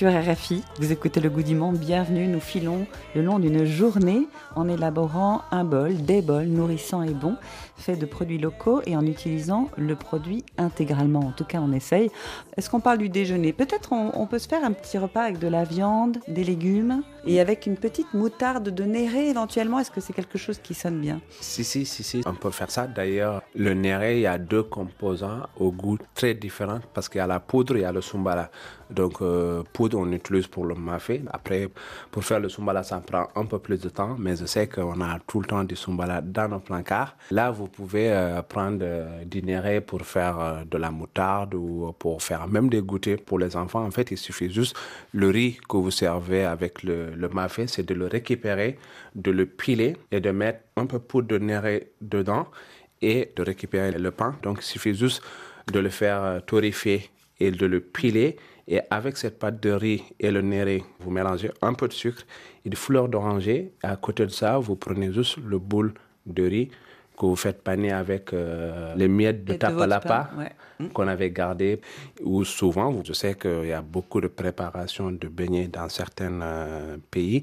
Sur 0.00 0.08
RFI. 0.08 0.62
Vous 0.78 0.92
écoutez 0.92 1.20
le 1.20 1.28
goût 1.28 1.42
du 1.42 1.54
monde, 1.54 1.76
bienvenue. 1.76 2.26
Nous 2.26 2.40
filons 2.40 2.86
le 3.14 3.20
long 3.20 3.38
d'une 3.38 3.66
journée 3.66 4.28
en 4.56 4.66
élaborant 4.66 5.42
un 5.50 5.62
bol, 5.62 5.94
des 5.94 6.22
bols 6.22 6.46
nourrissants 6.46 7.02
et 7.02 7.12
bons, 7.12 7.36
faits 7.76 7.98
de 7.98 8.06
produits 8.06 8.38
locaux 8.38 8.80
et 8.86 8.96
en 8.96 9.04
utilisant 9.04 9.68
le 9.76 9.96
produit 9.96 10.42
intégralement. 10.56 11.20
En 11.20 11.32
tout 11.32 11.44
cas, 11.44 11.58
on 11.60 11.70
essaye. 11.74 12.10
Est-ce 12.56 12.70
qu'on 12.70 12.80
parle 12.80 12.96
du 12.96 13.10
déjeuner? 13.10 13.52
Peut-être 13.52 13.92
on, 13.92 14.10
on, 14.14 14.26
peut 14.26 14.38
se 14.38 14.48
faire 14.48 14.64
un 14.64 14.72
petit 14.72 14.96
repas 14.96 15.24
avec 15.24 15.38
de 15.38 15.48
la 15.48 15.64
viande, 15.64 16.16
des 16.28 16.44
légumes? 16.44 17.02
Et 17.26 17.40
avec 17.40 17.66
une 17.66 17.76
petite 17.76 18.14
moutarde 18.14 18.68
de 18.70 18.84
néré 18.84 19.28
éventuellement. 19.28 19.78
Est-ce 19.78 19.90
que 19.90 20.00
c'est 20.00 20.12
quelque 20.12 20.38
chose 20.38 20.58
qui 20.58 20.74
sonne 20.74 21.00
bien? 21.00 21.20
Si, 21.40 21.64
si, 21.64 21.84
si, 21.84 22.02
si, 22.02 22.22
on 22.26 22.34
peut 22.34 22.50
faire 22.50 22.70
ça. 22.70 22.86
D'ailleurs, 22.86 23.42
le 23.54 23.74
néré, 23.74 24.16
il 24.16 24.22
y 24.22 24.26
a 24.26 24.38
deux 24.38 24.62
composants 24.62 25.42
au 25.58 25.70
goût 25.70 25.98
très 26.14 26.34
différents 26.34 26.80
parce 26.94 27.08
qu'il 27.08 27.18
y 27.18 27.22
a 27.22 27.26
la 27.26 27.40
poudre 27.40 27.76
et 27.76 27.80
il 27.80 27.82
y 27.82 27.84
a 27.84 27.92
le 27.92 28.00
sumbala. 28.00 28.50
Donc, 28.90 29.22
euh, 29.22 29.62
poudre, 29.72 29.98
on 29.98 30.10
utilise 30.10 30.48
pour 30.48 30.64
le 30.64 30.74
mafé. 30.74 31.22
Après, 31.32 31.68
pour 32.10 32.24
faire 32.24 32.40
le 32.40 32.48
sumbala, 32.48 32.82
ça 32.82 33.00
prend 33.00 33.28
un 33.36 33.44
peu 33.44 33.58
plus 33.60 33.80
de 33.80 33.88
temps, 33.88 34.16
mais 34.18 34.36
je 34.36 34.46
sais 34.46 34.66
qu'on 34.68 35.00
a 35.00 35.18
tout 35.26 35.40
le 35.40 35.46
temps 35.46 35.62
du 35.62 35.76
sumbala 35.76 36.20
dans 36.20 36.48
nos 36.48 36.58
plancards. 36.58 37.16
Là, 37.30 37.50
vous 37.50 37.68
pouvez 37.68 38.10
euh, 38.10 38.42
prendre 38.42 38.78
euh, 38.82 39.24
du 39.24 39.42
néré 39.42 39.80
pour 39.80 40.02
faire 40.02 40.64
de 40.68 40.78
la 40.78 40.90
moutarde 40.90 41.54
ou 41.54 41.94
pour 41.98 42.22
faire 42.22 42.48
même 42.48 42.68
des 42.68 42.82
goûters 42.82 43.18
pour 43.24 43.38
les 43.38 43.56
enfants. 43.56 43.84
En 43.84 43.90
fait, 43.90 44.10
il 44.10 44.18
suffit 44.18 44.50
juste 44.50 44.76
le 45.12 45.28
riz 45.30 45.58
que 45.68 45.76
vous 45.76 45.90
servez 45.90 46.44
avec 46.44 46.82
le, 46.82 47.09
le 47.14 47.28
mafé, 47.28 47.66
c'est 47.66 47.86
de 47.86 47.94
le 47.94 48.06
récupérer, 48.06 48.78
de 49.14 49.30
le 49.30 49.46
piler 49.46 49.96
et 50.10 50.20
de 50.20 50.30
mettre 50.30 50.60
un 50.76 50.86
peu 50.86 50.98
de 50.98 51.02
poudre 51.02 51.28
de 51.28 51.38
néré 51.38 51.92
dedans 52.00 52.46
et 53.02 53.32
de 53.36 53.42
récupérer 53.42 53.92
le 53.92 54.10
pain. 54.10 54.36
Donc, 54.42 54.58
il 54.60 54.64
suffit 54.64 54.94
juste 54.94 55.22
de 55.72 55.78
le 55.78 55.88
faire 55.88 56.42
torréfier 56.46 57.10
et 57.38 57.50
de 57.50 57.66
le 57.66 57.80
piler. 57.80 58.36
Et 58.68 58.80
avec 58.90 59.16
cette 59.16 59.38
pâte 59.38 59.60
de 59.60 59.70
riz 59.70 60.04
et 60.20 60.30
le 60.30 60.42
néré, 60.42 60.84
vous 61.00 61.10
mélangez 61.10 61.50
un 61.60 61.74
peu 61.74 61.88
de 61.88 61.92
sucre 61.92 62.24
et 62.64 62.70
des 62.70 62.76
fleurs 62.76 63.08
d'oranger. 63.08 63.72
À 63.82 63.96
côté 63.96 64.24
de 64.26 64.30
ça, 64.30 64.58
vous 64.58 64.76
prenez 64.76 65.12
juste 65.12 65.38
le 65.38 65.58
boule 65.58 65.92
de 66.26 66.44
riz 66.44 66.70
que 67.20 67.26
vous 67.26 67.36
faites 67.36 67.62
paner 67.62 67.92
avec 67.92 68.32
euh, 68.32 68.94
les 68.96 69.06
miettes 69.06 69.44
de 69.44 69.52
tapalapa 69.52 70.30
ouais. 70.38 70.88
qu'on 70.94 71.06
avait 71.06 71.30
gardé. 71.30 71.82
Ou 72.24 72.44
souvent, 72.44 72.98
je 73.04 73.12
sais 73.12 73.34
qu'il 73.34 73.66
y 73.66 73.72
a 73.72 73.82
beaucoup 73.82 74.22
de 74.22 74.28
préparation 74.28 75.12
de 75.12 75.28
beignets 75.28 75.68
dans 75.68 75.90
certains 75.90 76.40
euh, 76.40 76.96
pays, 77.10 77.42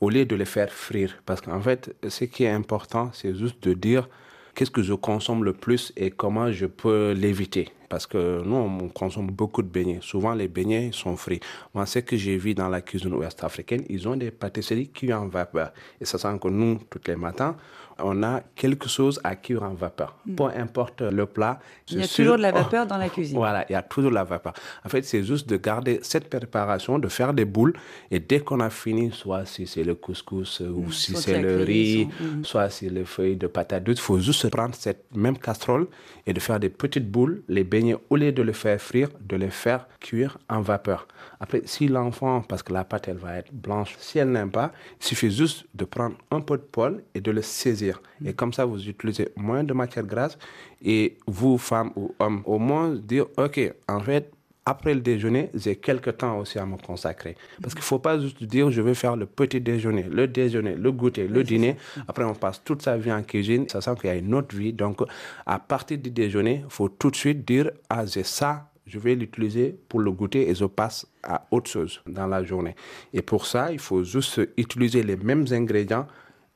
au 0.00 0.08
lieu 0.08 0.24
de 0.24 0.34
les 0.34 0.46
faire 0.46 0.72
frire. 0.72 1.14
Parce 1.26 1.42
qu'en 1.42 1.60
fait, 1.60 1.94
ce 2.08 2.24
qui 2.24 2.44
est 2.44 2.50
important, 2.50 3.10
c'est 3.12 3.34
juste 3.34 3.62
de 3.68 3.74
dire 3.74 4.08
qu'est-ce 4.54 4.70
que 4.70 4.82
je 4.82 4.94
consomme 4.94 5.44
le 5.44 5.52
plus 5.52 5.92
et 5.94 6.10
comment 6.10 6.50
je 6.50 6.64
peux 6.64 7.12
l'éviter. 7.12 7.68
Parce 7.90 8.06
que 8.06 8.42
nous, 8.42 8.56
on 8.56 8.88
consomme 8.88 9.30
beaucoup 9.30 9.62
de 9.62 9.68
beignets. 9.68 10.00
Souvent, 10.00 10.32
les 10.32 10.48
beignets 10.48 10.90
sont 10.92 11.16
frits. 11.16 11.40
Moi, 11.74 11.84
ce 11.84 11.98
que 11.98 12.16
j'ai 12.16 12.38
vu 12.38 12.54
dans 12.54 12.68
la 12.68 12.80
cuisine 12.80 13.12
ouest 13.12 13.44
africaine, 13.44 13.84
ils 13.90 14.08
ont 14.08 14.16
des 14.16 14.30
pâtisseries 14.30 14.88
cuites 14.88 15.12
en 15.12 15.28
vapeur. 15.28 15.72
Et 16.00 16.06
ça 16.06 16.16
sent 16.16 16.38
que 16.40 16.48
nous, 16.48 16.78
tous 16.90 17.00
les 17.06 17.16
matins, 17.16 17.56
on 18.02 18.22
a 18.22 18.40
quelque 18.54 18.88
chose 18.88 19.20
à 19.24 19.36
cuire 19.36 19.62
en 19.62 19.74
vapeur. 19.74 20.16
Mm. 20.26 20.34
Peu 20.34 20.44
importe 20.44 21.02
le 21.02 21.26
plat. 21.26 21.58
Il 21.90 21.98
y 22.00 22.02
a 22.02 22.08
toujours 22.08 22.36
de 22.36 22.42
la 22.42 22.52
vapeur 22.52 22.86
dans 22.86 22.96
la 22.98 23.08
cuisine. 23.08 23.36
Voilà, 23.36 23.64
il 23.68 23.72
y 23.72 23.76
a 23.76 23.82
toujours 23.82 24.10
de 24.10 24.14
la 24.14 24.24
vapeur. 24.24 24.52
En 24.84 24.88
fait, 24.88 25.02
c'est 25.02 25.22
juste 25.22 25.48
de 25.48 25.56
garder 25.56 26.00
cette 26.02 26.28
préparation, 26.28 26.98
de 26.98 27.08
faire 27.08 27.32
des 27.34 27.44
boules. 27.44 27.74
Et 28.10 28.20
dès 28.20 28.40
qu'on 28.40 28.60
a 28.60 28.70
fini, 28.70 29.10
soit 29.12 29.44
si 29.46 29.66
c'est 29.66 29.84
le 29.84 29.94
couscous 29.94 30.60
ou 30.60 30.84
Mm. 30.88 30.92
si 30.92 31.16
c'est 31.16 31.40
le 31.40 31.62
riz, 31.62 32.08
cuisson. 32.08 32.24
Mm. 32.38 32.44
soit 32.44 32.70
si 32.70 32.88
les 32.90 33.04
feuilles 33.04 33.36
de 33.36 33.46
patate 33.46 33.84
douce, 33.84 33.98
il 33.98 34.02
faut 34.02 34.18
juste 34.20 34.48
prendre 34.50 34.74
cette 34.74 35.04
même 35.14 35.38
casserole 35.38 35.86
et 36.26 36.32
de 36.32 36.40
faire 36.40 36.60
des 36.60 36.68
petites 36.68 37.10
boules. 37.10 37.42
Les 37.48 37.64
beignets, 37.64 37.96
au 38.10 38.16
lieu 38.16 38.32
de 38.32 38.42
les 38.42 38.52
faire 38.52 38.80
frire, 38.80 39.08
de 39.20 39.36
les 39.36 39.50
faire 39.50 39.86
cuire 40.00 40.38
en 40.48 40.60
vapeur. 40.60 41.06
Après, 41.40 41.62
si 41.64 41.88
l'enfant, 41.88 42.42
parce 42.42 42.62
que 42.62 42.72
la 42.72 42.84
pâte, 42.84 43.08
elle 43.08 43.16
va 43.16 43.36
être 43.38 43.52
blanche, 43.52 43.96
si 43.98 44.18
elle 44.18 44.30
n'aime 44.32 44.50
pas, 44.50 44.72
il 45.00 45.06
suffit 45.06 45.30
juste 45.30 45.66
de 45.74 45.84
prendre 45.84 46.16
un 46.30 46.40
peu 46.40 46.56
de 46.56 46.62
poêle 46.62 47.04
et 47.14 47.20
de 47.20 47.30
le 47.30 47.42
saisir. 47.42 48.00
Et 48.24 48.32
comme 48.32 48.52
ça, 48.52 48.64
vous 48.64 48.88
utilisez 48.88 49.28
moins 49.36 49.62
de 49.62 49.72
matière 49.72 50.04
grasse. 50.04 50.38
Et 50.82 51.16
vous, 51.26 51.58
femmes 51.58 51.92
ou 51.96 52.14
hommes, 52.18 52.42
au 52.44 52.58
moins 52.58 52.90
dire, 52.90 53.26
OK, 53.36 53.60
en 53.88 54.00
fait, 54.00 54.32
après 54.68 54.92
le 54.92 55.00
déjeuner, 55.00 55.48
j'ai 55.54 55.76
quelques 55.76 56.18
temps 56.18 56.38
aussi 56.38 56.58
à 56.58 56.66
me 56.66 56.76
consacrer. 56.76 57.36
Parce 57.62 57.72
qu'il 57.72 57.80
ne 57.80 57.86
faut 57.86 57.98
pas 57.98 58.20
juste 58.20 58.44
dire, 58.44 58.70
je 58.70 58.82
vais 58.82 58.92
faire 58.92 59.16
le 59.16 59.24
petit 59.24 59.62
déjeuner, 59.62 60.02
le 60.02 60.28
déjeuner, 60.28 60.74
le 60.74 60.92
goûter, 60.92 61.26
le 61.26 61.42
dîner. 61.42 61.76
Après, 62.06 62.22
on 62.22 62.34
passe 62.34 62.62
toute 62.62 62.82
sa 62.82 62.98
vie 62.98 63.10
en 63.10 63.22
cuisine, 63.22 63.66
ça 63.66 63.80
sent 63.80 63.92
qu'il 63.98 64.10
y 64.10 64.12
a 64.12 64.16
une 64.16 64.34
autre 64.34 64.54
vie. 64.54 64.74
Donc, 64.74 65.00
à 65.46 65.58
partir 65.58 65.96
du 65.96 66.10
déjeuner, 66.10 66.64
il 66.64 66.70
faut 66.70 66.90
tout 66.90 67.10
de 67.10 67.16
suite 67.16 67.46
dire, 67.48 67.70
ah, 67.88 68.04
j'ai 68.04 68.24
ça, 68.24 68.67
je 68.88 68.98
vais 68.98 69.14
l'utiliser 69.14 69.78
pour 69.88 70.00
le 70.00 70.10
goûter 70.10 70.48
et 70.48 70.54
je 70.54 70.64
passe 70.64 71.06
à 71.22 71.46
autre 71.50 71.70
chose 71.70 72.02
dans 72.06 72.26
la 72.26 72.42
journée. 72.42 72.74
Et 73.12 73.22
pour 73.22 73.46
ça, 73.46 73.70
il 73.70 73.78
faut 73.78 74.02
juste 74.02 74.40
utiliser 74.56 75.02
les 75.02 75.16
mêmes 75.16 75.46
ingrédients 75.50 76.06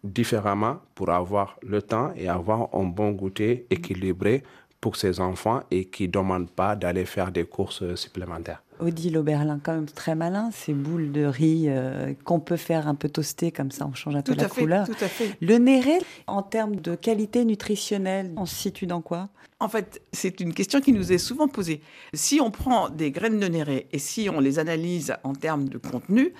différemment 0.03 0.79
pour 0.95 1.11
avoir 1.11 1.57
le 1.63 1.81
temps 1.83 2.13
et 2.17 2.29
avoir 2.29 2.75
un 2.75 2.85
bon 2.85 3.13
goûter 3.13 3.67
équilibré 3.71 4.43
pour 4.81 4.97
ses 4.97 5.21
enfants 5.21 5.63
et 5.71 5.85
qui 5.85 6.09
ne 6.09 6.13
demandent 6.13 6.51
pas 6.51 6.75
d'aller 6.75 7.05
faire 7.05 7.31
des 7.31 7.45
courses 7.45 7.95
supplémentaires. 7.95 8.63
Odile 8.83 9.17
Oberlin, 9.19 9.59
quand 9.63 9.73
même 9.75 9.87
très 9.87 10.15
malin, 10.15 10.51
ces 10.53 10.75
boules 10.75 11.13
de 11.13 11.25
riz 11.25 11.67
euh, 11.69 12.13
qu'on 12.25 12.41
peut 12.41 12.57
faire 12.57 12.89
un 12.89 12.95
peu 12.95 13.09
toaster, 13.09 13.53
comme 13.53 13.71
ça 13.71 13.87
on 13.91 13.95
change 13.95 14.17
un 14.17 14.23
peu 14.23 14.33
Tout 14.33 14.39
la 14.39 14.47
à 14.47 14.49
fait, 14.49 14.61
couleur. 14.61 14.87
tout 14.87 14.93
à 15.01 15.09
fait. 15.09 15.37
Le 15.41 15.59
néré, 15.59 15.99
en 16.27 16.43
termes 16.43 16.77
de 16.77 16.95
qualité 16.95 17.45
nutritionnelle, 17.45 18.33
on 18.37 18.47
se 18.47 18.55
situe 18.55 18.87
dans 18.87 19.01
quoi? 19.01 19.29
En 19.61 19.69
fait, 19.69 20.03
c'est 20.13 20.41
une 20.41 20.55
question 20.55 20.81
qui 20.81 20.93
nous 20.93 21.13
est 21.13 21.19
souvent 21.19 21.47
posée. 21.47 21.83
Si 22.15 22.41
on 22.41 22.51
prend 22.51 22.89
des 22.89 23.13
graines 23.13 23.39
de 23.39 23.47
néré 23.47 23.87
et 23.93 23.99
si 24.01 24.29
on 24.29 24.41
les 24.41 24.59
analyse 24.59 25.15
en 25.23 25.35
termes 25.35 25.69
de 25.69 25.79
contenu, 25.79 26.33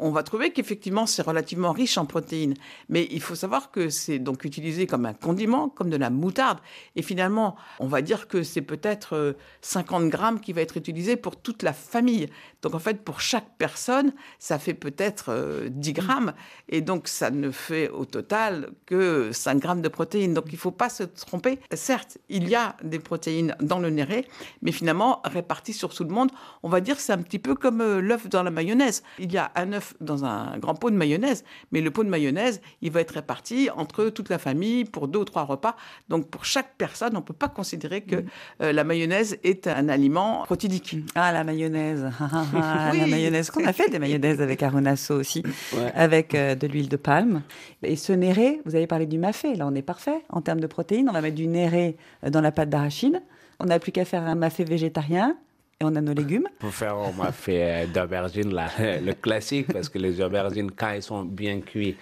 on 0.00 0.10
va 0.10 0.22
trouver 0.22 0.50
qu'effectivement 0.50 1.06
c'est 1.06 1.22
relativement 1.22 1.72
riche 1.72 1.98
en 1.98 2.06
protéines. 2.06 2.54
Mais 2.88 3.06
il 3.10 3.20
faut 3.20 3.34
savoir 3.34 3.70
que 3.70 3.90
c'est 3.90 4.18
donc 4.18 4.44
utilisé 4.44 4.86
comme 4.86 5.06
un 5.06 5.12
condiment, 5.12 5.68
comme 5.68 5.90
de 5.90 5.96
la 5.96 6.10
moutarde. 6.10 6.58
Et 6.96 7.02
finalement, 7.02 7.56
on 7.78 7.86
va 7.86 8.02
dire 8.02 8.26
que 8.26 8.42
c'est 8.42 8.62
peut-être 8.62 9.14
euh, 9.14 9.32
50 9.60 10.08
grammes 10.08 10.40
qui 10.40 10.52
va 10.52 10.62
être 10.62 10.76
utilisé 10.76 11.16
pour 11.16 11.36
toute 11.36 11.62
la 11.62 11.72
famille. 11.72 12.28
Donc 12.62 12.74
en 12.74 12.78
fait, 12.78 13.02
pour 13.04 13.20
chaque 13.20 13.56
personne, 13.58 14.12
ça 14.38 14.58
fait 14.58 14.74
peut-être 14.74 15.26
euh, 15.28 15.68
10 15.70 15.92
grammes. 15.92 16.32
Et 16.68 16.80
donc 16.80 17.08
ça 17.08 17.30
ne 17.30 17.50
fait 17.50 17.88
au 17.90 18.04
total 18.04 18.70
que 18.86 19.30
5 19.32 19.58
grammes 19.58 19.82
de 19.82 19.88
protéines. 19.88 20.34
Donc 20.34 20.46
il 20.48 20.54
ne 20.54 20.58
faut 20.58 20.70
pas 20.70 20.88
se 20.88 21.02
tromper. 21.04 21.58
Certes, 21.74 22.18
il 22.28 22.48
y 22.48 22.54
a 22.54 22.76
des 22.82 22.98
protéines 22.98 23.54
dans 23.60 23.78
le 23.78 23.90
néré, 23.90 24.26
mais 24.62 24.72
finalement 24.72 25.20
réparties 25.24 25.72
sur 25.72 25.92
tout 25.92 26.04
le 26.04 26.10
monde. 26.10 26.30
On 26.62 26.68
va 26.68 26.80
dire 26.80 26.98
c'est 26.98 27.12
un 27.12 27.22
petit 27.22 27.38
peu 27.38 27.54
comme 27.54 27.80
euh, 27.80 28.00
l'œuf 28.00 28.28
dans 28.28 28.42
la 28.42 28.50
mayonnaise. 28.50 29.02
Il 29.18 29.32
y 29.32 29.38
a 29.38 29.50
un 29.54 29.72
œuf 29.72 29.89
dans 30.00 30.24
un 30.24 30.58
grand 30.58 30.74
pot 30.74 30.90
de 30.90 30.96
mayonnaise, 30.96 31.44
mais 31.72 31.80
le 31.80 31.90
pot 31.90 32.04
de 32.04 32.08
mayonnaise, 32.08 32.60
il 32.82 32.90
va 32.90 33.00
être 33.00 33.12
réparti 33.12 33.68
entre 33.76 34.06
toute 34.10 34.28
la 34.28 34.38
famille 34.38 34.84
pour 34.84 35.08
deux 35.08 35.20
ou 35.20 35.24
trois 35.24 35.44
repas. 35.44 35.76
Donc 36.08 36.28
pour 36.28 36.44
chaque 36.44 36.74
personne, 36.76 37.12
on 37.16 37.20
ne 37.20 37.24
peut 37.24 37.34
pas 37.34 37.48
considérer 37.48 38.02
que 38.02 38.24
euh, 38.62 38.72
la 38.72 38.84
mayonnaise 38.84 39.38
est 39.44 39.66
un 39.66 39.88
aliment 39.88 40.42
protidique. 40.44 40.96
Ah, 41.14 41.32
la 41.32 41.44
mayonnaise. 41.44 42.10
Ah, 42.20 42.28
ah, 42.54 42.90
ah, 42.90 42.92
La 42.94 43.06
mayonnaise. 43.06 43.50
Qu'on 43.50 43.64
a 43.64 43.72
fait 43.72 43.88
des 43.88 43.98
mayonnaises 43.98 44.40
avec 44.40 44.62
Aronasso 44.62 45.14
aussi, 45.14 45.42
Ouais. 45.76 45.92
avec 45.94 46.34
euh, 46.34 46.54
de 46.54 46.66
l'huile 46.66 46.88
de 46.88 46.96
palme? 46.96 47.42
Et 47.82 47.96
ce 47.96 48.12
néré, 48.12 48.60
vous 48.64 48.74
avez 48.76 48.86
parlé 48.86 49.06
du 49.06 49.18
mafé, 49.18 49.54
là 49.54 49.66
on 49.66 49.74
est 49.74 49.82
parfait 49.82 50.22
en 50.28 50.40
termes 50.40 50.60
de 50.60 50.66
protéines. 50.66 51.08
On 51.08 51.12
va 51.12 51.20
mettre 51.20 51.36
du 51.36 51.46
néré 51.46 51.96
euh, 52.24 52.30
dans 52.30 52.40
la 52.40 52.52
pâte 52.52 52.68
d'arachide. 52.70 53.22
On 53.58 53.66
n'a 53.66 53.78
plus 53.78 53.92
qu'à 53.92 54.04
faire 54.04 54.22
un 54.22 54.34
mafé 54.34 54.64
végétarien 54.64 55.36
et 55.80 55.84
on 55.84 55.96
a 55.96 56.00
nos 56.00 56.12
légumes. 56.12 56.46
Pour 56.58 56.72
faire, 56.74 56.96
on 56.98 57.12
m'a 57.12 57.32
fait 57.32 57.84
euh, 57.84 57.86
d'aubergines, 57.86 58.50
le 58.78 59.12
classique, 59.12 59.72
parce 59.72 59.88
que 59.88 59.98
les 59.98 60.20
aubergines, 60.20 60.70
quand 60.70 60.90
elles 60.90 61.02
sont 61.02 61.24
bien 61.24 61.60
cuites, 61.60 61.96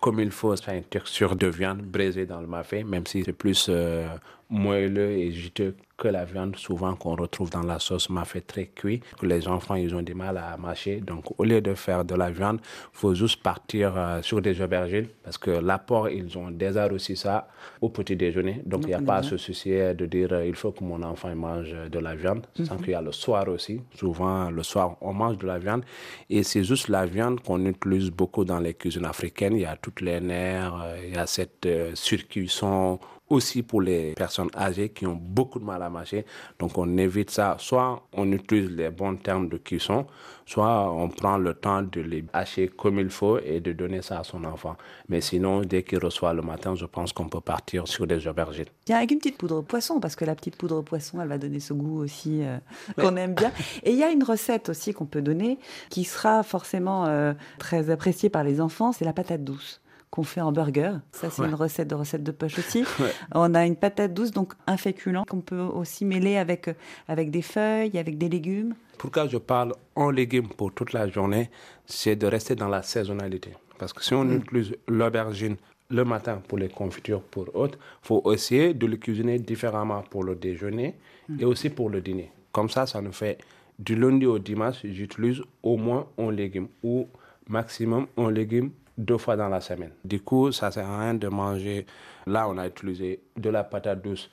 comme 0.00 0.20
il 0.20 0.30
faut, 0.30 0.54
c'est 0.56 0.76
une 0.76 0.84
texture 0.84 1.36
de 1.36 1.48
viande 1.48 1.82
braisée 1.82 2.24
dans 2.24 2.40
le 2.40 2.46
mafé, 2.46 2.84
même 2.84 3.06
si 3.06 3.22
c'est 3.24 3.32
plus 3.32 3.66
euh, 3.68 4.06
moelleux 4.48 5.10
et 5.10 5.32
juteux 5.32 5.74
que 5.98 6.08
la 6.08 6.24
viande 6.24 6.56
souvent 6.56 6.94
qu'on 6.94 7.16
retrouve 7.16 7.50
dans 7.50 7.62
la 7.62 7.78
sauce 7.78 8.08
mafé 8.08 8.40
très 8.40 8.66
cuit, 8.66 9.00
que 9.18 9.26
les 9.26 9.48
enfants 9.48 9.74
ils 9.74 9.94
ont 9.94 10.02
du 10.02 10.14
mal 10.14 10.38
à 10.38 10.56
mâcher. 10.56 11.00
Donc 11.00 11.38
au 11.38 11.44
lieu 11.44 11.60
de 11.60 11.74
faire 11.74 12.04
de 12.04 12.14
la 12.14 12.30
viande, 12.30 12.60
faut 12.92 13.14
juste 13.14 13.42
partir 13.42 13.94
euh, 13.96 14.22
sur 14.22 14.40
des 14.40 14.60
aubergines 14.62 15.08
parce 15.22 15.36
que 15.36 15.50
l'apport 15.50 16.08
ils 16.08 16.38
ont 16.38 16.50
déjà 16.50 16.86
reçu 16.86 17.16
ça 17.16 17.48
au 17.80 17.88
petit 17.90 18.16
déjeuner. 18.16 18.62
Donc 18.64 18.82
il 18.84 18.88
n'y 18.88 18.94
a 18.94 19.02
pas 19.02 19.16
à 19.16 19.22
se 19.22 19.36
soucier 19.36 19.92
de 19.94 20.06
dire 20.06 20.32
euh, 20.32 20.46
il 20.46 20.54
faut 20.54 20.72
que 20.72 20.84
mon 20.84 21.02
enfant 21.02 21.34
mange 21.34 21.74
de 21.90 21.98
la 21.98 22.14
viande, 22.14 22.46
sans 22.64 22.76
qu'il 22.76 22.90
y 22.90 22.94
a 22.94 23.02
le 23.02 23.12
soir 23.12 23.48
aussi. 23.48 23.82
Souvent 23.94 24.50
le 24.50 24.62
soir 24.62 24.96
on 25.00 25.12
mange 25.12 25.36
de 25.38 25.46
la 25.46 25.58
viande 25.58 25.82
et 26.30 26.42
c'est 26.44 26.64
juste 26.64 26.88
la 26.88 27.04
viande 27.06 27.40
qu'on 27.40 27.64
utilise 27.66 28.10
beaucoup 28.10 28.44
dans 28.44 28.60
les 28.60 28.74
cuisines 28.74 29.04
africaines. 29.04 29.56
Il 29.56 29.62
y 29.62 29.66
a 29.66 29.76
toutes 29.76 30.00
les 30.00 30.20
nerfs, 30.20 30.74
euh, 30.80 30.96
il 31.04 31.14
y 31.14 31.18
a 31.18 31.26
cette 31.26 31.66
euh, 31.66 31.90
surcuisson 31.94 32.98
aussi 33.28 33.62
pour 33.62 33.82
les 33.82 34.14
personnes 34.14 34.50
âgées 34.56 34.88
qui 34.90 35.06
ont 35.06 35.18
beaucoup 35.20 35.58
de 35.58 35.64
mal 35.64 35.82
à 35.82 35.87
la. 35.88 36.24
Donc 36.58 36.76
on 36.78 36.96
évite 36.96 37.30
ça. 37.30 37.56
Soit 37.58 38.02
on 38.12 38.30
utilise 38.32 38.70
les 38.70 38.90
bons 38.90 39.16
termes 39.16 39.48
de 39.48 39.56
cuisson, 39.56 40.06
soit 40.46 40.90
on 40.92 41.08
prend 41.08 41.36
le 41.36 41.54
temps 41.54 41.82
de 41.82 42.00
les 42.00 42.24
hacher 42.32 42.68
comme 42.68 42.98
il 42.98 43.10
faut 43.10 43.38
et 43.38 43.60
de 43.60 43.72
donner 43.72 44.02
ça 44.02 44.20
à 44.20 44.24
son 44.24 44.44
enfant. 44.44 44.76
Mais 45.08 45.20
sinon, 45.20 45.60
dès 45.60 45.82
qu'il 45.82 45.98
reçoit 45.98 46.32
le 46.32 46.42
matin, 46.42 46.74
je 46.74 46.86
pense 46.86 47.12
qu'on 47.12 47.28
peut 47.28 47.40
partir 47.40 47.86
sur 47.86 48.06
des 48.06 48.26
aubergines. 48.26 48.66
Tiens, 48.84 48.98
avec 48.98 49.10
une 49.10 49.18
petite 49.18 49.38
poudre 49.38 49.62
poisson, 49.62 50.00
parce 50.00 50.16
que 50.16 50.24
la 50.24 50.34
petite 50.34 50.56
poudre 50.56 50.82
poisson, 50.82 51.20
elle 51.20 51.28
va 51.28 51.38
donner 51.38 51.60
ce 51.60 51.72
goût 51.72 52.02
aussi 52.02 52.42
euh, 52.42 52.58
qu'on 52.98 53.16
aime 53.16 53.34
bien. 53.34 53.52
Et 53.82 53.92
il 53.92 53.98
y 53.98 54.02
a 54.02 54.10
une 54.10 54.24
recette 54.24 54.68
aussi 54.68 54.92
qu'on 54.92 55.06
peut 55.06 55.22
donner 55.22 55.58
qui 55.90 56.04
sera 56.04 56.42
forcément 56.42 57.06
euh, 57.06 57.34
très 57.58 57.90
appréciée 57.90 58.30
par 58.30 58.44
les 58.44 58.60
enfants, 58.60 58.92
c'est 58.92 59.04
la 59.04 59.12
patate 59.12 59.44
douce 59.44 59.80
qu'on 60.10 60.22
fait 60.22 60.40
en 60.40 60.52
burger. 60.52 60.92
Ça, 61.12 61.30
c'est 61.30 61.42
Ouais. 61.42 61.48
une 61.48 61.54
recette 61.54 61.88
de 61.88 61.94
recette 61.94 62.22
de 62.22 62.30
poche 62.32 62.58
aussi. 62.58 62.80
Ouais. 63.00 63.12
On 63.34 63.54
a 63.54 63.66
une 63.66 63.76
patate 63.76 64.14
douce, 64.14 64.30
donc 64.30 64.54
un 64.66 64.76
féculent 64.76 65.24
qu'on 65.28 65.40
peut 65.40 65.60
aussi 65.60 66.04
mêler 66.04 66.36
avec, 66.36 66.70
avec 67.08 67.30
des 67.30 67.42
feuilles, 67.42 67.96
avec 67.98 68.16
des 68.18 68.28
légumes. 68.28 68.74
Pourquoi 68.96 69.28
je 69.28 69.36
parle 69.38 69.74
en 69.94 70.10
légumes 70.10 70.48
pour 70.48 70.72
toute 70.72 70.92
la 70.92 71.08
journée, 71.08 71.50
c'est 71.86 72.16
de 72.16 72.26
rester 72.26 72.54
dans 72.54 72.68
la 72.68 72.82
saisonnalité. 72.82 73.50
Parce 73.78 73.92
que 73.92 74.02
si 74.02 74.14
on 74.14 74.28
utilise 74.30 74.74
l'aubergine 74.88 75.56
le 75.90 76.04
matin 76.04 76.42
pour 76.48 76.58
les 76.58 76.68
confitures 76.68 77.22
pour 77.22 77.54
autres, 77.54 77.78
il 78.02 78.06
faut 78.06 78.32
essayer 78.32 78.74
de 78.74 78.86
le 78.86 78.96
cuisiner 78.96 79.38
différemment 79.38 80.02
pour 80.10 80.24
le 80.24 80.34
déjeuner 80.34 80.96
et 81.38 81.44
aussi 81.44 81.70
pour 81.70 81.88
le 81.90 82.00
dîner. 82.00 82.32
Comme 82.52 82.68
ça, 82.68 82.86
ça 82.86 83.00
nous 83.00 83.12
fait 83.12 83.38
du 83.78 83.94
lundi 83.94 84.26
au 84.26 84.38
dimanche, 84.40 84.78
j'utilise 84.84 85.40
au 85.62 85.76
moins 85.76 86.06
un 86.18 86.32
légume 86.32 86.66
ou 86.82 87.06
maximum 87.48 88.06
un 88.16 88.30
légume 88.30 88.70
deux 88.98 89.16
fois 89.16 89.36
dans 89.36 89.48
la 89.48 89.60
semaine. 89.60 89.92
Du 90.04 90.20
coup, 90.20 90.52
ça 90.52 90.70
sert 90.70 90.86
à 90.86 91.00
rien 91.00 91.14
de 91.14 91.28
manger. 91.28 91.86
Là, 92.26 92.48
on 92.48 92.58
a 92.58 92.66
utilisé 92.66 93.20
de 93.36 93.48
la 93.48 93.64
patate 93.64 94.02
douce, 94.02 94.28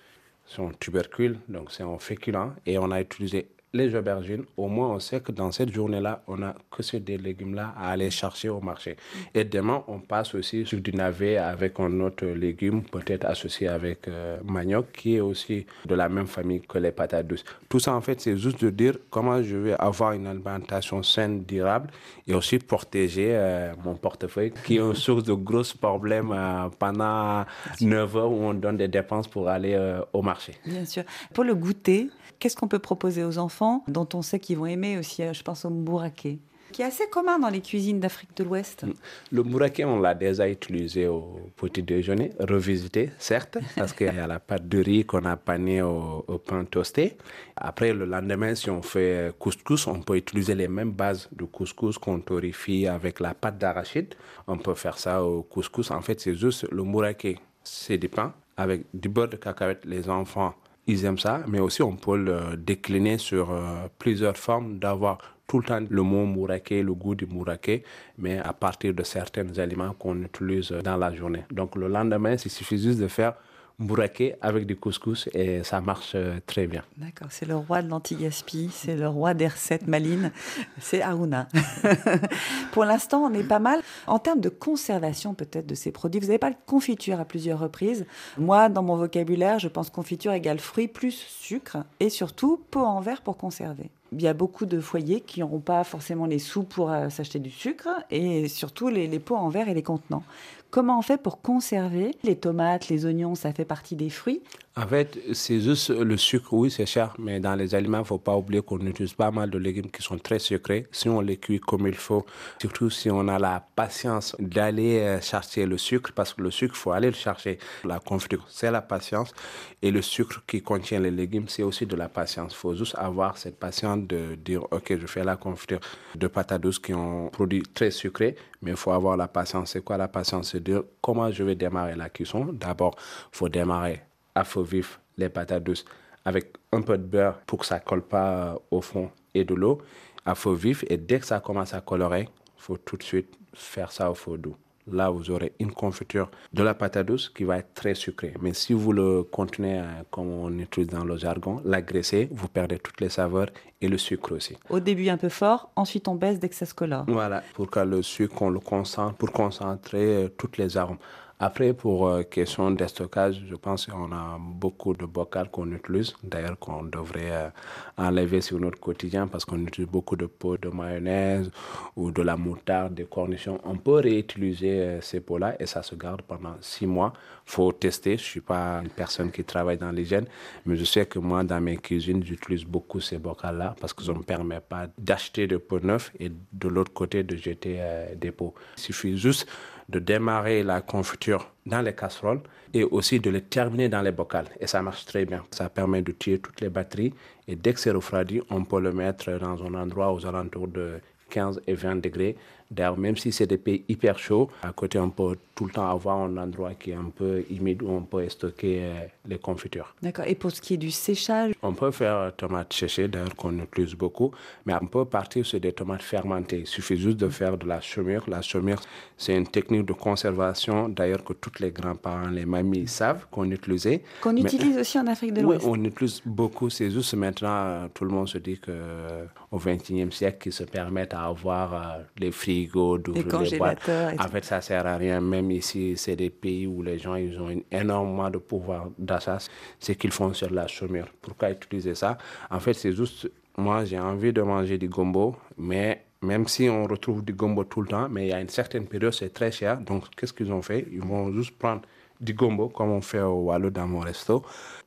un 0.58 0.72
tubercule, 0.80 1.38
donc 1.48 1.72
c'est 1.72 1.84
un 1.84 1.98
féculent, 1.98 2.54
et 2.66 2.78
on 2.78 2.92
a 2.92 3.00
utilisé 3.00 3.48
les 3.76 3.94
aubergines. 3.94 4.46
Au 4.58 4.68
moins, 4.68 4.90
on 4.90 5.00
sait 5.00 5.20
que 5.20 5.32
dans 5.32 5.52
cette 5.52 5.72
journée-là, 5.74 6.24
on 6.28 6.42
a 6.42 6.56
que 6.72 6.82
ces 6.82 7.00
légumes-là 7.00 7.74
à 7.78 7.92
aller 7.92 8.10
chercher 8.10 8.50
au 8.50 8.62
marché. 8.62 8.96
Et 9.34 9.44
demain, 9.44 9.84
on 9.88 10.00
passe 10.00 10.34
aussi 10.34 10.66
sur 10.66 10.80
du 10.80 10.94
navet 10.94 11.38
avec 11.38 11.80
un 11.80 12.00
autre 12.00 12.26
légume, 12.26 12.84
peut-être 12.84 13.26
associé 13.26 13.68
avec 13.68 14.08
euh, 14.08 14.38
manioc, 14.46 14.92
qui 14.94 15.16
est 15.16 15.20
aussi 15.20 15.66
de 15.86 15.96
la 15.96 16.08
même 16.08 16.28
famille 16.28 16.62
que 16.62 16.78
les 16.78 16.92
patates 16.92 17.28
douces. 17.28 17.44
Tout 17.68 17.80
ça, 17.80 17.94
en 17.94 18.02
fait, 18.02 18.22
c'est 18.22 18.38
juste 18.38 18.64
de 18.64 18.70
dire 18.70 18.98
comment 19.10 19.44
je 19.44 19.58
vais 19.58 19.74
avoir 19.74 20.14
une 20.14 20.28
alimentation 20.28 21.04
saine, 21.04 21.44
durable, 21.44 21.90
et 22.28 22.34
aussi 22.34 22.60
protéger 22.60 23.32
euh, 23.34 23.74
mon 23.84 23.96
portefeuille, 23.96 24.54
qui 24.64 24.78
est 24.78 24.80
une 24.80 24.96
source 24.96 25.24
de 25.24 25.34
gros 25.34 25.64
problèmes 25.80 26.32
euh, 26.32 26.70
pendant 26.80 27.46
9 27.82 28.18
heures 28.18 28.32
où 28.32 28.42
on 28.42 28.54
donne 28.54 28.78
des 28.78 28.88
dépenses 28.88 29.28
pour 29.28 29.50
aller 29.50 29.76
au 30.14 30.22
marché. 30.22 30.54
Bien 30.66 30.86
sûr. 30.86 31.04
Pour 31.34 31.44
le 31.44 31.56
goûter, 31.56 32.10
qu'est-ce 32.40 32.56
qu'on 32.56 32.68
peut 32.68 32.80
proposer 32.80 33.24
aux 33.24 33.38
enfants 33.38 33.84
dont 33.88 34.08
on 34.14 34.22
sait 34.22 34.40
qu'ils 34.40 34.58
vont 34.58 34.66
aimer 34.66 34.98
aussi 34.98 35.24
euh, 35.24 35.34
Je 35.34 35.44
pense 35.44 35.66
au 35.66 35.70
mbouraké, 35.70 36.40
qui 36.72 36.82
est 36.82 36.86
assez 36.86 37.08
commun 37.10 37.40
dans 37.40 37.50
les 37.50 37.62
cuisines 37.62 38.00
d'Afrique 38.00 38.36
de 38.36 38.44
l'Ouest. 38.44 38.86
Le 39.32 39.44
mouraké, 39.44 39.86
on 39.86 40.00
l'a 40.00 40.14
déjà 40.14 40.50
utilisé 40.50 41.08
au 41.08 41.52
petit 41.56 41.84
déjeuner, 41.84 42.32
revisité, 42.40 43.12
certes, 43.18 43.58
parce 43.76 43.94
qu'il 43.94 44.08
y 44.08 44.20
a 44.20 44.28
la 44.28 44.40
pâte 44.40 44.68
de 44.68 44.80
riz 44.80 45.06
qu'on 45.06 45.26
a 45.26 45.38
panée 45.38 45.82
au, 45.82 46.26
au 46.28 46.38
pain 46.38 46.66
toasté. 46.66 47.18
Après, 47.56 47.94
le 47.94 48.06
lendemain, 48.06 48.56
si 48.56 48.70
on 48.70 48.82
fait 48.82 49.34
couscous, 49.40 49.88
on 49.88 50.02
peut 50.02 50.18
utiliser 50.18 50.56
les 50.56 50.68
mêmes 50.68 50.92
bases 50.92 51.30
de 51.32 51.46
couscous 51.46 51.98
qu'on 51.98 52.20
torréfie 52.20 52.88
avec 52.88 53.20
la 53.20 53.34
pâte 53.34 53.58
d'arachide. 53.58 54.14
On 54.48 54.58
peut 54.58 54.76
faire 54.76 54.98
ça 54.98 55.24
au 55.24 55.44
couscous. 55.44 55.92
En 55.92 56.02
fait, 56.02 56.20
c'est 56.20 56.36
juste 56.36 56.70
le 56.72 56.84
mouraké, 56.84 57.38
c'est 57.64 57.98
du 57.98 58.10
pain 58.10 58.34
avec 58.58 58.86
du 58.94 59.10
beurre 59.10 59.30
de 59.30 59.38
cacahuète. 59.38 59.86
Les 59.86 60.10
enfants, 60.10 60.56
ils 60.88 61.06
aiment 61.06 61.18
ça, 61.18 61.42
mais 61.48 61.60
aussi 61.60 61.82
on 61.82 61.96
peut 61.96 62.18
le 62.18 62.58
décliner 62.58 63.18
sur 63.18 63.52
euh, 63.52 63.88
plusieurs 63.98 64.38
formes, 64.38 64.80
d'avoir 64.80 65.18
tout 65.48 65.60
le 65.60 65.66
temps 65.66 65.80
le 65.88 66.02
mot 66.02 66.26
mouraké, 66.26 66.82
le 66.82 66.94
goût 66.94 67.16
du 67.16 67.26
mouraké, 67.26 67.84
mais 68.18 68.40
à 68.40 68.54
partir 68.54 68.94
de 68.94 69.04
certains 69.04 69.58
aliments 69.60 69.94
qu'on 69.94 70.22
utilise 70.24 70.72
dans 70.72 70.98
la 70.98 71.14
journée. 71.14 71.44
Donc 71.52 71.76
le 71.76 71.88
lendemain, 71.88 72.36
il 72.44 72.52
suffit 72.52 72.78
juste 72.78 73.00
de 73.00 73.08
faire 73.08 73.36
mouraké 73.80 74.36
avec 74.42 74.66
du 74.66 74.76
couscous 74.76 75.30
et 75.34 75.64
ça 75.64 75.82
marche 75.82 76.14
euh, 76.16 76.40
très 76.46 76.68
bien. 76.68 76.84
D'accord, 76.98 77.28
c'est 77.30 77.46
le 77.46 77.56
roi 77.56 77.82
de 77.82 77.90
l'anti-gaspi, 77.90 78.70
c'est 78.72 78.96
le 78.96 79.08
roi 79.08 79.34
des 79.34 79.48
recettes 79.48 79.88
malines, 79.88 80.32
c'est 80.80 81.02
Aruna. 81.02 81.48
Pour 82.72 82.86
l'instant, 82.86 83.24
on 83.24 83.34
est 83.34 83.48
pas 83.48 83.60
mal. 83.60 83.82
En 84.08 84.20
termes 84.20 84.42
de 84.42 84.50
conservation 84.50 85.34
peut-être 85.34 85.68
de 85.68 85.76
ces 85.76 85.92
produits, 85.92 86.20
vous 86.20 86.30
avez 86.30 86.40
parlé 86.40 86.56
de 86.56 86.66
confiture 86.66 87.20
à 87.20 87.26
plusieurs 87.26 87.60
reprises. 87.60 88.06
Moi, 88.38 88.70
dans 88.70 88.84
mon 88.84 88.96
vocabulaire, 88.96 89.60
je 89.60 89.68
pense 89.68 89.90
confiture 89.90 90.32
égale 90.32 90.60
fruits 90.60 90.88
plus 90.88 91.12
sucre 91.12 91.78
et 92.00 92.10
surtout 92.10 92.62
pot 92.72 92.84
en 92.84 93.02
verre 93.02 93.22
pour 93.22 93.38
conserver. 93.38 93.90
Il 94.18 94.22
y 94.22 94.28
a 94.28 94.34
beaucoup 94.34 94.66
de 94.66 94.80
foyers 94.80 95.20
qui 95.20 95.42
n'auront 95.42 95.60
pas 95.60 95.84
forcément 95.84 96.26
les 96.26 96.40
sous 96.40 96.64
pour 96.64 96.90
euh, 96.90 97.10
s'acheter 97.10 97.40
du 97.40 97.52
sucre 97.52 97.90
et 98.10 98.48
surtout 98.48 98.88
les, 98.88 99.08
les 99.08 99.20
pots 99.20 99.36
en 99.36 99.50
verre 99.50 99.68
et 99.68 99.74
les 99.74 99.84
contenants. 99.84 100.24
Comment 100.72 101.00
on 101.00 101.02
fait 101.02 101.22
pour 101.22 101.42
conserver 101.42 102.12
les 102.24 102.36
tomates, 102.36 102.90
les 102.90 103.06
oignons, 103.06 103.36
ça 103.36 103.54
fait 103.54 103.66
partie 103.66 103.96
des 103.96 104.10
fruits? 104.10 104.42
En 104.78 104.86
fait, 104.86 105.18
c'est 105.32 105.62
juste 105.62 105.90
le 105.90 106.18
sucre, 106.18 106.52
oui, 106.52 106.70
c'est 106.70 106.86
cher, 106.86 107.14
mais 107.18 107.40
dans 107.40 107.56
les 107.56 107.74
aliments, 107.76 108.00
il 108.00 108.02
ne 108.02 108.06
faut 108.06 108.18
pas 108.18 108.36
oublier 108.36 108.62
qu'on 108.62 108.86
utilise 108.86 109.14
pas 109.14 109.32
mal 109.32 109.50
de 109.50 109.58
légumes 109.58 109.90
qui 109.90 110.02
sont 110.02 110.18
très 110.18 110.38
sucrés. 110.38 110.86
Si 110.92 111.08
on 111.08 111.22
les 111.22 111.38
cuit 111.38 111.62
comme 111.62 111.88
il 111.88 111.96
faut, 111.96 112.26
surtout 112.60 112.90
si 112.90 113.10
on 113.10 113.26
a 113.30 113.40
la 113.40 113.66
patience 113.74 114.36
d'aller 114.38 115.00
euh, 115.00 115.22
chercher 115.22 115.66
le 115.66 115.78
sucre, 115.78 116.12
parce 116.14 116.34
que 116.34 116.42
le 116.42 116.52
sucre, 116.52 116.74
il 116.76 116.80
faut 116.80 116.92
aller 116.92 117.08
le 117.08 117.14
chercher. 117.14 117.58
La 117.86 118.00
confiture, 118.00 118.46
c'est 118.50 118.70
la 118.70 118.82
patience. 118.82 119.34
Et 119.82 119.92
le 119.92 120.02
sucre 120.02 120.44
qui 120.46 120.62
contient 120.62 121.00
les 121.00 121.12
légumes, 121.12 121.48
c'est 121.48 121.64
aussi 121.64 121.86
de 121.86 121.96
la 121.96 122.10
patience. 122.10 122.52
Il 122.52 122.58
faut 122.58 122.76
juste 122.76 122.96
avoir 122.98 123.38
cette 123.38 123.58
patience 123.58 124.05
de 124.06 124.36
dire, 124.36 124.64
OK, 124.72 124.96
je 124.98 125.08
fais 125.08 125.24
la 125.24 125.36
confiture 125.36 125.80
de 126.16 126.28
patates 126.28 126.62
douces 126.62 126.80
qui 126.80 126.94
ont 126.94 127.30
produit 127.30 127.64
très 127.64 127.92
sucré, 127.92 128.36
mais 128.62 128.72
il 128.72 128.78
faut 128.78 128.92
avoir 128.92 129.18
la 129.18 129.28
patience. 129.28 129.72
C'est 129.72 129.84
quoi 129.84 129.98
la 129.98 130.08
patience? 130.08 130.52
C'est 130.52 130.64
dire 130.64 130.84
comment 131.02 131.32
je 131.32 131.44
vais 131.44 131.56
démarrer 131.56 131.96
la 131.96 132.10
cuisson? 132.10 132.46
D'abord, 132.54 132.96
faut 133.32 133.50
démarrer 133.50 134.02
à 134.34 134.44
feu 134.44 134.64
vif 134.64 135.00
les 135.18 135.30
patates 135.30 135.64
douces 135.64 135.86
avec 136.26 136.54
un 136.72 136.82
peu 136.82 136.98
de 136.98 137.04
beurre 137.04 137.40
pour 137.46 137.60
que 137.60 137.66
ça 137.66 137.80
colle 137.80 138.02
pas 138.02 138.32
euh, 138.32 138.60
au 138.72 138.82
fond 138.82 139.12
et 139.34 139.44
de 139.44 139.54
l'eau 139.54 139.82
à 140.26 140.36
feu 140.36 140.54
vif 140.54 140.84
et 140.90 140.98
dès 140.98 141.20
que 141.20 141.26
ça 141.26 141.40
commence 141.40 141.74
à 141.74 141.82
colorer, 141.82 142.28
faut 142.58 142.78
tout 142.78 142.98
de 142.98 143.04
suite 143.04 143.38
faire 143.54 143.92
ça 143.92 144.10
au 144.10 144.16
feu 144.16 144.38
doux. 144.38 144.56
Là, 144.92 145.10
vous 145.10 145.32
aurez 145.32 145.54
une 145.60 145.72
confiture 145.72 146.30
de 146.54 146.62
la 146.62 146.76
patate 146.76 147.08
douce 147.08 147.30
qui 147.30 147.44
va 147.44 147.58
être 147.58 147.74
très 147.74 147.96
sucrée. 147.96 148.34
Mais 148.42 148.54
si 148.54 148.74
vous 148.74 148.92
le 148.92 149.24
continuez, 149.24 149.80
euh, 149.80 149.84
comme 150.12 150.30
on 150.30 150.60
utilise 150.60 150.90
dans 150.90 151.04
le 151.04 151.18
jargon, 151.18 151.62
l'agraisser, 151.66 152.30
vous 152.32 152.48
perdez 152.48 152.78
toutes 152.78 153.02
les 153.02 153.10
saveurs 153.10 153.48
et 153.82 153.88
le 153.88 153.98
sucre 153.98 154.36
aussi. 154.36 154.56
Au 154.70 154.80
début 154.80 155.10
un 155.10 155.18
peu 155.18 155.30
fort, 155.30 155.72
ensuite 155.76 156.08
on 156.08 156.16
baisse 156.16 156.40
dès 156.40 156.50
que 156.50 156.56
ça 156.56 156.66
se 156.68 156.74
colore. 156.74 157.06
Voilà, 157.08 157.42
pour 157.56 157.70
que 157.70 157.80
le 157.80 158.04
sucre, 158.04 158.42
on 158.44 158.50
le 158.50 158.60
concentre, 158.60 159.16
pour 159.16 159.32
concentrer 159.32 160.26
euh, 160.26 160.30
toutes 160.30 160.58
les 160.58 160.78
arômes. 160.78 161.00
Après, 161.38 161.74
pour 161.74 162.08
euh, 162.08 162.24
question 162.24 162.72
de 162.72 162.88
stockage, 162.88 163.44
je 163.50 163.56
pense 163.56 163.88
qu'on 163.88 164.10
a 164.14 164.38
beaucoup 164.40 164.94
de 164.94 165.06
bocals 165.06 165.50
qu'on 165.50 165.70
utilise, 165.74 166.14
d'ailleurs 166.24 166.58
qu'on 166.58 166.84
devrait 166.84 167.30
euh, 167.30 167.50
enlever 167.98 168.40
sur 168.40 168.58
notre 168.58 168.80
quotidien 168.80 169.28
parce 169.28 169.44
qu'on 169.44 169.60
utilise 169.66 169.90
beaucoup 169.90 170.16
de 170.16 170.28
pots 170.28 170.56
de 170.56 170.70
mayonnaise 170.70 171.52
ou 171.98 172.12
de 172.12 172.22
la 172.22 172.38
moutarde, 172.38 172.94
des 172.94 173.04
cornichons. 173.04 173.60
On 173.66 173.76
peut 173.76 173.96
réutiliser 173.96 174.80
euh, 174.80 175.02
ces 175.02 175.20
pots-là 175.20 175.58
et 175.60 175.66
ça 175.66 175.84
se 175.84 175.94
garde 175.96 176.22
pendant 176.22 176.56
six 176.62 176.88
mois. 176.88 177.12
faut 177.46 177.74
tester. 177.74 178.16
Je 178.16 178.24
suis 178.24 178.40
pas 178.40 178.80
une 178.82 178.90
personne 178.90 179.30
qui 179.30 179.44
travaille 179.44 179.78
dans 179.78 179.92
l'hygiène, 179.92 180.28
mais 180.66 180.78
je 180.78 180.86
sais 180.86 181.06
que 181.06 181.20
moi, 181.20 181.44
dans 181.44 181.60
mes 181.60 181.76
cuisines, 181.76 182.24
j'utilise 182.24 182.64
beaucoup 182.64 183.02
ces 183.02 183.18
bocals-là 183.18 183.76
parce 183.82 183.92
que 183.92 184.04
ça 184.04 184.14
ne 184.14 184.20
me 184.20 184.24
permet 184.24 184.62
pas 184.62 184.88
d'acheter 184.98 185.48
de 185.48 185.58
pots 185.58 185.82
neufs 185.82 186.14
et 186.18 186.32
de 186.54 186.68
l'autre 186.70 186.94
côté 186.94 187.24
de 187.24 187.36
jeter 187.36 187.82
des 188.16 188.32
pots. 188.32 188.54
Il 188.78 188.84
suffit 188.84 189.18
juste 189.18 189.48
de 189.90 190.00
démarrer 190.00 190.64
la 190.64 190.82
confiture 190.82 191.52
dans 191.66 191.82
les 191.82 191.94
casseroles 191.94 192.42
et 192.74 192.84
aussi 192.84 193.20
de 193.20 193.30
les 193.30 193.42
terminer 193.42 193.90
dans 193.90 194.02
les 194.02 194.12
bocals. 194.12 194.50
Et 194.60 194.68
ça 194.68 194.82
marche 194.82 195.06
très 195.06 195.26
bien. 195.26 195.44
Ça 195.52 195.70
permet 195.70 196.02
de 196.02 196.12
tuer 196.12 196.40
toutes 196.40 196.62
les 196.62 196.70
batteries 196.70 197.14
et 197.48 197.56
dès 197.56 197.74
que 197.74 197.80
c'est 197.80 197.92
refroidi, 197.92 198.42
on 198.50 198.64
peut 198.66 198.82
le 198.82 198.92
mettre 198.92 199.32
dans 199.38 199.64
un 199.64 199.74
endroit 199.76 200.12
aux 200.12 200.26
alentours 200.26 200.68
de 200.68 201.00
15 201.30 201.62
et 201.68 201.74
20 201.74 201.98
degrés. 201.98 202.36
D'ailleurs, 202.72 202.98
même 202.98 203.16
si 203.16 203.32
c'est 203.32 203.48
des 203.48 203.58
pays 203.58 203.84
hyper 203.88 204.18
chauds, 204.20 204.50
à 204.64 204.72
côté, 204.74 204.98
on 205.00 205.10
peut 205.10 205.38
tout 205.54 205.66
le 205.66 205.72
temps 205.72 205.90
avoir 205.90 206.18
un 206.18 206.36
endroit 206.38 206.74
qui 206.74 206.92
est 206.92 206.96
un 206.96 207.12
peu 207.16 207.44
humide 207.50 207.82
où 207.84 207.90
on 207.90 208.02
peut 208.02 208.28
stocker 208.28 208.80
euh, 208.82 208.94
les 209.28 209.38
confitures. 209.38 209.96
D'accord. 210.02 210.26
Et 210.28 210.36
pour 210.36 210.52
ce 210.52 210.60
qui 210.60 210.74
est 210.74 210.78
du 210.78 210.92
séchage, 210.92 211.54
On 211.62 211.74
peut 211.74 211.92
faire 211.92 212.16
euh, 212.18 212.32
tomates 212.32 212.74
séchées, 212.74 213.08
d'ailleurs 213.08 213.36
qu'on 213.36 213.58
utilise 213.60 213.94
beaucoup, 213.94 214.32
mais 214.66 214.74
on 214.82 214.86
peut 214.88 215.06
partir 215.06 215.46
sur 215.46 215.60
des 215.60 215.72
tomates 215.72 216.02
fermentées. 216.02 216.60
Il 216.62 216.68
suffit 216.68 216.98
juste 216.98 217.18
de 217.18 217.30
faire 217.30 217.58
de 217.58 217.66
la 217.68 217.80
saumure. 217.82 218.26
La 218.28 218.42
saumure, 218.42 218.82
c'est 219.18 219.36
une 219.38 219.48
technique 219.48 219.86
de 219.86 219.94
conservation, 219.94 220.90
d'ailleurs 220.90 221.24
que 221.24 221.34
tous 221.34 221.60
les 221.62 221.72
grands-parents, 221.72 222.30
les 222.30 222.46
mamies 222.46 222.88
savent 222.88 223.26
qu'on 223.32 223.50
utilisait. 223.52 224.02
qu'on 224.22 224.34
Mais- 224.34 224.42
utilise 224.42 224.78
aussi 224.78 225.00
en 225.00 225.08
Afrique 225.08 225.34
de 225.34 225.40
Oui, 225.42 225.56
l'Ouest. 225.56 225.66
on 225.68 225.82
utilise 225.84 226.22
beaucoup. 226.26 226.70
C'est 226.70 226.92
juste 226.92 227.14
maintenant, 227.14 227.48
euh, 227.66 227.88
tout 227.94 228.04
le 228.06 228.12
monde 228.12 228.28
se 228.28 228.40
dit 228.40 228.60
que 228.60 228.72
euh, 228.72 229.26
au 229.52 229.58
XXIe 229.60 230.12
siècle 230.12 230.40
qui 230.44 230.52
se 230.52 230.64
permettent 230.64 231.14
à 231.14 231.26
avoir 231.26 232.00
les 232.18 232.32
frigos, 232.64 232.98
d'ouvrir 233.00 233.26
les 233.42 233.58
boîtes. 233.58 233.80
En 234.20 234.28
fait, 234.30 234.46
ça 234.46 234.62
sert 234.62 234.86
à 234.86 234.98
rien. 234.98 235.22
Même 235.22 235.52
ici, 235.52 235.94
c'est 235.98 236.16
des 236.16 236.30
pays 236.30 236.68
où 236.68 236.82
les 236.82 236.98
gens 236.98 237.16
ils 237.16 237.40
ont 237.40 237.50
une- 237.50 237.64
énormément 237.72 238.30
de 238.30 238.38
pouvoir 238.38 238.88
d'achat. 238.98 239.38
C'est 239.80 239.96
qu'ils 239.96 240.12
font 240.12 240.34
sur 240.34 240.52
la 240.52 240.68
chômure. 240.68 241.08
Pourquoi 241.22 241.52
utiliser 241.52 241.96
ça? 241.96 242.18
En 242.50 242.60
fait, 242.60 242.74
c'est 242.74 242.94
juste, 242.94 243.30
moi, 243.58 243.86
j'ai 243.86 244.00
envie 244.00 244.34
de 244.34 244.42
manger 244.42 244.78
du 244.78 244.88
gombo, 244.90 245.36
mais 245.58 246.04
même 246.22 246.48
si 246.48 246.70
on 246.70 246.86
retrouve 246.86 247.24
du 247.24 247.34
gombo 247.34 247.64
tout 247.64 247.82
le 247.82 247.88
temps, 247.88 248.08
mais 248.10 248.28
il 248.28 248.30
y 248.30 248.34
a 248.34 248.42
une 248.42 248.50
certaine 248.50 248.86
période, 248.88 249.14
c'est 249.14 249.34
très 249.34 249.52
cher. 249.52 249.80
Donc, 249.80 250.06
qu'est-ce 250.16 250.34
qu'ils 250.34 250.52
ont 250.52 250.62
fait? 250.62 250.88
Ils 250.92 251.02
vont 251.02 251.32
juste 251.34 251.58
prendre 251.58 251.82
du 252.20 252.34
gombo, 252.34 252.70
comme 252.70 252.92
on 252.92 253.02
fait 253.02 253.22
au 253.22 253.44
Wallo 253.48 253.70
dans 253.70 253.88
mon 253.88 254.00
resto. 254.00 254.44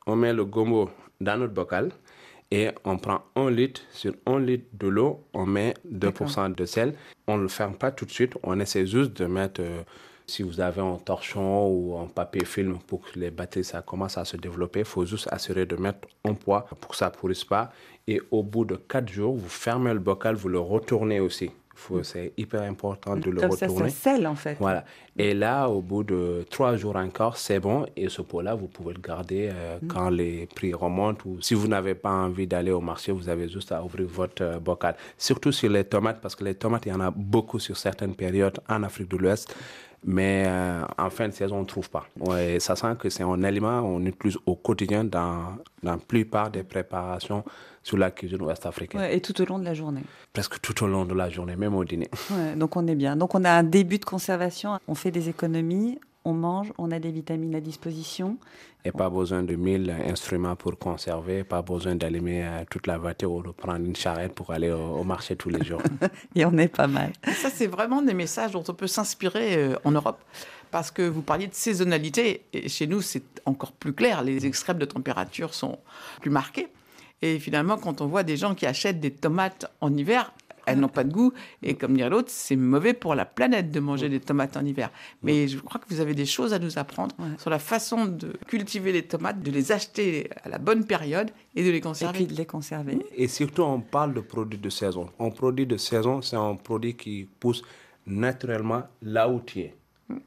On 0.07 0.17
met 0.17 0.33
le 0.33 0.45
gombo 0.45 0.91
dans 1.21 1.37
notre 1.37 1.53
bocal 1.53 1.91
et 2.51 2.71
on 2.85 2.99
prend 2.99 3.23
un 3.37 3.51
litre. 3.51 3.83
Sur 3.93 4.15
un 4.27 4.39
litre 4.39 4.67
de 4.73 4.89
l'eau, 4.89 5.25
on 5.35 5.47
met 5.47 5.75
2% 5.91 6.55
de 6.55 6.65
sel. 6.65 6.95
On 7.27 7.37
ne 7.37 7.43
le 7.43 7.49
ferme 7.49 7.75
pas 7.75 7.91
tout 7.91 8.05
de 8.05 8.11
suite. 8.11 8.35
On 8.43 8.59
essaie 8.61 8.87
juste 8.87 9.13
de 9.15 9.27
mettre, 9.27 9.61
euh, 9.61 9.83
si 10.27 10.43
vous 10.43 10.61
avez 10.61 10.81
un 10.81 10.97
torchon 10.97 11.69
ou 11.69 11.99
un 11.99 12.07
papier 12.07 12.45
film 12.45 12.79
pour 12.87 13.03
que 13.03 13.19
les 13.19 13.31
batteries 13.31 13.65
ça 13.65 13.83
commence 13.83 14.17
à 14.17 14.25
se 14.25 14.37
développer, 14.37 14.81
il 14.81 14.85
faut 14.85 15.05
juste 15.05 15.29
assurer 15.31 15.67
de 15.67 15.77
mettre 15.77 16.09
un 16.25 16.35
poids 16.35 16.67
pour 16.81 16.91
que 16.91 16.97
ça 16.97 17.07
ne 17.07 17.15
pourrisse 17.15 17.45
pas. 17.45 17.71
Et 18.07 18.21
au 18.31 18.43
bout 18.43 18.65
de 18.65 18.77
4 18.77 19.09
jours, 19.09 19.37
vous 19.37 19.49
fermez 19.49 19.93
le 19.93 20.01
bocal, 20.01 20.35
vous 20.35 20.49
le 20.49 20.61
retournez 20.61 21.21
aussi. 21.21 21.51
Faut- 21.81 22.03
C'est 22.03 22.33
hyper 22.37 22.63
important 22.63 23.15
de 23.15 23.31
le 23.31 23.41
Comme 23.41 23.53
ça, 23.53 23.67
retourner. 23.69 23.91
ça 23.91 23.97
scelle 24.11 24.27
en 24.27 24.35
fait. 24.35 24.57
Voilà. 24.59 24.85
Et 25.17 25.33
là, 25.33 25.69
au 25.69 25.81
bout 25.81 26.03
de 26.03 26.45
trois 26.51 26.75
jours 26.77 26.97
encore, 26.97 27.37
c'est 27.37 27.61
bon. 27.61 27.87
Et 27.97 28.09
ce 28.09 28.21
pot-là, 28.21 28.55
vous 28.57 28.67
pouvez 28.67 28.95
le 28.95 29.01
garder 29.01 29.49
euh, 29.53 29.79
quand 29.89 30.11
les 30.11 30.47
prix 30.47 30.75
remontent 30.75 31.23
ou 31.29 31.41
si 31.41 31.55
vous 31.55 31.69
n'avez 31.69 31.95
pas 31.95 32.11
envie 32.11 32.49
d'aller 32.49 32.73
au 32.73 32.81
marché, 32.81 33.13
vous 33.13 33.29
avez 33.29 33.49
juste 33.49 33.71
à 33.71 33.83
ouvrir 33.83 34.09
votre 34.09 34.43
euh, 34.43 34.59
bocal. 34.59 34.97
Surtout 35.17 35.53
sur 35.53 35.71
les 35.71 35.85
tomates, 35.85 36.21
parce 36.21 36.35
que 36.35 36.43
les 36.45 36.55
tomates, 36.57 36.85
il 36.87 36.89
y 36.91 36.93
en 36.93 37.01
a 37.01 37.13
beaucoup 37.13 37.61
sur 37.61 37.77
certaines 37.77 38.15
périodes 38.17 38.59
en 38.69 38.83
Afrique 38.83 39.09
de 39.11 39.17
l'Ouest. 39.17 39.55
Mais 40.05 40.45
euh, 40.47 40.83
en 40.97 41.11
fin 41.11 41.27
de 41.27 41.33
saison, 41.33 41.57
on 41.57 41.61
ne 41.63 41.67
trouve 41.67 41.91
pas. 41.91 42.07
Ouais, 42.21 42.59
ça 42.61 42.77
sent 42.77 42.95
que 43.01 43.09
c'est 43.11 43.25
un 43.25 43.43
aliment 43.43 43.83
qu'on 43.83 44.05
utilise 44.07 44.39
au 44.47 44.55
quotidien 44.55 45.03
dans, 45.05 45.57
dans 45.83 45.93
la 45.93 45.97
plupart 45.99 46.51
des 46.51 46.63
préparations 46.63 47.45
sur 47.89 47.97
la 47.97 48.11
cuisine 48.11 48.43
ouest-africaine. 48.43 49.01
Ouais, 49.01 49.17
et 49.17 49.21
tout 49.21 49.41
au 49.41 49.47
long 49.47 49.59
de 49.59 49.65
la 49.65 49.73
journée. 49.73 50.03
Presque 50.35 50.61
tout 50.61 50.85
au 50.85 50.87
long 50.87 51.07
de 51.07 51.15
la 51.15 51.31
journée, 51.31 51.57
même 51.57 51.75
au 51.75 51.85
dîner. 51.85 52.09
Ouais, 52.31 52.55
donc 52.55 52.77
on 52.77 52.87
est 52.87 52.95
bien. 52.95 53.17
Donc 53.17 53.35
on 53.35 53.43
a 53.45 53.51
un 53.51 53.63
début 53.63 53.99
de 53.99 54.05
conservation, 54.05 54.79
on 54.87 54.95
fait 54.95 55.11
des 55.11 55.31
économies, 55.31 55.99
on 56.27 56.35
mange, 56.35 56.71
on 56.77 56.91
a 56.91 56.99
des 56.99 57.11
vitamines 57.11 57.55
à 57.55 57.61
disposition. 57.61 58.37
Et 58.85 58.93
pas 58.93 59.09
besoin 59.09 59.43
de 59.43 59.55
mille 59.55 59.91
instruments 60.07 60.55
pour 60.57 60.79
conserver, 60.79 61.45
pas 61.45 61.63
besoin 61.63 61.95
d'allumer 61.95 62.45
euh, 62.45 62.65
toute 62.71 62.87
la 62.87 62.99
voiture 62.99 63.33
ou 63.33 63.43
de 63.43 63.51
prendre 63.51 63.85
une 63.85 63.97
charrette 63.97 64.35
pour 64.35 64.51
aller 64.51 64.71
au, 64.71 64.99
au 65.01 65.05
marché 65.05 65.35
tous 65.37 65.49
les 65.49 65.65
jours. 65.65 65.83
Et 66.35 66.45
on 66.45 66.57
est 66.59 66.69
pas 66.69 66.87
mal. 66.87 67.13
Ça, 67.43 67.49
c'est 67.49 67.67
vraiment 67.67 68.03
des 68.03 68.15
messages 68.15 68.53
dont 68.53 68.65
on 68.69 68.75
peut 68.75 68.87
s'inspirer 68.87 69.57
euh, 69.57 69.77
en 69.85 69.93
Europe. 69.93 70.21
Parce 70.71 70.91
que 70.91 71.01
vous 71.01 71.23
parliez 71.23 71.47
de 71.47 71.55
saisonnalité, 71.55 72.43
et 72.53 72.69
chez 72.69 72.87
nous, 72.87 73.01
c'est 73.01 73.23
encore 73.47 73.73
plus 73.73 73.95
clair. 73.95 74.23
Les 74.23 74.45
extrêmes 74.45 74.79
de 74.79 74.85
température 74.85 75.55
sont 75.55 75.79
plus 76.21 76.31
marqués. 76.31 76.69
Et 77.23 77.39
finalement, 77.39 77.77
quand 77.79 78.01
on 78.01 78.07
voit 78.07 78.23
des 78.23 78.37
gens 78.37 78.55
qui 78.55 78.67
achètent 78.67 79.01
des 79.01 79.11
tomates 79.11 79.67
en 79.81 79.95
hiver, 79.97 80.33
elles 80.69 80.79
n'ont 80.79 80.89
pas 80.89 81.05
de 81.05 81.13
goût. 81.13 81.33
Et 81.63 81.75
comme 81.75 81.97
dirait 81.97 82.11
l'autre, 82.11 82.29
c'est 82.31 82.57
mauvais 82.57 82.93
pour 82.93 83.15
la 83.15 83.25
planète 83.25 83.71
de 83.71 83.81
manger 83.81 84.09
des 84.09 84.21
tomates 84.21 84.57
en 84.57 84.65
hiver. 84.65 84.91
Mais 85.23 85.49
je 85.49 85.59
crois 85.59 85.81
que 85.81 85.87
vous 85.89 86.01
avez 86.01 86.15
des 86.15 86.27
choses 86.27 86.53
à 86.53 86.59
nous 86.59 86.79
apprendre 86.79 87.15
sur 87.39 87.51
la 87.51 87.59
façon 87.59 88.05
de 88.07 88.35
cultiver 88.47 88.93
les 88.93 89.03
tomates, 89.03 89.41
de 89.41 89.51
les 89.51 89.73
acheter 89.73 90.29
à 90.45 90.49
la 90.49 90.59
bonne 90.59 90.85
période 90.85 91.31
et 91.55 91.65
de 91.65 91.71
les 91.71 91.79
Et 91.79 91.81
conserver. 91.81 92.19
puis 92.19 92.27
de 92.27 92.35
les 92.35 92.47
conserver. 92.47 92.99
Et 93.17 93.29
surtout, 93.29 93.63
on 93.63 93.81
parle 93.81 94.15
de 94.15 94.21
produits 94.21 94.59
de 94.59 94.71
saison. 94.71 95.09
Un 95.19 95.31
produit 95.31 95.67
de 95.67 95.77
saison, 95.77 96.21
c'est 96.23 96.37
un 96.37 96.55
produit 96.55 96.95
qui 96.95 97.27
pousse 97.41 97.63
naturellement 98.07 98.83
là 99.03 99.29
où 99.29 99.41
tu 99.41 99.61
es. 99.61 99.75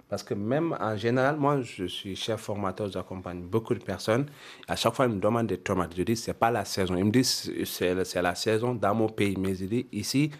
Parce 0.09 0.23
que 0.23 0.33
même 0.33 0.77
en 0.79 0.95
général, 0.95 1.37
moi, 1.37 1.61
je 1.61 1.85
suis 1.85 2.15
chef 2.15 2.41
formateur, 2.41 2.91
j'accompagne 2.91 3.41
beaucoup 3.41 3.73
de 3.73 3.83
personnes. 3.83 4.27
À 4.67 4.75
chaque 4.75 4.93
fois, 4.93 5.05
ils 5.05 5.13
me 5.13 5.19
demandent 5.19 5.47
des 5.47 5.57
tomates. 5.57 5.95
Je 5.97 6.03
dis, 6.03 6.15
c'est 6.15 6.33
pas 6.33 6.51
la 6.51 6.65
saison. 6.65 6.95
Ils 6.95 7.05
me 7.05 7.11
disent, 7.11 7.51
c'est 7.65 8.03
c'est 8.05 8.21
la 8.21 8.35
saison 8.35 8.75
dans 8.75 8.93
mon 8.93 9.09
pays. 9.09 9.35
Mais 9.39 9.55
je 9.55 9.65
dis, 9.65 9.87
ici, 9.91 10.31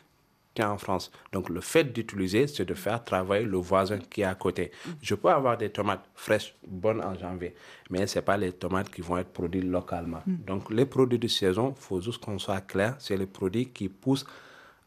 tu 0.53 0.61
es 0.61 0.65
en 0.65 0.77
France. 0.77 1.11
Donc, 1.31 1.49
le 1.49 1.61
fait 1.61 1.85
d'utiliser, 1.85 2.45
c'est 2.47 2.65
de 2.65 2.73
faire 2.73 3.03
travailler 3.03 3.45
le 3.45 3.57
voisin 3.57 3.97
qui 3.97 4.21
est 4.21 4.25
à 4.25 4.35
côté. 4.35 4.71
Je 5.01 5.15
peux 5.15 5.29
avoir 5.29 5.57
des 5.57 5.69
tomates 5.69 6.07
fraîches, 6.13 6.53
bonnes 6.67 7.01
en 7.03 7.15
janvier, 7.15 7.55
mais 7.89 8.05
ce 8.07 8.19
pas 8.19 8.37
les 8.37 8.51
tomates 8.51 8.89
qui 8.89 9.01
vont 9.01 9.17
être 9.17 9.31
produites 9.31 9.63
localement. 9.63 10.21
Donc, 10.27 10.69
les 10.69 10.85
produits 10.85 11.19
de 11.19 11.27
saison, 11.27 11.73
il 11.75 11.81
faut 11.81 12.01
juste 12.01 12.23
qu'on 12.23 12.37
soit 12.37 12.61
clair, 12.61 12.95
c'est 12.99 13.17
les 13.17 13.25
produits 13.25 13.69
qui 13.69 13.89
poussent 13.89 14.25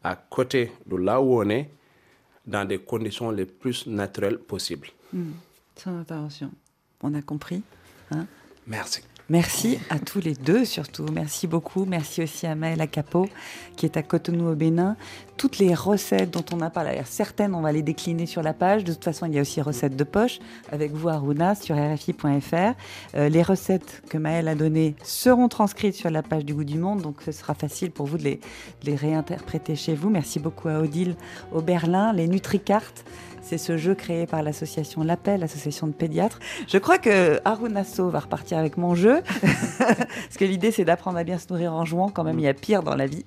à 0.03 0.15
côté 0.15 0.71
de 0.85 0.95
là 0.97 1.19
où 1.19 1.41
on 1.41 1.49
est, 1.49 1.71
dans 2.47 2.65
des 2.65 2.77
conditions 2.79 3.31
les 3.31 3.45
plus 3.45 3.87
naturelles 3.87 4.37
possibles. 4.39 4.89
Son 5.75 5.99
intervention. 5.99 6.51
On 7.01 7.13
a 7.13 7.21
compris. 7.21 7.61
hein? 8.11 8.25
Merci. 8.67 9.01
Merci 9.27 9.79
à 9.89 9.97
tous 9.97 10.19
les 10.19 10.33
deux 10.33 10.65
surtout. 10.65 11.05
Merci 11.11 11.47
beaucoup. 11.47 11.85
Merci 11.85 12.21
aussi 12.21 12.45
à 12.45 12.53
Maëla 12.53 12.85
Capot 12.85 13.27
qui 13.75 13.87
est 13.87 13.97
à 13.97 14.03
Cotonou 14.03 14.51
au 14.51 14.55
Bénin. 14.55 14.95
Toutes 15.35 15.57
les 15.57 15.73
recettes 15.73 16.31
dont 16.31 16.45
on 16.53 16.61
a 16.61 16.69
parlé, 16.69 17.01
certaines 17.05 17.55
on 17.55 17.61
va 17.61 17.71
les 17.71 17.81
décliner 17.81 18.27
sur 18.27 18.43
la 18.43 18.53
page. 18.53 18.83
De 18.83 18.93
toute 18.93 19.03
façon, 19.03 19.25
il 19.25 19.33
y 19.33 19.39
a 19.39 19.41
aussi 19.41 19.61
recettes 19.61 19.95
de 19.95 20.03
poche 20.03 20.39
avec 20.71 20.91
vous 20.91 21.09
Aruna 21.09 21.55
sur 21.55 21.75
rfi.fr. 21.75 22.75
Euh, 23.15 23.29
les 23.29 23.41
recettes 23.41 24.03
que 24.09 24.17
Maëlle 24.17 24.47
a 24.47 24.55
données 24.55 24.95
seront 25.03 25.49
transcrites 25.49 25.95
sur 25.95 26.11
la 26.11 26.21
page 26.21 26.45
du 26.45 26.53
Goût 26.53 26.63
du 26.63 26.77
Monde, 26.77 27.01
donc 27.01 27.17
ce 27.25 27.31
sera 27.31 27.53
facile 27.53 27.91
pour 27.91 28.05
vous 28.05 28.17
de 28.17 28.25
de 28.25 28.39
les 28.83 28.95
réinterpréter 28.95 29.75
chez 29.75 29.93
vous. 29.93 30.09
Merci 30.09 30.39
beaucoup 30.39 30.67
à 30.67 30.79
Odile 30.79 31.15
au 31.51 31.61
Berlin. 31.61 32.13
Les 32.13 32.27
NutriCartes, 32.27 33.05
c'est 33.45 33.59
ce 33.59 33.77
jeu 33.77 33.93
créé 33.93 34.25
par 34.25 34.41
l'association 34.41 35.03
L'Appel, 35.03 35.41
l'association 35.41 35.85
de 35.85 35.93
pédiatres. 35.93 36.39
Je 36.67 36.79
crois 36.79 36.97
que 36.97 37.39
Aruna 37.45 37.83
So 37.83 38.09
va 38.09 38.19
repartir 38.19 38.57
avec 38.57 38.75
mon 38.75 38.95
jeu. 38.95 39.21
Parce 39.77 40.37
que 40.37 40.45
l'idée, 40.45 40.71
c'est 40.71 40.83
d'apprendre 40.83 41.19
à 41.19 41.23
bien 41.23 41.37
se 41.37 41.45
nourrir 41.51 41.73
en 41.73 41.85
jouant. 41.85 42.09
Quand 42.09 42.23
même, 42.23 42.39
il 42.39 42.45
y 42.45 42.47
a 42.47 42.55
pire 42.55 42.81
dans 42.81 42.95
la 42.95 43.05
vie. 43.05 43.23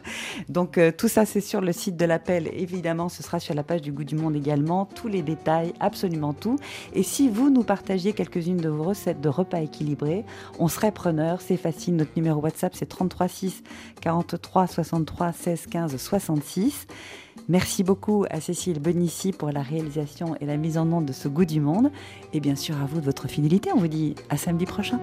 Donc, 0.50 0.76
euh, 0.76 0.92
tout 0.92 1.08
ça, 1.08 1.24
c'est 1.24 1.40
sur 1.40 1.62
le 1.62 1.72
site 1.72 1.96
de 1.96 2.04
l'appel. 2.04 2.50
Évidemment, 2.52 3.08
ce 3.08 3.22
sera 3.22 3.40
sur 3.40 3.54
la 3.54 3.62
page 3.62 3.80
du 3.80 3.92
Goût 3.92 4.04
du 4.04 4.14
Monde 4.14 4.36
également. 4.36 4.84
Tous 4.84 5.08
les 5.08 5.22
détails, 5.22 5.72
absolument 5.80 6.34
tout. 6.34 6.58
Et 6.92 7.02
si 7.02 7.30
vous 7.30 7.48
nous 7.48 7.64
partagiez 7.64 8.12
quelques-unes 8.12 8.58
de 8.58 8.68
vos 8.68 8.84
recettes 8.84 9.22
de 9.22 9.30
repas 9.30 9.60
équilibrés, 9.60 10.26
on 10.58 10.68
serait 10.68 10.92
preneur. 10.92 11.40
C'est 11.40 11.56
facile. 11.56 11.96
Notre 11.96 12.12
numéro 12.14 12.42
WhatsApp, 12.42 12.74
c'est 12.74 12.86
33 12.86 13.28
6 13.28 13.62
43 14.02 14.66
63 14.66 15.32
16 15.32 15.66
15 15.66 15.96
66. 15.96 16.86
Merci 17.48 17.82
beaucoup 17.82 18.24
à 18.30 18.40
Cécile 18.40 18.80
Benici 18.80 19.32
pour 19.32 19.50
la 19.50 19.62
réalisation 19.62 20.36
et 20.40 20.46
la 20.46 20.56
mise 20.56 20.78
en 20.78 20.90
onde 20.92 21.06
de 21.06 21.12
ce 21.12 21.28
Goût 21.28 21.44
du 21.44 21.60
Monde. 21.60 21.90
Et 22.32 22.40
bien 22.40 22.56
sûr, 22.56 22.76
à 22.76 22.86
vous 22.86 23.00
de 23.00 23.04
votre 23.04 23.28
fidélité. 23.28 23.70
On 23.74 23.78
vous 23.78 23.88
dit 23.88 24.14
à 24.30 24.36
samedi 24.36 24.64
prochain. 24.64 24.98